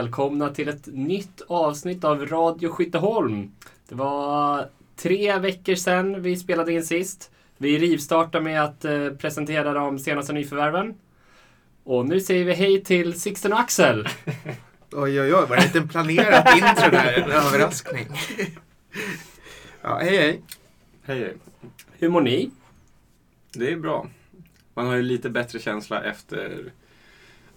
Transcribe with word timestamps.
välkomna 0.00 0.48
till 0.48 0.68
ett 0.68 0.86
nytt 0.86 1.42
avsnitt 1.46 2.04
av 2.04 2.26
Radio 2.26 2.68
Skytteholm. 2.68 3.52
Det 3.88 3.94
var 3.94 4.68
tre 4.96 5.38
veckor 5.38 5.74
sedan 5.74 6.22
vi 6.22 6.36
spelade 6.36 6.72
in 6.72 6.84
sist. 6.84 7.30
Vi 7.56 7.78
rivstartar 7.78 8.40
med 8.40 8.64
att 8.64 8.84
eh, 8.84 9.08
presentera 9.08 9.72
de 9.72 9.98
senaste 9.98 10.32
nyförvärven. 10.32 10.94
Och 11.84 12.06
nu 12.06 12.20
säger 12.20 12.44
vi 12.44 12.52
hej 12.52 12.84
till 12.84 13.20
Sixten 13.20 13.52
och 13.52 13.60
Axel. 13.60 14.08
Oj, 14.92 15.20
oj, 15.20 15.34
oj, 15.34 15.46
var 15.48 15.56
det 15.56 15.64
inte 15.64 15.78
en 15.78 15.88
planerat 15.88 16.56
intro 16.56 16.90
där? 16.90 17.12
En 17.12 17.30
överraskning. 17.30 18.06
Ja, 19.82 19.98
hej, 20.02 20.16
hej. 20.16 20.40
Hej, 21.02 21.18
hej. 21.18 21.34
Hur 21.98 22.08
mår 22.08 22.20
ni? 22.20 22.50
Det 23.52 23.72
är 23.72 23.76
bra. 23.76 24.06
Man 24.74 24.86
har 24.86 24.94
ju 24.94 25.02
lite 25.02 25.30
bättre 25.30 25.58
känsla 25.58 26.02
efter 26.02 26.72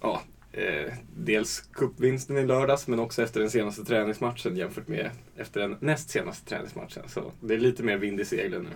ja, 0.00 0.22
eh, 0.56 0.92
dels 1.16 1.60
cupvinsten 1.72 2.36
i 2.38 2.44
lördags 2.46 2.86
men 2.88 2.98
också 3.00 3.22
efter 3.22 3.40
den 3.40 3.50
senaste 3.50 3.84
träningsmatchen 3.84 4.56
jämfört 4.56 4.88
med 4.88 5.10
efter 5.36 5.60
den 5.60 5.76
näst 5.80 6.10
senaste 6.10 6.48
träningsmatchen. 6.48 7.02
Så 7.08 7.32
det 7.40 7.54
är 7.54 7.58
lite 7.58 7.82
mer 7.82 7.96
vind 7.96 8.20
i 8.20 8.24
seglen 8.24 8.62
nu. 8.62 8.68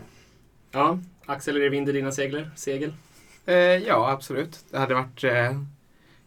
Ja, 0.70 0.98
Axel, 1.26 1.56
är 1.56 1.60
det 1.60 1.68
vind 1.68 1.88
i 1.88 1.92
dina 1.92 2.12
segler? 2.12 2.50
segel? 2.56 2.92
Eh, 3.46 3.54
ja, 3.56 4.10
absolut. 4.10 4.64
Det 4.70 4.78
hade 4.78 4.94
varit 4.94 5.24
eh, 5.24 5.62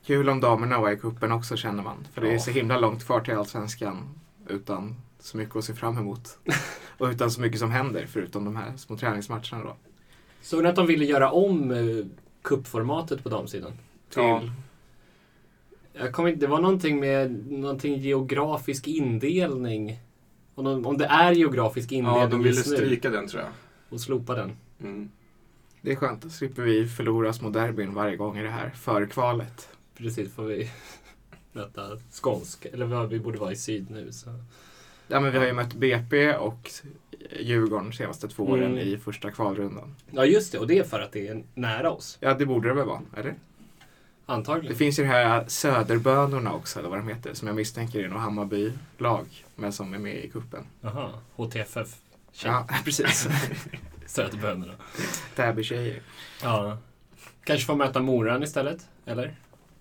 kul 0.05 0.29
om 0.29 0.39
damerna 0.41 0.79
var 0.79 0.91
i 0.91 0.97
kuppen 0.97 1.31
också 1.31 1.57
känner 1.57 1.83
man. 1.83 2.07
För 2.13 2.21
det 2.21 2.27
är 2.27 2.33
Ja. 2.33 2.39
så 2.39 2.51
himla 2.51 2.77
långt 2.79 3.05
kvar 3.05 3.21
till 3.21 3.33
Allsvenskan 3.33 4.09
utan 4.47 4.95
så 5.19 5.37
mycket 5.37 5.55
att 5.55 5.63
se 5.63 5.73
fram 5.73 5.97
emot. 5.97 6.37
Och 6.97 7.07
utan 7.07 7.31
så 7.31 7.41
mycket 7.41 7.59
som 7.59 7.71
händer 7.71 8.05
förutom 8.09 8.45
de 8.45 8.55
här 8.55 8.77
små 8.77 8.97
träningsmatcherna 8.97 9.63
då. 9.63 9.75
Såg 10.41 10.63
ni 10.63 10.69
att 10.69 10.75
de 10.75 10.87
ville 10.87 11.05
göra 11.05 11.31
om 11.31 11.71
eh, 11.71 12.05
på 13.23 13.29
damsidan? 13.29 13.71
Till... 14.09 14.21
Ja. 14.23 14.41
Jag 16.03 16.13
kommer 16.13 16.29
inte, 16.29 16.45
det 16.45 16.47
var 16.49 16.61
någonting 16.61 16.99
med 16.99 17.51
någonting 17.51 17.97
geografisk 17.99 18.87
indelning. 18.87 19.99
Om, 20.55 20.65
de, 20.65 20.85
om 20.85 20.97
det 20.97 21.05
är 21.05 21.31
geografisk 21.31 21.91
indelning 21.91 22.21
Ja, 22.21 22.27
de 22.27 22.39
ville 22.43 22.49
just 22.55 22.69
nu 22.69 22.75
stryka 22.75 23.09
den 23.09 23.27
tror 23.27 23.41
jag. 23.43 23.51
och 23.89 24.01
slopa 24.01 24.35
den. 24.35 24.51
Mm. 24.83 25.09
Det 25.81 25.91
är 25.91 25.95
skönt, 25.95 26.21
då 26.21 26.29
slipper 26.29 26.61
vi 26.61 26.87
förlora 26.87 27.33
små 27.33 27.49
derbyn 27.49 27.93
varje 27.93 28.15
gång 28.15 28.37
i 28.37 28.43
det 28.43 28.49
här 28.49 28.69
förkvalet. 28.69 29.69
Precis, 29.97 30.33
får 30.33 30.43
vi 30.43 30.69
möta 31.51 31.81
skånsk. 32.11 32.65
Eller 32.65 32.85
vad, 32.85 33.09
vi 33.09 33.19
borde 33.19 33.37
vara 33.39 33.51
i 33.51 33.55
syd 33.55 33.91
nu. 33.91 34.11
Så. 34.11 34.29
Ja, 35.07 35.19
men 35.19 35.31
vi 35.31 35.37
har 35.37 35.45
ju 35.45 35.53
mött 35.53 35.73
BP 35.73 36.33
och 36.35 36.69
Djurgården 37.39 37.85
de 37.89 37.93
senaste 37.95 38.27
två 38.27 38.43
åren 38.43 38.63
Mm. 38.71 38.77
i 38.87 38.97
första 38.97 39.31
kvalrundan. 39.31 39.95
Ja, 40.11 40.25
just 40.25 40.51
det. 40.51 40.59
Och 40.59 40.67
det 40.67 40.77
är 40.77 40.83
för 40.83 40.99
att 40.99 41.11
det 41.11 41.27
är 41.27 41.43
nära 41.53 41.91
oss. 41.91 42.17
Ja, 42.21 42.33
det 42.33 42.45
borde 42.45 42.67
det 42.67 42.73
väl 42.73 42.85
vara, 42.87 43.01
eller? 43.17 43.35
Det 44.31 44.35
Antagligen. 44.35 44.77
finns 44.77 44.99
ju 44.99 45.03
de 45.03 45.09
här 45.09 45.45
Söderbönorna 45.47 46.53
också, 46.53 46.79
eller 46.79 46.89
vad 46.89 46.99
de 46.99 47.07
heter, 47.07 47.33
som 47.33 47.47
jag 47.47 47.55
misstänker 47.55 47.99
är 47.99 48.07
något 48.09 48.21
Hammarby-lag, 48.21 49.25
men 49.55 49.73
som 49.73 49.93
är 49.93 49.97
med 49.97 50.15
i 50.25 50.29
kuppen. 50.29 50.63
Jaha, 50.81 51.09
HTFF. 51.35 51.95
Ja, 52.43 52.67
precis. 52.85 53.27
Söderbönorna. 54.05 54.73
Täby-tjejer. 55.35 56.01
Ja. 56.43 56.77
Kanske 57.43 57.65
får 57.65 57.75
möta 57.75 57.99
Moran 57.99 58.43
istället? 58.43 58.87
Eller? 59.05 59.35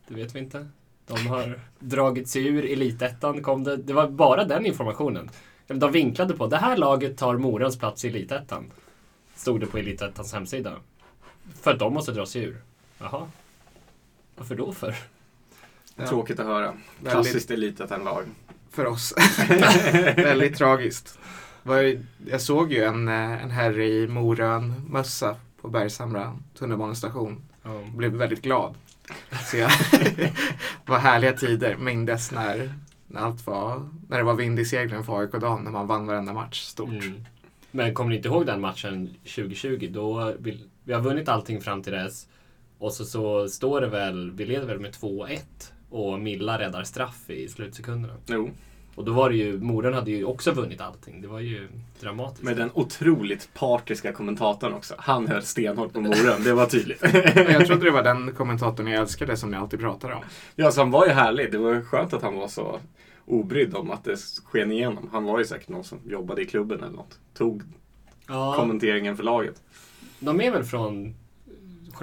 Det 0.09 0.15
vet 0.15 0.35
vi 0.35 0.39
inte. 0.39 0.69
De 1.07 1.27
har 1.27 1.61
dragit 1.79 2.29
sig 2.29 2.47
ur 2.47 2.65
elitettan. 2.73 3.43
Kom 3.43 3.65
det, 3.65 3.77
det 3.77 3.93
var 3.93 4.09
bara 4.09 4.45
den 4.45 4.67
informationen. 4.67 5.31
De 5.67 5.93
vinklade 5.93 6.35
på 6.37 6.47
det 6.47 6.57
här 6.57 6.77
laget 6.77 7.19
tar 7.19 7.37
Morans 7.37 7.79
plats 7.79 8.05
i 8.05 8.09
elitettan. 8.09 8.71
Stod 9.35 9.61
det 9.61 9.67
på 9.67 9.79
elitettans 9.79 10.33
hemsida. 10.33 10.73
För 11.63 11.71
att 11.73 11.79
de 11.79 11.95
måste 11.95 12.13
dra 12.13 12.27
sig 12.27 12.43
ur. 12.43 12.63
Jaha. 12.99 13.27
Varför 14.41 14.55
då 14.55 14.73
för? 14.73 14.95
Ja. 15.97 16.07
Tråkigt 16.07 16.41
att 16.41 16.47
höra. 16.47 16.75
Klassiskt 17.05 17.51
elitettan-lag. 17.51 18.25
för 18.71 18.87
oss. 18.87 19.15
Väldigt 20.17 20.57
tragiskt. 20.57 21.19
Jag 22.27 22.41
såg 22.41 22.73
ju 22.73 22.85
en, 22.85 23.09
eh, 23.09 23.43
en 23.45 23.51
herre 23.51 23.87
i 23.87 24.09
Morön-mössa 24.09 25.37
på 25.61 25.69
Bergshamra 25.69 26.37
tunnelbanestation 26.59 27.43
och 27.63 27.93
blev 27.97 28.13
väldigt 28.13 28.43
glad. 28.43 28.75
Så 29.51 29.57
jag, 29.57 29.71
var 30.87 30.99
härliga 30.99 31.33
tider, 31.33 31.77
mindes 31.77 32.33
när, 32.33 32.75
när 33.07 33.21
allt 33.21 33.47
var, 33.47 33.89
när 34.09 34.19
det 34.19 34.25
var 34.25 34.35
vind 34.35 34.61
i 34.61 34.65
seglen 34.65 35.05
för 35.05 35.21
AIK 35.21 35.33
Dan, 35.33 35.65
när 35.65 35.71
man 35.71 35.87
vann 35.87 36.07
varenda 36.07 36.33
match 36.33 36.61
stort. 36.61 36.89
Mm. 36.89 37.25
Men 37.71 37.95
kommer 37.95 38.11
ni 38.11 38.17
inte 38.17 38.29
ihåg 38.29 38.47
den 38.47 38.61
matchen 38.61 39.15
2020? 39.25 39.91
Då 39.93 40.35
vill, 40.39 40.69
vi 40.85 40.93
har 40.93 41.01
vunnit 41.01 41.29
allting 41.29 41.61
fram 41.61 41.83
till 41.83 41.93
dess. 41.93 42.27
Och 42.81 42.93
så, 42.93 43.05
så 43.05 43.49
står 43.49 43.81
det 43.81 43.87
väl, 43.89 44.31
vi 44.31 44.45
leder 44.45 44.67
väl 44.67 44.81
med 44.81 44.91
2-1. 44.93 45.39
Och 45.91 46.21
Milla 46.21 46.59
räddar 46.59 46.85
straff 46.85 47.31
i 47.31 47.49
slutsekunderna. 47.49 48.15
Jo, 48.27 48.51
Och 48.95 49.05
då 49.05 49.13
var 49.13 49.31
det 49.31 49.37
ju, 49.37 49.59
Moren 49.61 49.95
hade 49.95 50.11
ju 50.11 50.25
också 50.25 50.53
vunnit 50.53 50.81
allting. 50.81 51.21
Det 51.23 51.29
var 51.29 51.41
ju 51.41 51.69
dramatiskt. 52.01 52.43
med 52.43 52.57
den 52.57 52.71
otroligt 52.75 53.49
partiska 53.55 54.13
kommentatorn 54.13 54.73
också. 54.73 54.95
Han 54.99 55.29
höll 55.29 55.43
stenhårt 55.43 55.93
på 55.93 56.01
Moren, 56.01 56.45
det 56.45 56.53
var 56.53 56.67
tydligt. 56.67 57.03
Jag 57.35 57.67
trodde 57.67 57.85
det 57.85 57.91
var 57.91 58.03
den 58.03 58.35
kommentatorn 58.35 58.87
jag 58.87 59.01
älskade 59.01 59.37
som 59.37 59.51
ni 59.51 59.57
alltid 59.57 59.81
pratar 59.81 60.11
om. 60.11 60.23
Ja, 60.57 60.71
så 60.71 60.81
han 60.81 60.91
var 60.91 61.07
ju 61.07 61.13
härlig. 61.13 61.53
Det 61.53 61.59
var 61.59 61.81
skönt 61.81 62.13
att 62.13 62.23
han 62.23 62.37
var 62.37 62.49
så 62.49 62.81
obrydd 63.27 63.75
om 63.75 63.91
att 63.91 64.05
det 64.05 64.17
sken 64.45 64.73
igenom. 64.73 65.09
Han 65.13 65.25
var 65.25 65.39
ju 65.39 65.45
säkert 65.45 65.69
någon 65.69 65.85
som 65.85 65.99
jobbade 66.07 66.43
i 66.43 66.47
klubben 66.47 66.79
eller 66.79 66.97
något. 66.97 67.19
Tog 67.35 67.63
ja, 68.29 68.55
kommenteringen 68.57 69.17
för 69.17 69.25
laget. 69.25 69.63
de 70.19 70.41
är 70.41 70.51
väl 70.51 70.65
från 70.65 71.15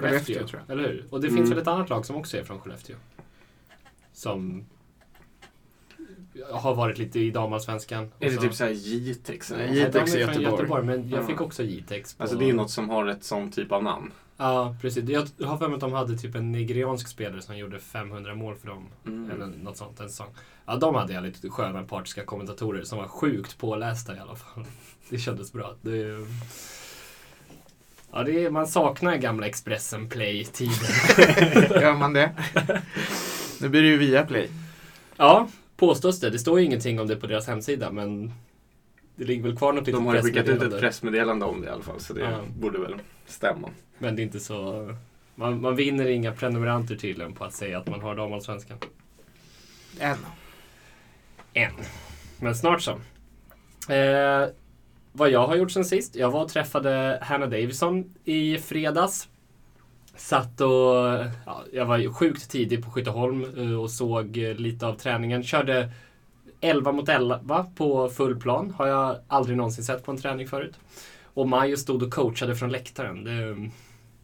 Skellefteå, 0.02 0.34
Skellefteå, 0.34 0.48
tror 0.48 0.62
jag. 0.68 0.78
eller 0.78 0.88
hur? 0.88 1.04
Och 1.10 1.20
det 1.20 1.26
Mm. 1.28 1.36
finns 1.38 1.50
väl 1.50 1.58
ett 1.58 1.66
annat 1.68 1.88
lag 1.90 2.06
som 2.06 2.16
också 2.16 2.36
är 2.36 2.44
från 2.44 2.60
Skellefteå. 2.60 2.96
Som 4.12 4.64
har 6.52 6.74
varit 6.74 6.98
lite 6.98 7.20
i 7.20 7.30
damallsvenskan. 7.30 8.04
Är 8.20 8.30
det 8.30 8.36
så- 8.36 8.42
typ 8.42 8.54
såhär 8.54 8.70
Jitex 8.70 9.50
Nej, 9.56 9.74
Jitex 9.78 9.94
är 9.96 10.02
från 10.04 10.18
Göteborg. 10.18 10.52
Göteborg. 10.52 10.84
Men 10.86 11.08
jag 11.08 11.22
Ja. 11.22 11.26
fick 11.26 11.40
också 11.40 11.62
Jitex. 11.62 12.14
På... 12.14 12.22
Alltså 12.22 12.38
det 12.38 12.48
är 12.48 12.52
något 12.52 12.70
som 12.70 12.88
har 12.90 13.06
ett 13.06 13.24
sånt 13.24 13.54
typ 13.54 13.72
av 13.72 13.82
namn. 13.82 14.12
Ja, 14.36 14.76
precis. 14.80 15.08
Jag 15.08 15.46
har 15.46 15.58
för 15.58 15.68
mig 15.68 15.74
att 15.74 15.80
de 15.80 15.92
hade 15.92 16.18
typ 16.18 16.34
en 16.34 16.52
nigeriansk 16.52 17.08
spelare 17.08 17.42
som 17.42 17.58
gjorde 17.58 17.78
500 17.78 18.34
mål 18.34 18.54
för 18.56 18.66
dem. 18.68 18.86
Mm. 19.06 19.30
Eller 19.30 19.46
något 19.46 19.76
sånt, 19.76 20.00
en 20.00 20.08
säsong. 20.10 20.28
Ja, 20.66 20.76
de 20.76 20.94
hade 20.94 21.12
jag 21.12 21.22
lite 21.24 21.48
sköna 21.48 21.82
partiska 21.82 22.24
kommentatorer 22.24 22.82
som 22.84 22.98
var 22.98 23.08
sjukt 23.08 23.58
pålästa 23.58 24.16
i 24.16 24.18
alla 24.18 24.36
fall. 24.36 24.64
Det 25.10 25.18
kändes 25.18 25.52
bra. 25.52 25.74
Det, 25.82 26.26
ja, 28.12 28.22
det 28.22 28.44
är, 28.44 28.50
man 28.50 28.66
saknar 28.66 29.16
gamla 29.16 29.46
Expressen 29.46 30.08
Play-tiden. 30.08 30.74
Gör 31.82 31.94
man 31.94 32.12
det? 32.12 32.30
Nu 33.60 33.68
blir 33.68 33.82
det 33.82 33.88
ju 33.88 33.96
via 33.98 34.26
play. 34.26 34.48
ja, 35.16 35.48
påstås 35.76 36.20
det. 36.20 36.30
Det 36.30 36.38
står 36.38 36.58
ju 36.60 36.64
ingenting 36.66 37.00
om 37.00 37.06
det 37.06 37.16
på 37.16 37.26
deras 37.26 37.46
hemsida, 37.46 37.90
men 37.90 38.32
det 39.16 39.24
ligger 39.24 39.42
väl 39.42 39.56
kvar 39.56 39.72
något 39.72 39.84
De 39.84 40.06
har 40.06 40.14
ju 40.14 40.22
skickat 40.22 40.48
ut 40.48 40.62
ett 40.62 40.80
pressmeddelande 40.80 41.46
om 41.46 41.60
det 41.60 41.66
i 41.66 41.70
alla 41.70 41.82
fall. 41.82 42.00
Så 42.00 42.12
det 42.12 42.20
Ja. 42.20 42.40
borde 42.58 42.78
väl 42.78 42.94
stämma. 43.26 43.70
Men 43.98 44.16
det 44.16 44.22
är 44.22 44.24
inte 44.24 44.40
så... 44.40 44.88
Man, 45.34 45.60
man 45.60 45.76
vinner 45.76 46.06
inga 46.06 46.32
prenumeranter 46.32 46.96
tydligen 46.96 47.32
på 47.32 47.44
att 47.44 47.54
säga 47.54 47.78
att 47.78 47.86
man 47.88 48.00
har 48.00 48.16
damallsvenskan. 48.16 48.78
Än. 50.00 50.16
Än. 51.54 51.72
Men 52.40 52.54
snart 52.56 52.82
så. 52.82 52.90
Eh, 53.92 54.48
vad 55.18 55.30
jag 55.30 55.46
har 55.46 55.56
gjort 55.56 55.70
sen 55.70 55.84
sist? 55.84 56.16
Jag 56.16 56.30
var 56.30 56.42
och 56.42 56.48
träffade 56.48 57.18
Hannah 57.22 57.48
Davison 57.48 58.14
i 58.24 58.58
fredags. 58.58 59.28
Satt 60.16 60.60
och... 60.60 60.68
Ja, 61.46 61.64
jag 61.72 61.86
var 61.86 61.98
ju 61.98 62.12
sjukt 62.12 62.50
tidig 62.50 62.84
på 62.84 62.90
Skytteholm 62.90 63.44
eh, 63.56 63.80
och 63.80 63.90
såg 63.90 64.38
eh, 64.38 64.54
lite 64.54 64.86
av 64.86 64.94
träningen. 64.94 65.42
Körde 65.42 65.90
11 66.60 66.92
mot 66.92 67.08
11 67.08 67.66
på 67.76 68.08
full 68.08 68.40
plan. 68.40 68.70
Har 68.70 68.86
jag 68.86 69.16
aldrig 69.28 69.56
någonsin 69.56 69.84
sett 69.84 70.04
på 70.04 70.10
en 70.10 70.18
träning 70.18 70.48
förut. 70.48 70.74
Och 71.24 71.48
Majo 71.48 71.76
stod 71.76 72.02
och 72.02 72.12
coachade 72.12 72.56
från 72.56 72.70
läktaren. 72.70 73.24
Det 73.24 73.32
mm, 73.32 73.70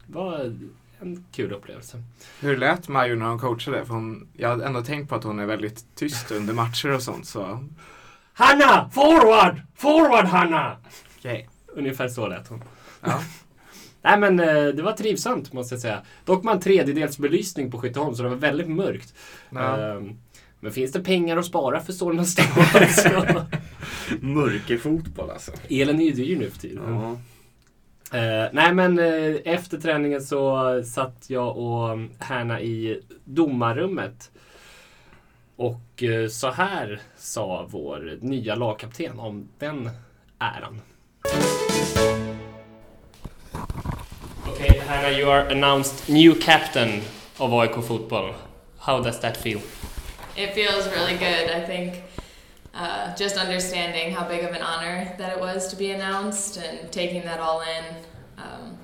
var 0.06 0.55
en 1.00 1.25
kul 1.32 1.52
upplevelse. 1.52 2.02
Hur 2.40 2.56
lät 2.56 2.88
Majo 2.88 3.17
när 3.17 3.26
hon 3.26 3.38
coachade? 3.38 3.85
För 3.85 3.94
hon, 3.94 4.29
jag 4.32 4.49
har 4.49 4.62
ändå 4.62 4.82
tänkt 4.82 5.08
på 5.08 5.14
att 5.14 5.25
hon 5.25 5.40
är 5.40 5.47
väldigt 5.47 5.85
tyst 5.94 6.31
under 6.31 6.55
matcher 6.55 6.94
och 6.94 7.02
sånt. 7.02 7.26
Så 7.26 7.64
Hanna! 8.37 8.91
Forward! 8.91 9.61
Forward 9.77 10.25
Hanna! 10.27 10.77
okej. 11.19 11.49
Ungefär 11.67 12.09
så 12.09 12.27
lät 12.29 12.49
hon. 12.49 12.65
Ja. 13.01 13.21
Nej 14.03 14.19
men 14.19 14.41
eh, 14.41 14.67
det 14.67 14.83
var 14.83 14.93
trivsamt 14.93 15.53
måste 15.53 15.75
jag 15.75 15.83
säga. 15.83 16.03
Dock 16.25 16.45
man 16.45 16.61
tredjedels 16.61 17.19
belysning 17.19 17.71
på 17.71 17.79
Skytteholm 17.79 18.15
så 18.15 18.23
det 18.23 18.29
var 18.29 18.37
väldigt 18.37 18.69
mörkt. 18.69 19.15
Ja. 19.51 19.77
Ehm, 19.77 20.19
Men 20.61 20.73
finns 20.73 20.93
det 20.93 21.01
pengar 21.01 21.37
att 21.37 21.47
spara 21.47 21.81
för 21.81 21.93
Solna 21.93 22.25
stad 22.25 22.91
så... 22.91 23.25
Mörkerfotboll 24.21 25.31
alltså. 25.31 25.53
Elen 25.69 26.01
är 26.01 26.05
ju 26.05 26.13
dyr 26.13 26.37
nu 26.39 26.51
för 26.51 26.59
tiden. 26.59 26.83
Ja. 26.95 27.11
Eh, 28.19 28.49
nej 28.53 28.75
men 28.75 28.99
eh, 28.99 29.37
efter 29.45 29.79
träningen 29.81 30.23
så 30.23 30.83
satt 30.85 31.25
jag 31.31 31.57
och 31.57 31.99
Härna 32.19 32.61
i 32.61 33.01
domarrummet. 33.25 34.31
Och 35.56 36.03
eh, 36.03 36.29
så 36.29 36.51
här 36.51 37.01
sa 37.17 37.67
vår 37.71 38.19
nya 38.21 38.55
lagkapten 38.55 39.19
om 39.19 39.49
den 39.59 39.91
äran. 40.39 40.81
Okay, 44.49 44.79
Hanna, 44.79 45.11
you 45.11 45.31
are 45.31 45.49
announced 45.51 46.09
new 46.09 46.35
captain 46.41 47.03
of 47.39 47.53
AIK 47.53 47.85
football. 47.85 48.35
How 48.79 49.01
does 49.01 49.21
that 49.21 49.37
feel? 49.37 49.61
it 50.37 50.55
feels 50.55 50.89
really 50.89 51.17
good. 51.17 51.51
I 51.51 51.61
think 51.61 52.03
uh, 52.75 53.15
just 53.15 53.37
understanding 53.37 54.12
how 54.12 54.27
big 54.27 54.43
of 54.45 54.50
an 54.50 54.62
honor 54.62 55.15
that 55.19 55.37
it 55.37 55.41
was 55.41 55.69
to 55.69 55.77
be 55.77 55.93
announced 55.93 56.57
and 56.57 56.91
taking 56.91 57.23
that 57.23 57.41
all 57.41 57.61
in. 57.61 57.85
Um, 58.39 58.79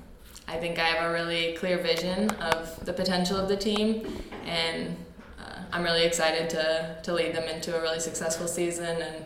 I 0.47 0.57
think 0.57 0.79
I 0.79 0.85
have 0.85 1.09
a 1.09 1.13
really 1.13 1.53
clear 1.53 1.77
vision 1.77 2.29
of 2.31 2.85
the 2.85 2.93
potential 2.93 3.37
of 3.37 3.47
the 3.49 3.57
team, 3.57 4.07
and 4.45 4.95
I'm 5.73 5.83
really 5.83 6.03
excited 6.03 6.49
to, 6.51 6.97
to 7.03 7.13
lead 7.13 7.33
them 7.33 7.47
into 7.47 7.77
a 7.77 7.81
really 7.81 7.99
successful 7.99 8.47
season 8.47 9.01
and 9.01 9.25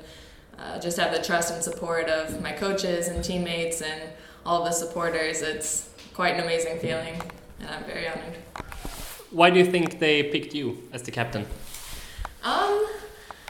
uh, 0.60 0.80
just 0.80 0.98
have 0.98 1.12
the 1.12 1.22
trust 1.22 1.52
and 1.54 1.64
support 1.64 2.08
of 2.08 2.42
my 2.42 2.52
coaches 2.52 3.08
and 3.08 3.24
teammates 3.24 3.82
and 3.82 4.02
all 4.46 4.64
the 4.64 4.72
supporters. 4.72 5.42
It's 5.42 5.90
quite 6.14 6.36
an 6.36 6.44
amazing 6.44 6.80
feeling, 6.80 7.20
and 7.60 7.70
I'm 7.70 7.84
very 7.86 8.08
honored. 8.08 8.38
Why 9.32 9.50
do 9.50 9.60
you 9.60 9.66
think 9.66 10.00
they 10.00 10.24
picked 10.24 10.54
you 10.54 10.88
as 10.94 11.02
the 11.02 11.12
captain? 11.12 11.46
Um, 12.44 12.86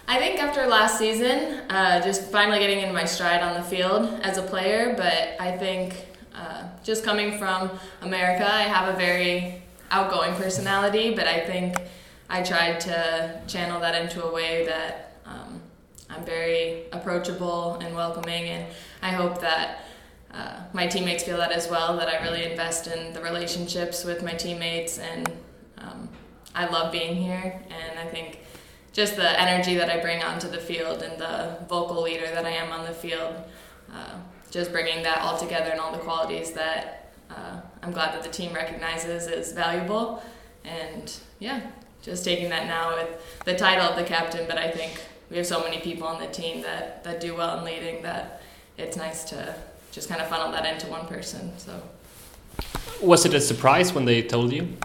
I 0.07 0.17
think 0.17 0.41
after 0.41 0.65
last 0.65 0.97
season, 0.97 1.69
uh, 1.69 2.01
just 2.01 2.31
finally 2.31 2.59
getting 2.59 2.79
into 2.79 2.93
my 2.93 3.05
stride 3.05 3.41
on 3.41 3.55
the 3.55 3.63
field 3.63 4.21
as 4.23 4.37
a 4.37 4.41
player, 4.41 4.93
but 4.95 5.35
I 5.39 5.57
think 5.57 6.07
uh, 6.33 6.63
just 6.83 7.03
coming 7.03 7.37
from 7.37 7.71
America, 8.01 8.51
I 8.51 8.63
have 8.63 8.93
a 8.93 8.97
very 8.97 9.61
outgoing 9.91 10.33
personality, 10.35 11.13
but 11.13 11.27
I 11.27 11.41
think 11.41 11.75
I 12.35 12.43
tried 12.43 12.81
to 12.81 13.39
channel 13.47 13.79
that 13.79 13.95
into 13.95 14.21
a 14.21 14.29
way 14.29 14.65
that 14.65 15.13
um, 15.25 15.61
I'm 16.09 16.25
very 16.25 16.83
approachable 16.91 17.75
and 17.75 17.95
welcoming, 17.95 18.49
and 18.49 18.65
I 19.01 19.11
hope 19.11 19.39
that 19.39 19.85
uh, 20.33 20.59
my 20.73 20.85
teammates 20.85 21.23
feel 21.23 21.37
that 21.37 21.53
as 21.53 21.69
well. 21.69 21.95
That 21.95 22.09
I 22.09 22.21
really 22.23 22.43
invest 22.43 22.87
in 22.87 23.13
the 23.13 23.21
relationships 23.21 24.03
with 24.03 24.21
my 24.21 24.33
teammates, 24.33 24.99
and 24.99 25.31
um, 25.77 26.09
I 26.53 26.65
love 26.65 26.91
being 26.91 27.15
here. 27.15 27.63
And 27.69 27.97
I 27.97 28.05
think 28.05 28.39
just 28.91 29.15
the 29.15 29.41
energy 29.41 29.77
that 29.77 29.89
I 29.89 30.01
bring 30.01 30.21
onto 30.21 30.49
the 30.49 30.59
field 30.59 31.03
and 31.03 31.17
the 31.17 31.59
vocal 31.69 32.01
leader 32.01 32.25
that 32.25 32.45
I 32.45 32.51
am 32.51 32.69
on 32.73 32.85
the 32.85 32.93
field, 32.93 33.33
uh, 33.93 34.15
just 34.51 34.73
bringing 34.73 35.03
that 35.03 35.19
all 35.19 35.37
together 35.37 35.69
and 35.69 35.79
all 35.79 35.93
the 35.93 35.99
qualities 35.99 36.51
that 36.51 37.13
uh, 37.29 37.61
I'm 37.81 37.93
glad 37.93 38.13
that 38.13 38.23
the 38.23 38.29
team 38.29 38.51
recognizes 38.51 39.27
is 39.27 39.53
valuable. 39.53 40.21
And 40.65 41.17
yeah, 41.39 41.61
just 42.05 42.23
taking 42.23 42.49
that 42.49 42.67
now 42.67 42.95
with 42.95 43.41
the 43.45 43.55
title 43.55 43.85
of 43.85 43.95
the 43.95 44.03
captain, 44.03 44.45
but 44.47 44.57
I 44.57 44.69
think 44.69 45.01
we 45.31 45.37
have 45.37 45.47
so 45.47 45.61
many 45.61 45.79
people 45.79 46.07
on 46.07 46.21
the 46.21 46.27
team 46.27 46.61
that, 46.61 47.03
that 47.03 47.19
do 47.19 47.35
well 47.35 47.57
in 47.57 47.65
leading 47.65 48.03
that 48.03 48.43
it's 48.77 48.95
nice 48.95 49.23
to 49.25 49.55
just 49.91 50.07
kind 50.07 50.21
of 50.21 50.27
funnel 50.27 50.51
that 50.51 50.65
into 50.71 50.87
one 50.87 51.07
person. 51.07 51.51
So, 51.57 51.81
was 53.01 53.25
it 53.25 53.33
a 53.33 53.41
surprise 53.41 53.91
when 53.93 54.05
they 54.05 54.21
told 54.21 54.53
you? 54.53 54.77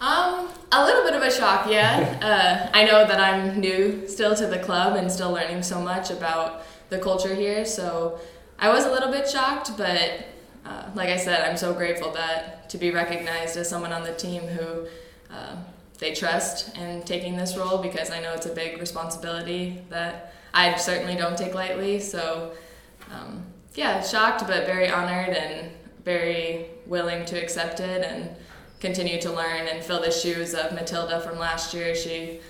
Um, 0.00 0.48
a 0.72 0.82
little 0.82 1.02
bit 1.02 1.14
of 1.14 1.22
a 1.22 1.30
shock, 1.30 1.68
yeah. 1.68 2.18
uh, 2.22 2.70
I 2.72 2.84
know 2.84 3.06
that 3.06 3.20
I'm 3.20 3.60
new 3.60 4.08
still 4.08 4.34
to 4.34 4.46
the 4.46 4.58
club 4.58 4.96
and 4.96 5.12
still 5.12 5.32
learning 5.32 5.62
so 5.62 5.80
much 5.82 6.10
about 6.10 6.62
the 6.88 6.98
culture 6.98 7.34
here, 7.34 7.66
so 7.66 8.18
I 8.58 8.70
was 8.70 8.86
a 8.86 8.90
little 8.90 9.10
bit 9.10 9.28
shocked, 9.28 9.72
but 9.76 10.26
uh, 10.64 10.90
like 10.94 11.10
I 11.10 11.16
said, 11.16 11.46
I'm 11.46 11.58
so 11.58 11.74
grateful 11.74 12.12
that 12.12 12.70
to 12.70 12.78
be 12.78 12.90
recognized 12.92 13.58
as 13.58 13.68
someone 13.68 13.92
on 13.92 14.04
the 14.04 14.14
team 14.14 14.42
who 14.42 14.86
uh, 15.30 15.56
they 16.00 16.14
trust 16.14 16.76
in 16.78 17.02
taking 17.02 17.36
this 17.36 17.56
role 17.56 17.78
because 17.78 18.10
I 18.10 18.20
know 18.20 18.32
it's 18.32 18.46
a 18.46 18.54
big 18.54 18.80
responsibility 18.80 19.82
that 19.90 20.32
I 20.52 20.74
certainly 20.76 21.14
don't 21.14 21.36
take 21.36 21.54
lightly. 21.54 22.00
So, 22.00 22.52
um, 23.12 23.44
yeah, 23.74 24.02
shocked 24.02 24.46
but 24.46 24.66
very 24.66 24.88
honored 24.88 25.36
and 25.36 25.70
very 26.04 26.66
willing 26.86 27.26
to 27.26 27.40
accept 27.40 27.80
it 27.80 28.02
and 28.02 28.30
continue 28.80 29.20
to 29.20 29.30
learn 29.30 29.68
and 29.68 29.84
fill 29.84 30.00
the 30.00 30.10
shoes 30.10 30.54
of 30.54 30.72
Matilda 30.72 31.20
from 31.20 31.38
last 31.38 31.74
year. 31.74 31.94
She 31.94 32.40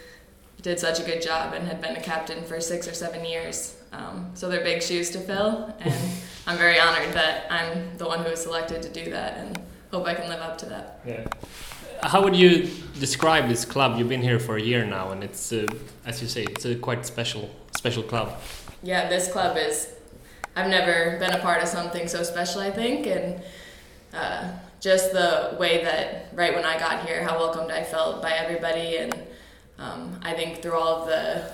did 0.62 0.78
such 0.78 1.00
a 1.00 1.02
good 1.02 1.20
job 1.20 1.52
and 1.52 1.66
had 1.66 1.80
been 1.80 1.96
a 1.96 2.00
captain 2.00 2.44
for 2.44 2.60
six 2.60 2.86
or 2.86 2.94
seven 2.94 3.24
years. 3.24 3.76
Um, 3.92 4.30
so 4.34 4.48
they're 4.48 4.62
big 4.62 4.80
shoes 4.80 5.10
to 5.10 5.18
fill, 5.18 5.74
and 5.80 5.94
I'm 6.46 6.56
very 6.56 6.78
honored 6.78 7.12
that 7.14 7.50
I'm 7.50 7.96
the 7.98 8.06
one 8.06 8.22
who 8.22 8.30
was 8.30 8.40
selected 8.40 8.82
to 8.82 8.88
do 8.88 9.10
that, 9.10 9.38
and 9.38 9.60
hope 9.90 10.06
I 10.06 10.14
can 10.14 10.28
live 10.28 10.40
up 10.40 10.58
to 10.58 10.66
that. 10.66 11.00
Yeah. 11.04 11.26
How 12.02 12.22
would 12.22 12.34
you 12.34 12.70
describe 12.98 13.48
this 13.48 13.64
club? 13.66 13.98
You've 13.98 14.08
been 14.08 14.22
here 14.22 14.40
for 14.40 14.56
a 14.56 14.62
year 14.62 14.86
now, 14.86 15.10
and 15.10 15.22
it's, 15.22 15.52
uh, 15.52 15.66
as 16.06 16.22
you 16.22 16.28
say, 16.28 16.44
it's 16.44 16.64
a 16.64 16.74
quite 16.74 17.04
special, 17.04 17.50
special 17.76 18.02
club. 18.02 18.38
Yeah, 18.82 19.08
this 19.08 19.30
club 19.30 19.58
is. 19.58 19.92
I've 20.56 20.70
never 20.70 21.18
been 21.18 21.32
a 21.32 21.38
part 21.40 21.62
of 21.62 21.68
something 21.68 22.08
so 22.08 22.22
special. 22.22 22.62
I 22.62 22.70
think, 22.70 23.06
and 23.06 23.42
uh, 24.14 24.50
just 24.80 25.12
the 25.12 25.56
way 25.60 25.84
that 25.84 26.28
right 26.32 26.54
when 26.54 26.64
I 26.64 26.78
got 26.78 27.06
here, 27.06 27.22
how 27.22 27.38
welcomed 27.38 27.70
I 27.70 27.84
felt 27.84 28.22
by 28.22 28.32
everybody, 28.32 28.96
and 28.96 29.14
um, 29.78 30.18
I 30.22 30.32
think 30.32 30.62
through 30.62 30.78
all 30.78 31.02
of 31.02 31.06
the 31.08 31.50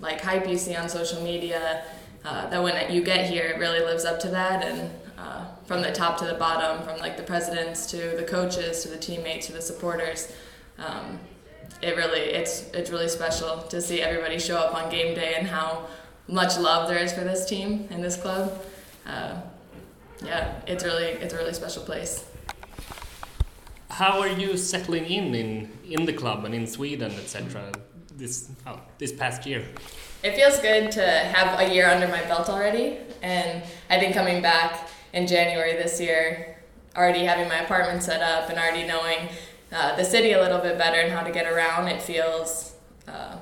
like 0.00 0.22
hype 0.22 0.48
you 0.48 0.56
see 0.56 0.74
on 0.74 0.88
social 0.88 1.22
media, 1.22 1.84
uh, 2.24 2.48
that 2.48 2.62
when 2.62 2.90
you 2.90 3.02
get 3.02 3.28
here, 3.28 3.44
it 3.44 3.58
really 3.58 3.80
lives 3.80 4.06
up 4.06 4.18
to 4.20 4.28
that, 4.28 4.64
and 4.64 4.90
from 5.66 5.82
the 5.82 5.92
top 5.92 6.16
to 6.18 6.24
the 6.24 6.34
bottom, 6.34 6.82
from 6.86 6.98
like 6.98 7.16
the 7.16 7.22
presidents 7.22 7.86
to 7.90 8.16
the 8.16 8.24
coaches 8.24 8.82
to 8.82 8.88
the 8.88 8.96
teammates 8.96 9.46
to 9.48 9.52
the 9.52 9.62
supporters. 9.62 10.32
Um, 10.78 11.18
it 11.82 11.96
really 11.96 12.20
it's 12.20 12.70
it's 12.72 12.90
really 12.90 13.08
special 13.08 13.62
to 13.62 13.80
see 13.82 14.00
everybody 14.00 14.38
show 14.38 14.56
up 14.56 14.74
on 14.74 14.90
game 14.90 15.14
day 15.14 15.34
and 15.36 15.46
how 15.46 15.86
much 16.28 16.58
love 16.58 16.88
there 16.88 16.98
is 16.98 17.12
for 17.12 17.20
this 17.20 17.46
team 17.46 17.88
and 17.90 18.02
this 18.02 18.16
club. 18.16 18.64
Uh, 19.06 19.40
yeah, 20.24 20.60
it's 20.66 20.84
really 20.84 21.06
it's 21.06 21.34
a 21.34 21.36
really 21.36 21.54
special 21.54 21.82
place. 21.82 22.24
How 23.90 24.20
are 24.20 24.28
you 24.28 24.56
settling 24.56 25.06
in 25.06 25.34
in, 25.34 25.70
in 25.84 26.06
the 26.06 26.12
club 26.12 26.44
and 26.44 26.54
in 26.54 26.66
Sweden, 26.66 27.12
etc. 27.12 27.72
This 28.16 28.50
oh, 28.66 28.80
this 28.98 29.12
past 29.12 29.46
year? 29.46 29.64
It 30.22 30.34
feels 30.34 30.58
good 30.60 30.90
to 30.92 31.06
have 31.06 31.60
a 31.60 31.72
year 31.72 31.88
under 31.88 32.08
my 32.08 32.22
belt 32.22 32.48
already, 32.48 32.98
and 33.22 33.62
I 33.90 34.00
think 34.00 34.14
coming 34.14 34.42
back 34.42 34.88
in 35.16 35.26
January 35.26 35.72
this 35.72 36.00
year, 36.00 36.56
already 36.94 37.24
having 37.24 37.48
my 37.48 37.60
apartment 37.60 38.02
set 38.02 38.22
up 38.22 38.48
and 38.50 38.58
already 38.58 38.86
knowing 38.86 39.28
uh, 39.72 39.96
the 39.96 40.04
city 40.04 40.32
a 40.32 40.40
little 40.40 40.60
bit 40.60 40.78
better 40.78 41.00
and 41.00 41.10
how 41.10 41.24
to 41.24 41.32
get 41.32 41.50
around, 41.50 41.88
it 41.88 42.00
feels. 42.00 42.74
Uh, 43.08 43.36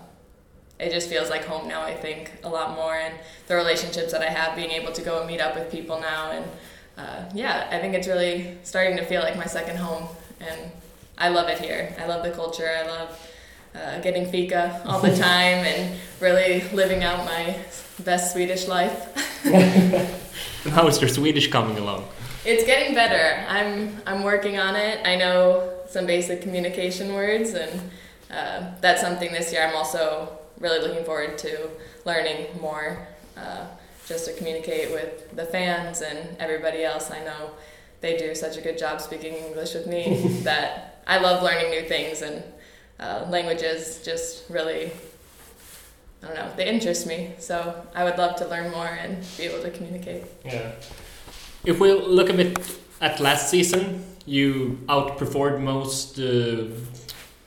it 0.78 0.90
just 0.90 1.08
feels 1.08 1.30
like 1.30 1.44
home 1.44 1.68
now. 1.68 1.82
I 1.82 1.94
think 1.94 2.32
a 2.42 2.48
lot 2.48 2.74
more, 2.74 2.94
and 2.94 3.14
the 3.46 3.54
relationships 3.54 4.10
that 4.12 4.22
I 4.22 4.30
have, 4.30 4.56
being 4.56 4.70
able 4.70 4.92
to 4.92 5.02
go 5.02 5.18
and 5.18 5.26
meet 5.26 5.40
up 5.40 5.54
with 5.54 5.70
people 5.70 6.00
now, 6.00 6.32
and 6.32 6.44
uh, 6.96 7.30
yeah, 7.34 7.68
I 7.70 7.78
think 7.78 7.94
it's 7.94 8.08
really 8.08 8.58
starting 8.62 8.96
to 8.96 9.04
feel 9.04 9.20
like 9.20 9.36
my 9.36 9.46
second 9.46 9.76
home 9.76 10.08
and 10.40 10.70
I 11.18 11.28
love 11.28 11.48
it 11.48 11.58
here. 11.58 11.94
I 11.98 12.06
love 12.06 12.24
the 12.24 12.30
culture. 12.30 12.68
I 12.68 12.86
love 12.86 13.30
uh, 13.74 14.00
getting 14.00 14.30
fika 14.30 14.82
all 14.86 15.00
the 15.00 15.16
time 15.16 15.64
and 15.64 15.98
really 16.20 16.62
living 16.72 17.02
out 17.02 17.24
my 17.24 17.56
best 18.00 18.32
Swedish 18.32 18.66
life. 18.68 20.20
How 20.70 20.86
is 20.88 21.00
your 21.00 21.10
Swedish 21.10 21.48
coming 21.48 21.76
along? 21.78 22.08
It's 22.44 22.64
getting 22.64 22.94
better. 22.94 23.44
I'm 23.48 24.00
I'm 24.06 24.22
working 24.22 24.58
on 24.58 24.76
it. 24.76 25.06
I 25.06 25.16
know 25.16 25.80
some 25.88 26.06
basic 26.06 26.40
communication 26.42 27.12
words, 27.12 27.52
and 27.54 27.90
uh, 28.30 28.72
that's 28.80 29.00
something 29.00 29.30
this 29.32 29.52
year 29.52 29.66
I'm 29.66 29.76
also 29.76 30.38
really 30.58 30.80
looking 30.80 31.04
forward 31.04 31.36
to 31.38 31.68
learning 32.04 32.46
more, 32.60 33.06
uh, 33.36 33.66
just 34.06 34.24
to 34.26 34.32
communicate 34.34 34.90
with 34.90 35.36
the 35.36 35.44
fans 35.44 36.00
and 36.00 36.36
everybody 36.38 36.82
else. 36.82 37.10
I 37.10 37.22
know 37.24 37.50
they 38.00 38.16
do 38.16 38.34
such 38.34 38.56
a 38.56 38.60
good 38.60 38.78
job 38.78 39.00
speaking 39.00 39.34
English 39.34 39.74
with 39.74 39.86
me 39.86 40.28
that 40.42 41.02
I 41.06 41.18
love 41.18 41.42
learning 41.42 41.70
new 41.70 41.82
things 41.82 42.22
and 42.22 42.42
uh, 43.00 43.26
languages 43.28 44.00
just 44.04 44.48
really, 44.48 44.92
I 46.24 46.26
don't 46.28 46.36
know, 46.36 46.50
they 46.56 46.66
interest 46.66 47.06
me. 47.06 47.32
So 47.38 47.86
I 47.94 48.04
would 48.04 48.16
love 48.16 48.36
to 48.36 48.48
learn 48.48 48.70
more 48.70 48.86
and 48.86 49.24
be 49.36 49.44
able 49.44 49.62
to 49.62 49.70
communicate. 49.70 50.24
Yeah. 50.44 50.72
If 51.64 51.80
we 51.80 51.92
look 51.92 52.30
a 52.30 52.32
bit 52.32 52.58
at 53.00 53.20
last 53.20 53.50
season, 53.50 54.04
you 54.26 54.78
outperformed 54.86 55.60
most 55.60 56.18
uh, 56.18 56.68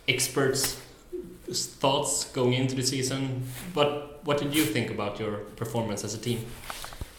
experts' 0.08 0.80
thoughts 1.52 2.26
going 2.26 2.54
into 2.54 2.76
the 2.76 2.84
season. 2.84 3.48
But 3.74 4.22
what 4.24 4.38
did 4.38 4.56
you 4.56 4.64
think 4.64 4.92
about 4.92 5.20
your 5.20 5.38
performance 5.56 6.04
as 6.04 6.14
a 6.14 6.20
team? 6.20 6.46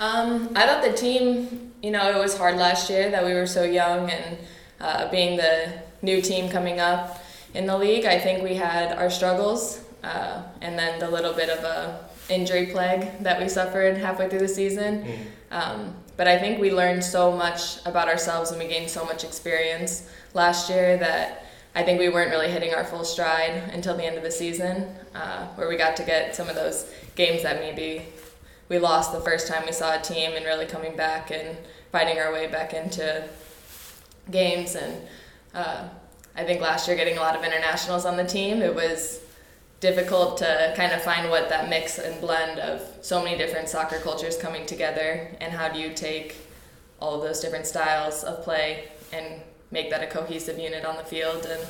Um, 0.01 0.51
I 0.55 0.67
thought 0.67 0.85
the 0.85 0.93
team, 0.93 1.73
you 1.83 1.91
know, 1.91 2.09
it 2.11 2.19
was 2.19 2.37
hard 2.37 2.57
last 2.57 2.89
year 2.89 3.11
that 3.11 3.25
we 3.25 3.35
were 3.35 3.47
so 3.47 3.65
young 3.65 4.11
and 4.11 4.39
uh, 4.81 5.11
being 5.11 5.37
the 5.37 5.73
new 6.03 6.23
team 6.23 6.49
coming 6.49 6.79
up 6.79 7.25
in 7.55 7.67
the 7.67 7.77
league. 7.77 8.05
I 8.05 8.19
think 8.21 8.45
we 8.45 8.55
had 8.55 8.93
our 8.93 9.11
struggles 9.11 9.85
uh, 10.03 10.43
and 10.61 10.79
then 10.79 10.99
the 10.99 11.11
little 11.11 11.33
bit 11.33 11.49
of 11.49 11.65
a 11.65 12.09
injury 12.29 12.67
plague 12.67 13.23
that 13.23 13.41
we 13.41 13.49
suffered 13.49 13.97
halfway 13.97 14.29
through 14.29 14.41
the 14.41 14.49
season. 14.49 15.05
Mm. 15.05 15.17
Um, 15.51 15.95
but 16.17 16.29
I 16.29 16.39
think 16.39 16.61
we 16.61 16.73
learned 16.73 17.05
so 17.05 17.33
much 17.33 17.85
about 17.87 18.09
ourselves 18.09 18.51
and 18.51 18.61
we 18.61 18.69
gained 18.69 18.91
so 18.91 19.05
much 19.05 19.25
experience 19.25 20.11
last 20.35 20.69
year 20.69 20.97
that 20.99 21.47
I 21.75 21.85
think 21.85 22.01
we 22.01 22.09
weren't 22.09 22.31
really 22.31 22.51
hitting 22.51 22.75
our 22.75 22.85
full 22.85 23.05
stride 23.05 23.71
until 23.73 23.97
the 23.97 24.05
end 24.05 24.17
of 24.17 24.25
the 24.25 24.31
season, 24.31 24.89
uh, 25.15 25.47
where 25.55 25.69
we 25.69 25.77
got 25.77 25.97
to 25.97 26.03
get 26.03 26.35
some 26.35 26.49
of 26.49 26.55
those 26.55 26.91
games 27.15 27.43
that 27.45 27.61
maybe 27.61 28.07
we 28.69 28.79
lost 28.79 29.13
the 29.13 29.21
first 29.21 29.49
time 29.49 29.65
we 29.65 29.73
saw 29.73 29.95
a 29.95 30.01
team 30.01 30.33
and 30.35 30.45
really 30.45 30.67
coming 30.67 30.97
back 30.97 31.31
and 31.31 31.57
fighting 31.93 32.19
our 32.19 32.33
way 32.33 32.47
back 32.47 32.75
into 32.75 33.25
games 34.31 34.75
and 34.75 35.03
uh, 35.55 35.89
I 36.37 36.45
think 36.45 36.61
last 36.61 36.87
year 36.87 36.97
getting 36.97 37.17
a 37.17 37.21
lot 37.21 37.35
of 37.35 37.43
internationals 37.43 38.05
on 38.05 38.17
the 38.17 38.27
team 38.27 38.61
it 38.61 38.75
was 38.75 39.21
difficult 39.81 40.39
to 40.39 40.75
kind 40.77 40.93
of 40.93 41.01
find 41.03 41.31
what 41.31 41.49
that 41.49 41.69
mix 41.69 41.99
and 41.99 42.21
blend 42.21 42.59
of 42.59 42.83
so 43.01 43.23
many 43.23 43.39
different 43.39 43.69
soccer 43.69 43.99
cultures 44.01 44.37
coming 44.37 44.67
together 44.67 45.31
and 45.41 45.53
how 45.53 45.69
do 45.69 45.79
you 45.79 45.95
take 45.95 46.37
all 47.01 47.15
of 47.15 47.23
those 47.23 47.41
different 47.41 47.67
styles 47.67 48.25
of 48.25 48.43
play 48.43 48.89
and 49.13 49.41
make 49.71 49.89
that 49.91 50.03
a 50.03 50.07
cohesive 50.07 50.59
unit 50.59 50.85
on 50.85 50.97
the 50.97 51.05
field? 51.05 51.47
And 51.47 51.63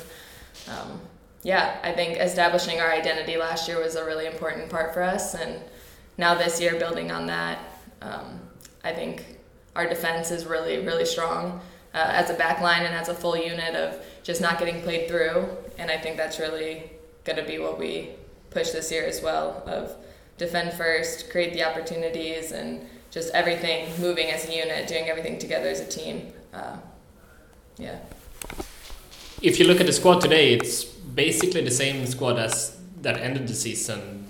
um, 0.69 0.99
yeah 1.43 1.77
i 1.83 1.91
think 1.91 2.17
establishing 2.17 2.79
our 2.79 2.91
identity 2.91 3.37
last 3.37 3.67
year 3.67 3.81
was 3.81 3.95
a 3.95 4.05
really 4.05 4.25
important 4.25 4.69
part 4.69 4.93
for 4.93 5.01
us 5.01 5.35
and 5.35 5.61
now 6.17 6.35
this 6.35 6.59
year 6.59 6.77
building 6.77 7.11
on 7.11 7.25
that 7.27 7.59
um, 8.01 8.39
i 8.83 8.91
think 8.91 9.37
our 9.75 9.87
defense 9.87 10.31
is 10.31 10.45
really 10.45 10.85
really 10.85 11.05
strong 11.05 11.61
uh, 11.93 12.11
as 12.11 12.29
a 12.29 12.33
back 12.33 12.61
line 12.61 12.83
and 12.83 12.93
as 12.93 13.09
a 13.09 13.13
full 13.13 13.37
unit 13.37 13.73
of 13.75 14.03
just 14.21 14.41
not 14.41 14.59
getting 14.59 14.81
played 14.81 15.07
through 15.07 15.47
and 15.77 15.89
i 15.89 15.97
think 15.97 16.17
that's 16.17 16.39
really 16.39 16.91
going 17.23 17.37
to 17.37 17.43
be 17.45 17.59
what 17.59 17.77
we 17.77 18.11
push 18.49 18.71
this 18.71 18.91
year 18.91 19.05
as 19.05 19.21
well 19.21 19.63
of 19.65 19.95
defend 20.37 20.73
first, 20.73 21.29
create 21.29 21.53
the 21.53 21.63
opportunities, 21.63 22.51
and 22.51 22.87
just 23.11 23.33
everything 23.33 23.89
moving 23.99 24.29
as 24.31 24.47
a 24.47 24.55
unit, 24.55 24.87
doing 24.87 25.09
everything 25.09 25.37
together 25.37 25.67
as 25.67 25.79
a 25.79 25.85
team. 25.85 26.31
Uh, 26.53 26.77
yeah. 27.77 27.99
If 29.41 29.59
you 29.59 29.65
look 29.65 29.79
at 29.79 29.85
the 29.85 29.93
squad 29.93 30.21
today, 30.21 30.53
it's 30.53 30.83
basically 30.83 31.63
the 31.63 31.71
same 31.71 32.05
squad 32.05 32.39
as 32.39 32.77
that 33.01 33.17
ended 33.17 33.47
the 33.47 33.53
season. 33.53 34.27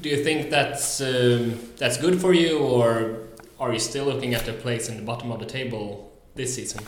Do 0.00 0.08
you 0.08 0.22
think 0.22 0.50
that's 0.50 1.00
um, 1.00 1.58
that's 1.76 1.96
good 1.96 2.20
for 2.20 2.32
you, 2.32 2.58
or 2.58 3.26
are 3.58 3.72
you 3.72 3.78
still 3.78 4.04
looking 4.04 4.34
at 4.34 4.44
the 4.44 4.52
place 4.52 4.88
in 4.88 4.96
the 4.96 5.02
bottom 5.02 5.32
of 5.32 5.40
the 5.40 5.46
table 5.46 6.12
this 6.34 6.54
season? 6.54 6.84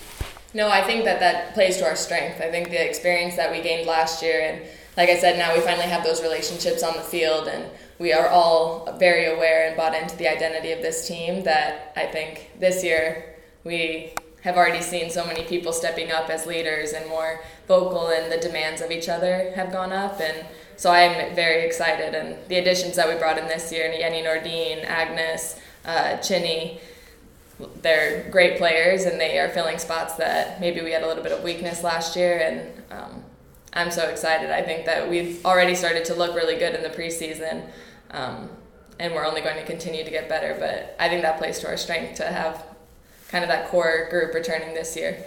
No, 0.55 0.69
I 0.69 0.83
think 0.83 1.05
that 1.05 1.21
that 1.21 1.55
plays 1.55 1.77
to 1.79 1.85
our 1.85 1.97
strength. 1.97 2.41
I 2.41 2.51
think 2.51 2.71
the 2.71 2.89
experience 2.89 3.37
that 3.37 3.51
we 3.53 3.61
gained 3.63 3.87
last 3.87 4.23
year 4.23 4.41
and 4.41 4.63
like 4.97 5.09
I 5.09 5.19
said, 5.19 5.39
now 5.39 5.55
we 5.55 5.61
finally 5.61 5.87
have 5.87 6.05
those 6.05 6.23
relationships 6.23 6.83
on 6.83 6.97
the 6.97 7.03
field, 7.03 7.49
and 7.49 7.65
we 7.99 8.13
are 8.13 8.29
all 8.29 8.97
very 8.99 9.27
aware 9.27 9.69
and 9.69 9.77
bought 9.77 9.95
into 9.95 10.17
the 10.17 10.29
identity 10.29 10.73
of 10.73 10.83
this 10.83 11.07
team. 11.07 11.45
That 11.45 11.93
I 11.97 12.07
think 12.07 12.51
this 12.59 12.83
year 12.83 13.37
we 13.65 14.15
have 14.43 14.57
already 14.57 14.83
seen 14.83 15.11
so 15.11 15.27
many 15.27 15.45
people 15.45 15.73
stepping 15.73 16.11
up 16.11 16.31
as 16.31 16.47
leaders 16.47 16.93
and 16.93 17.09
more 17.09 17.41
vocal, 17.69 18.09
and 18.09 18.33
the 18.33 18.39
demands 18.39 18.81
of 18.81 18.91
each 18.91 19.09
other 19.09 19.53
have 19.55 19.71
gone 19.71 19.93
up. 19.93 20.21
And 20.21 20.47
so 20.77 20.91
I'm 20.91 21.35
very 21.35 21.65
excited. 21.67 22.15
And 22.15 22.37
the 22.49 22.57
additions 22.57 22.97
that 22.97 23.07
we 23.09 23.15
brought 23.17 23.39
in 23.39 23.47
this 23.49 23.71
year, 23.71 23.93
Yenny 23.93 24.25
Nordine, 24.25 24.85
Agnes, 24.85 25.61
uh, 25.85 26.17
Chinny, 26.19 26.81
they're 27.83 28.29
great 28.31 28.57
players, 28.57 29.05
and 29.05 29.21
they 29.21 29.39
are 29.39 29.51
filling 29.51 29.79
spots 29.79 30.15
that 30.15 30.59
maybe 30.59 30.81
we 30.81 30.93
had 30.93 31.03
a 31.03 31.07
little 31.07 31.23
bit 31.23 31.33
of 31.33 31.43
weakness 31.43 31.83
last 31.85 32.17
year. 32.17 32.39
And 32.39 32.83
um, 32.91 33.20
I'm 33.73 33.91
so 33.91 34.09
excited. 34.09 34.51
I 34.51 34.63
think 34.63 34.87
that 34.87 35.09
we've 35.09 35.45
already 35.45 35.75
started 35.75 36.05
to 36.07 36.15
look 36.15 36.35
really 36.35 36.57
good 36.57 36.75
in 36.75 36.83
the 36.83 36.91
preseason, 36.91 37.69
um, 38.11 38.49
and 38.99 39.15
we're 39.15 39.25
only 39.25 39.41
going 39.41 39.57
to 39.57 39.65
continue 39.65 40.05
to 40.05 40.11
get 40.11 40.29
better. 40.29 40.57
But 40.59 40.97
I 40.99 41.09
think 41.09 41.23
that 41.23 41.39
plays 41.39 41.61
to 41.61 41.69
our 41.69 41.77
strength 41.77 42.17
to 42.17 42.27
have 42.27 42.65
kind 43.29 43.45
of 43.45 43.49
that 43.49 43.69
core 43.69 44.09
group 44.11 44.35
returning 44.35 44.75
this 44.75 44.97
year. 44.97 45.25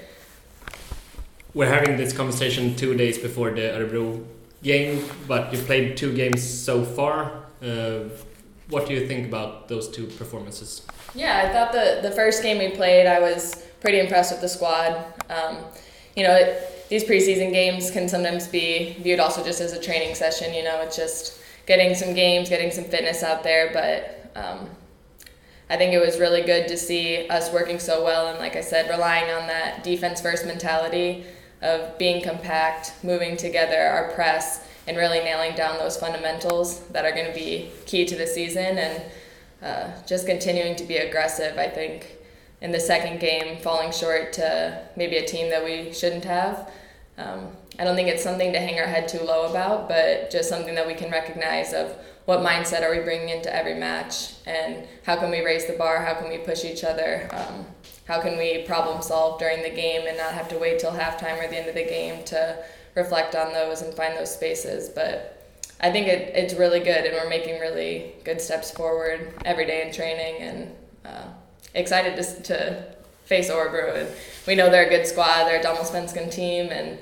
We're 1.53 1.69
having 1.69 1.97
this 1.97 2.11
conversation 2.11 2.75
two 2.75 2.95
days 2.95 3.17
before 3.17 3.51
the 3.51 3.61
Örebro 3.61 4.25
game, 4.61 5.05
but 5.27 5.53
you 5.53 5.59
played 5.59 5.95
two 5.95 6.13
games 6.13 6.43
so 6.43 6.83
far. 6.83 7.43
Uh, 7.61 8.09
what 8.69 8.87
do 8.87 8.93
you 8.93 9.07
think 9.07 9.27
about 9.27 9.67
those 9.67 9.87
two 9.87 10.07
performances? 10.07 10.81
Yeah, 11.15 11.43
I 11.45 11.53
thought 11.53 11.71
the 11.71 11.99
the 12.01 12.13
first 12.15 12.41
game 12.41 12.57
we 12.57 12.69
played, 12.69 13.05
I 13.05 13.19
was 13.19 13.63
pretty 13.81 13.99
impressed 13.99 14.31
with 14.31 14.41
the 14.41 14.49
squad. 14.49 15.05
Um, 15.29 15.57
you 16.15 16.23
know, 16.23 16.33
it, 16.33 16.72
these 16.93 17.03
preseason 17.03 17.51
games 17.51 17.89
can 17.89 18.07
sometimes 18.07 18.47
be 18.47 18.95
viewed 18.99 19.19
also 19.19 19.43
just 19.43 19.59
as 19.59 19.73
a 19.73 19.81
training 19.81 20.13
session. 20.13 20.53
You 20.53 20.63
know, 20.63 20.79
it's 20.81 20.95
just 20.95 21.39
getting 21.65 21.95
some 21.95 22.13
games, 22.13 22.49
getting 22.49 22.69
some 22.69 22.83
fitness 22.83 23.23
out 23.23 23.41
there. 23.41 23.71
But 23.73 24.31
um, 24.39 24.69
I 25.71 25.75
think 25.75 25.91
it 25.91 25.97
was 25.97 26.19
really 26.19 26.43
good 26.43 26.67
to 26.67 26.77
see 26.77 27.27
us 27.29 27.51
working 27.51 27.79
so 27.79 28.03
well 28.03 28.27
and, 28.27 28.37
like 28.37 28.55
I 28.55 28.61
said, 28.61 28.91
relying 28.91 29.31
on 29.31 29.47
that 29.47 29.83
defense 29.83 30.21
first 30.21 30.45
mentality 30.45 31.25
of 31.63 31.97
being 31.97 32.23
compact, 32.23 32.93
moving 33.01 33.37
together, 33.37 33.79
our 33.79 34.11
press, 34.11 34.63
and 34.85 34.95
really 34.95 35.17
nailing 35.21 35.55
down 35.55 35.79
those 35.79 35.97
fundamentals 35.97 36.81
that 36.89 37.05
are 37.05 37.11
going 37.11 37.25
to 37.25 37.33
be 37.33 37.71
key 37.87 38.05
to 38.05 38.15
the 38.15 38.27
season 38.27 38.77
and 38.77 39.03
uh, 39.63 39.89
just 40.05 40.27
continuing 40.27 40.75
to 40.75 40.83
be 40.83 40.97
aggressive. 40.97 41.57
I 41.57 41.69
think 41.69 42.17
in 42.61 42.71
the 42.71 42.79
second 42.79 43.19
game, 43.19 43.57
falling 43.63 43.91
short 43.91 44.31
to 44.33 44.79
maybe 44.95 45.17
a 45.17 45.25
team 45.25 45.49
that 45.49 45.65
we 45.65 45.91
shouldn't 45.91 46.25
have. 46.25 46.69
Um, 47.17 47.49
I 47.79 47.83
don't 47.83 47.95
think 47.95 48.09
it's 48.09 48.23
something 48.23 48.53
to 48.53 48.59
hang 48.59 48.79
our 48.79 48.87
head 48.87 49.07
too 49.07 49.19
low 49.19 49.49
about, 49.49 49.87
but 49.87 50.31
just 50.31 50.49
something 50.49 50.75
that 50.75 50.87
we 50.87 50.93
can 50.93 51.11
recognize 51.11 51.73
of 51.73 51.95
what 52.25 52.39
mindset 52.39 52.81
are 52.81 52.91
we 52.91 53.03
bringing 53.03 53.29
into 53.29 53.53
every 53.53 53.75
match 53.75 54.33
and 54.45 54.87
how 55.03 55.17
can 55.17 55.29
we 55.29 55.43
raise 55.43 55.65
the 55.65 55.73
bar, 55.73 56.03
how 56.03 56.13
can 56.13 56.29
we 56.29 56.37
push 56.37 56.63
each 56.63 56.83
other, 56.83 57.29
um, 57.31 57.65
how 58.05 58.21
can 58.21 58.37
we 58.37 58.63
problem 58.63 59.01
solve 59.01 59.39
during 59.39 59.61
the 59.61 59.69
game 59.69 60.07
and 60.07 60.17
not 60.17 60.33
have 60.33 60.47
to 60.49 60.57
wait 60.57 60.79
till 60.79 60.91
halftime 60.91 61.43
or 61.43 61.47
the 61.47 61.57
end 61.57 61.67
of 61.67 61.75
the 61.75 61.83
game 61.83 62.23
to 62.25 62.63
reflect 62.95 63.35
on 63.35 63.51
those 63.53 63.81
and 63.81 63.93
find 63.93 64.15
those 64.15 64.33
spaces. 64.33 64.89
But 64.89 65.51
I 65.81 65.91
think 65.91 66.07
it, 66.07 66.33
it's 66.35 66.53
really 66.53 66.79
good 66.79 67.05
and 67.05 67.13
we're 67.13 67.29
making 67.29 67.59
really 67.59 68.13
good 68.23 68.39
steps 68.39 68.71
forward 68.71 69.33
every 69.43 69.65
day 69.65 69.85
in 69.85 69.93
training 69.93 70.41
and 70.41 70.75
uh, 71.05 71.25
excited 71.73 72.15
to, 72.15 72.43
to 72.43 72.95
face 73.25 73.49
Örebro. 73.49 73.95
And 73.95 74.09
we 74.47 74.55
know 74.55 74.69
they're 74.69 74.87
a 74.87 74.89
good 74.89 75.07
squad. 75.07 75.45
They're 75.45 75.59
a 75.59 75.63
Damallsvenskan 75.63 76.31
team, 76.31 76.69
and 76.71 76.97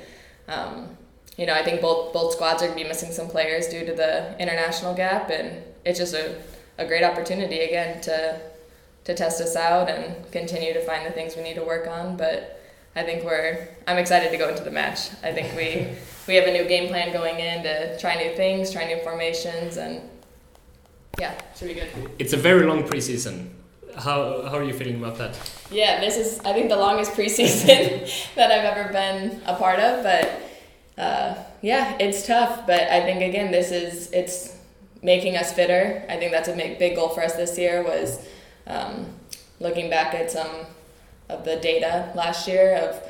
um, 0.47 0.97
you 1.37 1.45
know 1.45 1.53
I 1.53 1.63
think 1.63 1.81
both 1.81 2.13
both 2.13 2.33
squads 2.33 2.61
are 2.61 2.67
going 2.67 2.77
to 2.77 2.83
be 2.83 2.87
missing 2.87 3.11
some 3.11 3.27
players 3.27 3.67
due 3.67 3.85
to 3.85 3.93
the 3.93 4.37
international 4.39 4.93
gap, 4.93 5.29
and 5.29 5.63
it's 5.85 5.99
just 5.99 6.13
a, 6.13 6.41
a 6.77 6.85
great 6.85 7.03
opportunity 7.03 7.59
again 7.61 8.01
to 8.01 8.39
to 9.03 9.15
test 9.15 9.41
us 9.41 9.55
out 9.55 9.89
and 9.89 10.31
continue 10.31 10.73
to 10.73 10.81
find 10.81 11.05
the 11.05 11.11
things 11.11 11.35
we 11.35 11.43
need 11.43 11.55
to 11.55 11.63
work 11.63 11.87
on. 11.87 12.17
But 12.17 12.61
I 12.95 13.03
think 13.03 13.23
we're 13.23 13.67
I'm 13.87 13.97
excited 13.97 14.31
to 14.31 14.37
go 14.37 14.49
into 14.49 14.63
the 14.63 14.71
match. 14.71 15.09
I 15.23 15.31
think 15.31 15.55
we 15.55 15.87
we 16.27 16.35
have 16.35 16.47
a 16.47 16.53
new 16.53 16.67
game 16.67 16.89
plan 16.89 17.11
going 17.11 17.39
in 17.39 17.63
to 17.63 17.97
try 17.99 18.15
new 18.15 18.35
things, 18.35 18.71
try 18.71 18.85
new 18.85 18.99
formations, 19.03 19.77
and 19.77 20.01
yeah, 21.19 21.39
should 21.55 21.67
be 21.67 21.73
good. 21.73 21.89
It's 22.19 22.33
a 22.33 22.37
very 22.37 22.65
long 22.65 22.83
preseason. 22.83 23.49
How 23.95 24.43
how 24.43 24.57
are 24.57 24.63
you 24.63 24.73
feeling 24.73 24.97
about 24.97 25.17
that? 25.17 25.37
Yeah, 25.71 25.99
this 25.99 26.17
is 26.17 26.39
I 26.39 26.53
think 26.53 26.69
the 26.69 26.77
longest 26.77 27.11
preseason 27.17 28.33
that 28.35 28.51
I've 28.51 28.77
ever 28.77 28.91
been 28.91 29.41
a 29.45 29.55
part 29.55 29.79
of, 29.79 30.03
but 30.03 30.41
uh, 30.97 31.35
yeah, 31.61 31.97
it's 31.99 32.25
tough. 32.27 32.65
But 32.67 32.81
I 32.81 33.01
think 33.01 33.21
again, 33.21 33.51
this 33.51 33.71
is 33.71 34.11
it's 34.11 34.57
making 35.01 35.35
us 35.37 35.53
fitter. 35.53 36.03
I 36.09 36.17
think 36.17 36.31
that's 36.31 36.47
a 36.47 36.55
big, 36.55 36.77
big 36.77 36.95
goal 36.95 37.09
for 37.09 37.23
us 37.23 37.33
this 37.33 37.57
year 37.57 37.83
was 37.83 38.25
um, 38.67 39.07
looking 39.59 39.89
back 39.89 40.13
at 40.13 40.31
some 40.31 40.65
of 41.29 41.45
the 41.45 41.55
data 41.57 42.11
last 42.15 42.47
year 42.47 42.75
of 42.75 43.01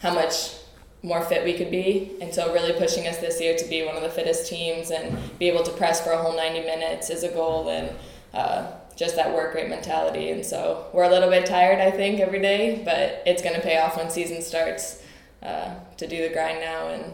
how 0.00 0.14
much 0.14 0.54
more 1.02 1.22
fit 1.22 1.44
we 1.44 1.54
could 1.54 1.70
be 1.70 2.16
and 2.20 2.34
so 2.34 2.52
really 2.52 2.72
pushing 2.72 3.06
us 3.06 3.18
this 3.18 3.40
year 3.40 3.56
to 3.56 3.64
be 3.68 3.84
one 3.84 3.96
of 3.96 4.02
the 4.02 4.08
fittest 4.08 4.48
teams 4.48 4.90
and 4.90 5.16
be 5.38 5.48
able 5.48 5.62
to 5.62 5.70
press 5.72 6.02
for 6.02 6.10
a 6.10 6.18
whole 6.18 6.36
90 6.36 6.60
minutes 6.60 7.08
is 7.08 7.22
a 7.22 7.28
goal 7.28 7.68
and 7.68 7.90
uh, 8.34 8.72
just 8.98 9.14
that 9.14 9.32
work 9.32 9.54
rate 9.54 9.68
mentality. 9.68 10.30
And 10.30 10.44
so 10.44 10.86
we're 10.92 11.04
a 11.04 11.08
little 11.08 11.30
bit 11.30 11.46
tired, 11.46 11.80
I 11.80 11.92
think, 11.92 12.18
every 12.18 12.40
day, 12.40 12.82
but 12.84 13.22
it's 13.24 13.42
going 13.42 13.54
to 13.54 13.60
pay 13.60 13.78
off 13.78 13.96
when 13.96 14.10
season 14.10 14.42
starts 14.42 15.00
uh, 15.40 15.76
to 15.96 16.06
do 16.08 16.28
the 16.28 16.34
grind 16.34 16.60
now, 16.60 16.88
and 16.88 17.04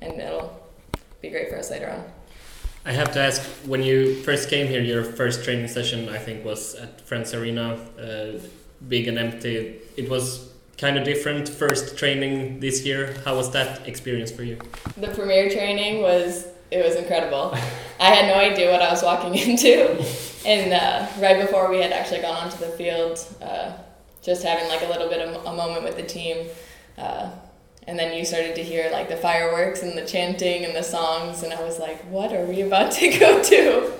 and 0.00 0.18
it'll 0.18 0.58
be 1.20 1.28
great 1.28 1.50
for 1.50 1.58
us 1.58 1.70
later 1.70 1.90
on. 1.90 2.02
I 2.86 2.92
have 2.92 3.12
to 3.12 3.20
ask, 3.20 3.42
when 3.66 3.82
you 3.82 4.14
first 4.22 4.48
came 4.48 4.66
here, 4.66 4.80
your 4.80 5.04
first 5.04 5.44
training 5.44 5.68
session, 5.68 6.08
I 6.08 6.16
think, 6.16 6.42
was 6.42 6.74
at 6.76 7.02
Friends 7.02 7.34
Arena, 7.34 7.74
uh, 8.00 8.40
big 8.88 9.06
and 9.06 9.18
empty. 9.18 9.76
It 9.98 10.08
was 10.08 10.50
kind 10.78 10.96
of 10.96 11.04
different 11.04 11.46
first 11.46 11.98
training 11.98 12.60
this 12.60 12.86
year. 12.86 13.14
How 13.26 13.36
was 13.36 13.50
that 13.50 13.86
experience 13.86 14.30
for 14.30 14.44
you? 14.44 14.56
The 14.96 15.08
premier 15.08 15.50
training 15.50 16.00
was 16.00 16.46
it 16.70 16.84
was 16.84 16.96
incredible. 16.96 17.52
I 18.00 18.14
had 18.14 18.28
no 18.28 18.34
idea 18.34 18.70
what 18.70 18.82
I 18.82 18.90
was 18.90 19.02
walking 19.02 19.34
into, 19.48 20.02
and 20.46 20.72
uh, 20.72 21.06
right 21.20 21.40
before 21.40 21.70
we 21.70 21.78
had 21.78 21.92
actually 21.92 22.20
gone 22.20 22.36
onto 22.36 22.58
the 22.58 22.70
field, 22.72 23.18
uh, 23.42 23.72
just 24.22 24.42
having 24.42 24.68
like 24.68 24.82
a 24.82 24.88
little 24.88 25.08
bit 25.08 25.26
of 25.26 25.44
a 25.44 25.56
moment 25.56 25.84
with 25.84 25.96
the 25.96 26.02
team, 26.02 26.46
uh, 26.98 27.30
and 27.86 27.98
then 27.98 28.16
you 28.16 28.24
started 28.24 28.54
to 28.54 28.62
hear 28.62 28.90
like 28.90 29.08
the 29.08 29.16
fireworks 29.16 29.82
and 29.82 29.96
the 29.96 30.06
chanting 30.06 30.64
and 30.64 30.74
the 30.74 30.82
songs, 30.82 31.42
and 31.42 31.52
I 31.52 31.62
was 31.62 31.78
like, 31.78 32.02
"What 32.10 32.32
are 32.32 32.44
we 32.44 32.62
about 32.62 32.92
to 32.92 33.18
go 33.18 33.42
to?" 33.42 33.92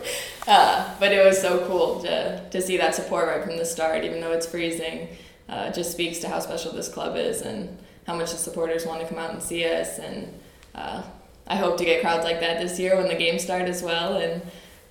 Uh, 0.47 0.95
but 0.99 1.13
it 1.13 1.25
was 1.25 1.41
so 1.41 1.67
cool 1.67 2.01
to 2.01 2.49
to 2.51 2.63
see 2.63 2.77
that 2.77 2.95
support 2.95 3.29
right 3.29 3.45
from 3.45 3.57
the 3.57 3.65
start, 3.65 4.05
even 4.05 4.21
though 4.21 4.33
it's 4.33 4.47
freezing. 4.47 5.09
Uh, 5.49 5.67
it 5.69 5.75
just 5.75 5.91
speaks 5.91 6.21
to 6.21 6.29
how 6.29 6.39
special 6.39 6.73
this 6.73 6.89
club 6.89 7.17
is 7.17 7.43
and 7.43 7.77
how 8.07 8.15
much 8.15 8.31
the 8.31 8.37
supporters 8.37 8.87
want 8.87 9.01
to 9.01 9.07
come 9.09 9.19
out 9.19 9.33
and 9.33 9.43
see 9.43 9.65
us 9.65 9.99
and 9.99 10.33
uh, 10.77 11.03
I 11.51 11.57
hope 11.57 11.77
to 11.79 11.85
get 11.85 12.01
crowds 12.01 12.25
like 12.25 12.39
that 12.41 12.61
this 12.61 12.79
year 12.79 12.97
when 12.97 13.09
the 13.09 13.17
games 13.17 13.43
start 13.43 13.63
as 13.63 13.83
well. 13.83 14.19
And 14.19 14.41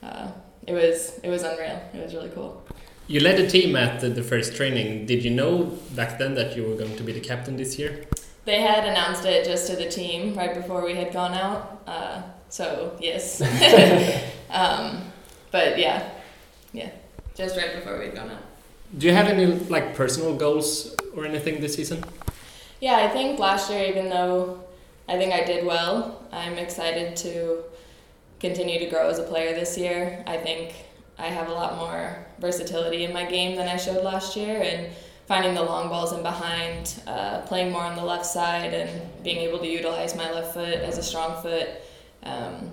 uh, 0.04 0.28
it 0.68 0.74
was 0.74 1.18
it 1.24 1.30
was 1.30 1.44
unreal. 1.44 1.82
It 1.94 2.04
was 2.04 2.14
really 2.14 2.30
cool. 2.30 2.62
You 3.08 3.22
led 3.22 3.38
the 3.38 3.48
team 3.48 3.76
at 3.76 4.02
the, 4.02 4.10
the, 4.10 4.22
first 4.22 4.56
training. 4.56 5.08
Did 5.08 5.24
you 5.24 5.32
know 5.32 5.80
back 5.96 6.20
then 6.20 6.36
that 6.36 6.56
you 6.56 6.64
were 6.64 6.76
going 6.76 6.96
to 6.98 7.02
be 7.02 7.12
the 7.12 7.22
captain 7.22 7.58
this 7.58 7.80
year? 7.80 8.06
They 8.46 8.62
had 8.62 8.86
announced 8.86 9.26
it 9.26 9.46
just 9.46 9.66
to 9.68 9.76
the 9.76 9.90
team 9.90 10.36
right 10.36 10.54
before 10.54 10.86
we 10.86 10.94
had 10.94 11.12
gone 11.12 11.34
out. 11.34 11.82
Uh, 11.88 12.22
so 12.50 12.96
yes. 13.00 13.42
um, 14.52 15.02
but 15.52 15.80
yeah, 15.80 16.08
yeah, 16.74 16.92
just 17.36 17.58
right 17.58 17.74
before 17.74 17.98
we'd 17.98 18.14
gone 18.14 18.30
out. 18.30 18.44
Do 18.98 19.08
you 19.08 19.14
have 19.14 19.28
any 19.28 19.46
like 19.46 19.96
personal 19.96 20.36
goals 20.36 20.96
or 21.16 21.26
anything 21.26 21.62
this 21.62 21.76
season? 21.76 22.04
Yeah, 22.82 22.98
I 22.98 23.08
think 23.08 23.40
last 23.40 23.72
year, 23.72 23.86
even 23.86 24.10
though 24.10 24.64
I 25.10 25.18
think 25.18 25.34
I 25.34 25.44
did 25.44 25.66
well, 25.66 26.24
I'm 26.32 26.60
excited 26.60 27.16
to 27.18 27.64
continue 28.40 28.78
to 28.78 28.86
grow 28.86 29.10
as 29.10 29.18
a 29.18 29.24
player 29.24 29.56
this 29.56 29.76
year. 29.76 30.24
I 30.28 30.38
think 30.38 30.76
I 31.18 31.26
have 31.26 31.50
a 31.50 31.52
lot 31.52 31.78
more 31.78 32.28
versatility 32.38 33.06
in 33.06 33.12
my 33.12 33.26
game 33.26 33.56
than 33.56 33.68
I 33.68 33.76
showed 33.76 34.04
last 34.04 34.36
year, 34.36 34.62
and 34.62 34.94
finding 35.26 35.56
the 35.56 35.64
long 35.64 35.90
balls 35.90 36.14
in 36.14 36.22
behind, 36.22 37.02
uh, 37.08 37.42
playing 37.42 37.72
more 37.72 37.82
on 37.82 37.96
the 37.96 38.04
left 38.04 38.24
side, 38.24 38.72
and 38.76 39.24
being 39.24 39.38
able 39.38 39.58
to 39.58 39.68
utilize 39.68 40.16
my 40.16 40.32
left 40.32 40.54
foot 40.54 40.76
as 40.76 41.00
a 41.00 41.04
strong 41.04 41.42
foot. 41.42 41.68
Um, 42.22 42.70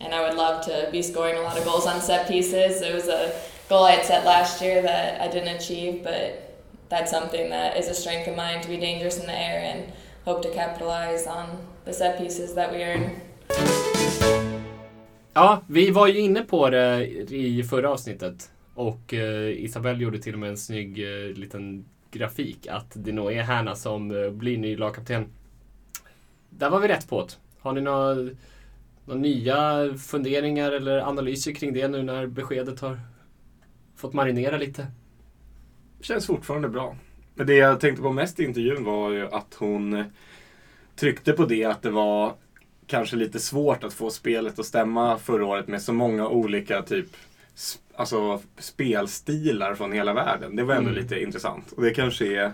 and 0.00 0.12
I 0.12 0.28
would 0.28 0.36
love 0.36 0.64
to 0.64 0.88
be 0.90 1.02
scoring 1.02 1.36
a 1.36 1.42
lot 1.42 1.56
of 1.56 1.64
goals 1.64 1.86
on 1.86 2.00
set 2.00 2.26
pieces. 2.26 2.82
It 2.82 2.92
was 2.92 3.06
a 3.06 3.32
goal 3.68 3.84
I 3.84 3.92
had 3.92 4.04
set 4.04 4.24
last 4.24 4.60
year 4.60 4.82
that 4.82 5.20
I 5.20 5.28
didn't 5.28 5.54
achieve, 5.54 6.02
but 6.02 6.64
that's 6.88 7.12
something 7.12 7.48
that 7.50 7.76
is 7.76 7.86
a 7.86 7.94
strength 7.94 8.26
of 8.26 8.34
mine 8.34 8.60
to 8.62 8.68
be 8.68 8.76
dangerous 8.76 9.20
in 9.20 9.26
the 9.26 9.38
air 9.38 9.60
and 9.60 9.92
hope 10.24 10.42
to 10.42 10.50
capitalize 10.50 11.28
on 11.28 11.64
the 11.86 11.92
set 11.92 12.18
pieces 12.18 12.54
that 12.54 12.72
we 12.72 12.82
earn. 12.82 13.10
Ja, 15.32 15.62
vi 15.66 15.90
var 15.90 16.06
ju 16.06 16.20
inne 16.20 16.42
på 16.42 16.70
det 16.70 17.06
i 17.34 17.62
förra 17.62 17.90
avsnittet 17.90 18.50
och 18.74 19.14
eh, 19.14 19.64
Isabelle 19.64 20.02
gjorde 20.02 20.18
till 20.18 20.32
och 20.34 20.40
med 20.40 20.50
en 20.50 20.56
snygg 20.56 20.98
eh, 20.98 21.34
liten 21.34 21.84
grafik 22.10 22.66
att 22.66 22.92
det 22.94 23.12
nog 23.12 23.32
är 23.32 23.42
Härna 23.42 23.74
som 23.74 24.10
eh, 24.10 24.30
blir 24.30 24.58
ny 24.58 24.76
lagkapten. 24.76 25.26
Där 26.50 26.70
var 26.70 26.80
vi 26.80 26.88
rätt 26.88 27.08
på 27.08 27.22
det. 27.22 27.32
Har 27.60 27.72
ni 27.72 27.80
några, 27.80 28.14
några 29.04 29.20
nya 29.20 29.88
funderingar 29.98 30.72
eller 30.72 30.98
analyser 30.98 31.52
kring 31.52 31.72
det 31.72 31.88
nu 31.88 32.02
när 32.02 32.26
beskedet 32.26 32.80
har 32.80 33.00
fått 33.96 34.12
marinera 34.12 34.56
lite? 34.56 34.86
Känns 36.00 36.26
fortfarande 36.26 36.68
bra. 36.68 36.96
Men 37.34 37.46
det 37.46 37.54
jag 37.54 37.80
tänkte 37.80 38.02
på 38.02 38.12
mest 38.12 38.40
i 38.40 38.44
intervjun 38.44 38.84
var 38.84 39.10
ju 39.10 39.28
att 39.28 39.54
hon 39.58 40.04
tryckte 40.96 41.32
på 41.32 41.44
det 41.44 41.64
att 41.64 41.82
det 41.82 41.90
var 41.90 42.34
kanske 42.86 43.16
lite 43.16 43.40
svårt 43.40 43.84
att 43.84 43.94
få 43.94 44.10
spelet 44.10 44.58
att 44.58 44.66
stämma 44.66 45.18
förra 45.18 45.46
året 45.46 45.68
med 45.68 45.82
så 45.82 45.92
många 45.92 46.28
olika 46.28 46.82
typ 46.82 47.06
alltså, 47.96 48.40
spelstilar 48.58 49.74
från 49.74 49.92
hela 49.92 50.12
världen. 50.12 50.56
Det 50.56 50.64
var 50.64 50.74
ändå 50.74 50.90
mm. 50.90 51.02
lite 51.02 51.22
intressant. 51.22 51.72
Och 51.72 51.82
det 51.82 51.94
kanske 51.94 52.26
är 52.26 52.52